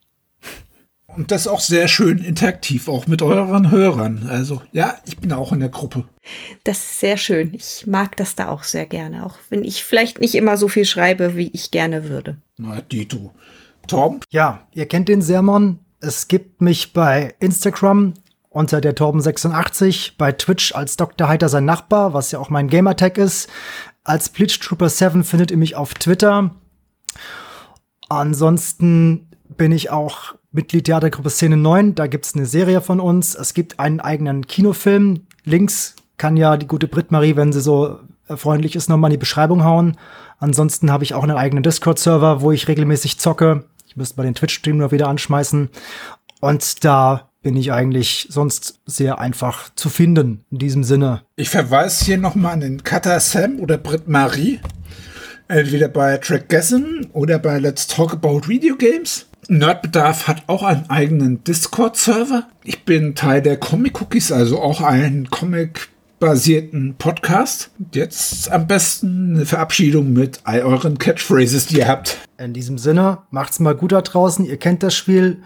Und 1.06 1.30
das 1.30 1.46
auch 1.46 1.60
sehr 1.60 1.86
schön 1.86 2.18
interaktiv, 2.18 2.88
auch 2.88 3.06
mit 3.06 3.22
euren 3.22 3.70
Hörern. 3.70 4.26
Also 4.28 4.60
ja, 4.72 4.96
ich 5.06 5.18
bin 5.18 5.32
auch 5.32 5.52
in 5.52 5.60
der 5.60 5.68
Gruppe. 5.68 6.04
Das 6.64 6.78
ist 6.78 7.00
sehr 7.00 7.16
schön. 7.16 7.54
Ich 7.54 7.86
mag 7.86 8.16
das 8.16 8.34
da 8.34 8.48
auch 8.48 8.64
sehr 8.64 8.84
gerne, 8.86 9.24
auch 9.24 9.36
wenn 9.48 9.62
ich 9.62 9.84
vielleicht 9.84 10.20
nicht 10.20 10.34
immer 10.34 10.56
so 10.56 10.66
viel 10.66 10.84
schreibe, 10.84 11.36
wie 11.36 11.50
ich 11.52 11.70
gerne 11.70 12.08
würde. 12.08 12.36
Na, 12.56 12.80
Dito. 12.80 13.32
Torben? 13.86 14.20
Ja, 14.30 14.66
ihr 14.72 14.86
kennt 14.86 15.08
den 15.08 15.22
Sermon. 15.22 15.78
Es 16.00 16.26
gibt 16.26 16.60
mich 16.60 16.92
bei 16.92 17.34
Instagram 17.38 18.14
unter 18.50 18.80
der 18.80 18.96
Torben86, 18.96 20.12
bei 20.18 20.32
Twitch 20.32 20.74
als 20.74 20.96
Dr. 20.96 21.28
Heiter 21.28 21.48
sein 21.48 21.64
Nachbar, 21.64 22.12
was 22.12 22.30
ja 22.32 22.38
auch 22.38 22.50
mein 22.50 22.68
Gamertag 22.68 23.18
ist. 23.18 23.48
Als 24.04 24.28
Bleach 24.28 24.60
Trooper 24.60 24.90
7 24.90 25.24
findet 25.24 25.50
ihr 25.50 25.56
mich 25.56 25.76
auf 25.76 25.94
Twitter. 25.94 26.50
Ansonsten 28.10 29.30
bin 29.48 29.72
ich 29.72 29.90
auch 29.90 30.34
Mitglied 30.52 30.84
Theatergruppe 30.84 31.30
Szene 31.30 31.56
9. 31.56 31.94
Da 31.94 32.06
gibt's 32.06 32.34
eine 32.34 32.44
Serie 32.44 32.82
von 32.82 33.00
uns. 33.00 33.34
Es 33.34 33.54
gibt 33.54 33.80
einen 33.80 34.00
eigenen 34.00 34.46
Kinofilm. 34.46 35.26
Links 35.44 35.96
kann 36.18 36.36
ja 36.36 36.58
die 36.58 36.66
gute 36.66 36.86
Brit 36.86 37.12
Marie, 37.12 37.34
wenn 37.36 37.52
sie 37.52 37.62
so 37.62 37.98
freundlich 38.28 38.76
ist, 38.76 38.90
nochmal 38.90 39.08
in 39.08 39.14
die 39.14 39.18
Beschreibung 39.18 39.64
hauen. 39.64 39.96
Ansonsten 40.38 40.90
habe 40.90 41.04
ich 41.04 41.14
auch 41.14 41.22
einen 41.22 41.38
eigenen 41.38 41.62
Discord-Server, 41.62 42.42
wo 42.42 42.52
ich 42.52 42.68
regelmäßig 42.68 43.18
zocke. 43.18 43.64
Ich 43.86 43.96
müsste 43.96 44.18
mal 44.18 44.24
den 44.24 44.34
Twitch-Stream 44.34 44.76
nur 44.76 44.92
wieder 44.92 45.08
anschmeißen. 45.08 45.70
Und 46.40 46.84
da 46.84 47.30
bin 47.44 47.56
ich 47.56 47.72
eigentlich 47.72 48.26
sonst 48.30 48.80
sehr 48.86 49.20
einfach 49.20 49.68
zu 49.76 49.90
finden 49.90 50.44
in 50.50 50.58
diesem 50.58 50.82
Sinne. 50.82 51.22
Ich 51.36 51.50
verweise 51.50 52.04
hier 52.04 52.16
nochmal 52.16 52.54
an 52.54 52.60
den 52.60 52.82
Cutter 52.82 53.20
Sam 53.20 53.60
oder 53.60 53.76
Brit 53.76 54.08
Marie. 54.08 54.60
Entweder 55.46 55.88
bei 55.88 56.16
Trackgasm 56.16 57.08
oder 57.12 57.38
bei 57.38 57.58
Let's 57.58 57.86
Talk 57.86 58.14
About 58.14 58.48
Video 58.48 58.76
Games. 58.76 59.26
Nerdbedarf 59.48 60.26
hat 60.26 60.44
auch 60.46 60.62
einen 60.62 60.88
eigenen 60.88 61.44
Discord-Server. 61.44 62.48
Ich 62.64 62.86
bin 62.86 63.14
Teil 63.14 63.42
der 63.42 63.58
Comic 63.58 64.00
Cookies, 64.00 64.32
also 64.32 64.62
auch 64.62 64.80
einen 64.80 65.28
Comic-basierten 65.28 66.94
Podcast. 66.96 67.72
Jetzt 67.92 68.50
am 68.50 68.66
besten 68.66 69.34
eine 69.34 69.44
Verabschiedung 69.44 70.14
mit 70.14 70.40
all 70.44 70.62
euren 70.62 70.96
Catchphrases, 70.96 71.66
die 71.66 71.76
ihr 71.76 71.88
habt. 71.88 72.16
In 72.38 72.54
diesem 72.54 72.78
Sinne, 72.78 73.18
macht's 73.30 73.60
mal 73.60 73.74
gut 73.74 73.92
da 73.92 74.00
draußen. 74.00 74.46
Ihr 74.46 74.56
kennt 74.56 74.82
das 74.82 74.94
Spiel. 74.94 75.42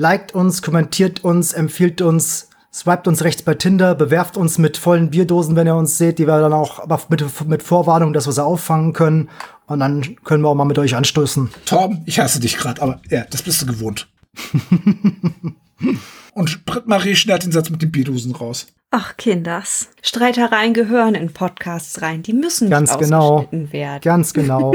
Liked 0.00 0.34
uns, 0.34 0.62
kommentiert 0.62 1.22
uns, 1.24 1.52
empfiehlt 1.52 2.00
uns, 2.00 2.48
swiped 2.72 3.06
uns 3.06 3.22
rechts 3.22 3.42
bei 3.42 3.52
Tinder, 3.52 3.94
bewerft 3.94 4.38
uns 4.38 4.56
mit 4.56 4.78
vollen 4.78 5.10
Bierdosen, 5.10 5.56
wenn 5.56 5.66
ihr 5.66 5.76
uns 5.76 5.98
seht, 5.98 6.18
die 6.18 6.26
wir 6.26 6.40
dann 6.40 6.54
auch 6.54 6.78
aber 6.78 6.98
mit, 7.10 7.46
mit 7.46 7.62
Vorwarnung, 7.62 8.14
dass 8.14 8.26
wir 8.26 8.32
sie 8.32 8.42
auffangen 8.42 8.94
können. 8.94 9.28
Und 9.66 9.80
dann 9.80 10.16
können 10.24 10.42
wir 10.42 10.48
auch 10.48 10.54
mal 10.54 10.64
mit 10.64 10.78
euch 10.78 10.96
anstoßen. 10.96 11.50
Torben, 11.66 12.02
ich 12.06 12.18
hasse 12.18 12.40
dich 12.40 12.56
gerade, 12.56 12.80
aber 12.80 12.98
ja, 13.10 13.26
das 13.28 13.42
bist 13.42 13.60
du 13.60 13.66
gewohnt. 13.66 14.08
Und 16.32 16.64
Britt 16.64 16.86
Marie 16.86 17.14
schneidet 17.14 17.44
den 17.44 17.52
Satz 17.52 17.68
mit 17.68 17.82
den 17.82 17.92
Bierdosen 17.92 18.34
raus. 18.34 18.68
Ach, 18.90 19.18
Kinders. 19.18 19.90
Streitereien 20.00 20.72
gehören 20.72 21.14
in 21.14 21.34
Podcasts 21.34 22.00
rein. 22.00 22.22
Die 22.22 22.32
müssen 22.32 22.64
nicht 22.64 22.72
Ganz 22.72 22.96
genau. 22.96 23.40
ausgeschnitten 23.40 23.72
werden. 23.74 24.00
Ganz 24.02 24.32
genau. 24.32 24.74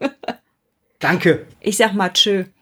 Danke. 0.98 1.46
Ich 1.60 1.76
sag 1.76 1.92
mal 1.92 2.08
tschö. 2.08 2.44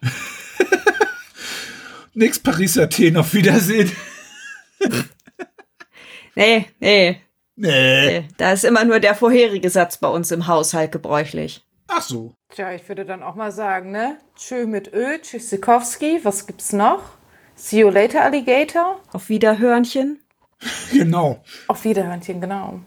Nix 2.17 2.39
Paris 2.39 2.79
Athen, 2.79 3.17
auf 3.19 3.35
Wiedersehen. 3.35 3.93
Nee, 6.39 6.67
nee, 6.81 7.21
Nee. 7.57 8.07
nee. 8.21 8.29
Da 8.37 8.53
ist 8.53 8.65
immer 8.65 8.85
nur 8.85 9.01
der 9.01 9.15
vorherige 9.15 9.71
Satz 9.71 9.97
bei 9.97 10.09
uns 10.09 10.31
im 10.31 10.47
Haushalt 10.47 10.93
gebräuchlich. 10.93 11.65
Ach 11.89 12.03
so. 12.03 12.35
Tja, 12.51 12.73
ich 12.75 12.87
würde 12.89 13.07
dann 13.07 13.23
auch 13.23 13.37
mal 13.37 13.53
sagen, 13.53 13.91
ne? 13.91 14.19
Tschö 14.37 14.67
mit 14.67 14.93
Ö, 14.93 15.19
Tschüssikowski, 15.19 16.21
was 16.25 16.47
gibt's 16.47 16.75
noch? 16.75 17.03
See 17.55 17.81
you 17.81 17.89
later, 17.89 18.23
Alligator. 18.23 19.01
Auf 19.13 19.29
Wiederhörnchen. 19.31 20.21
Genau. 20.93 21.43
Auf 21.69 21.85
Wiederhörnchen, 21.85 22.41
genau. 22.41 22.81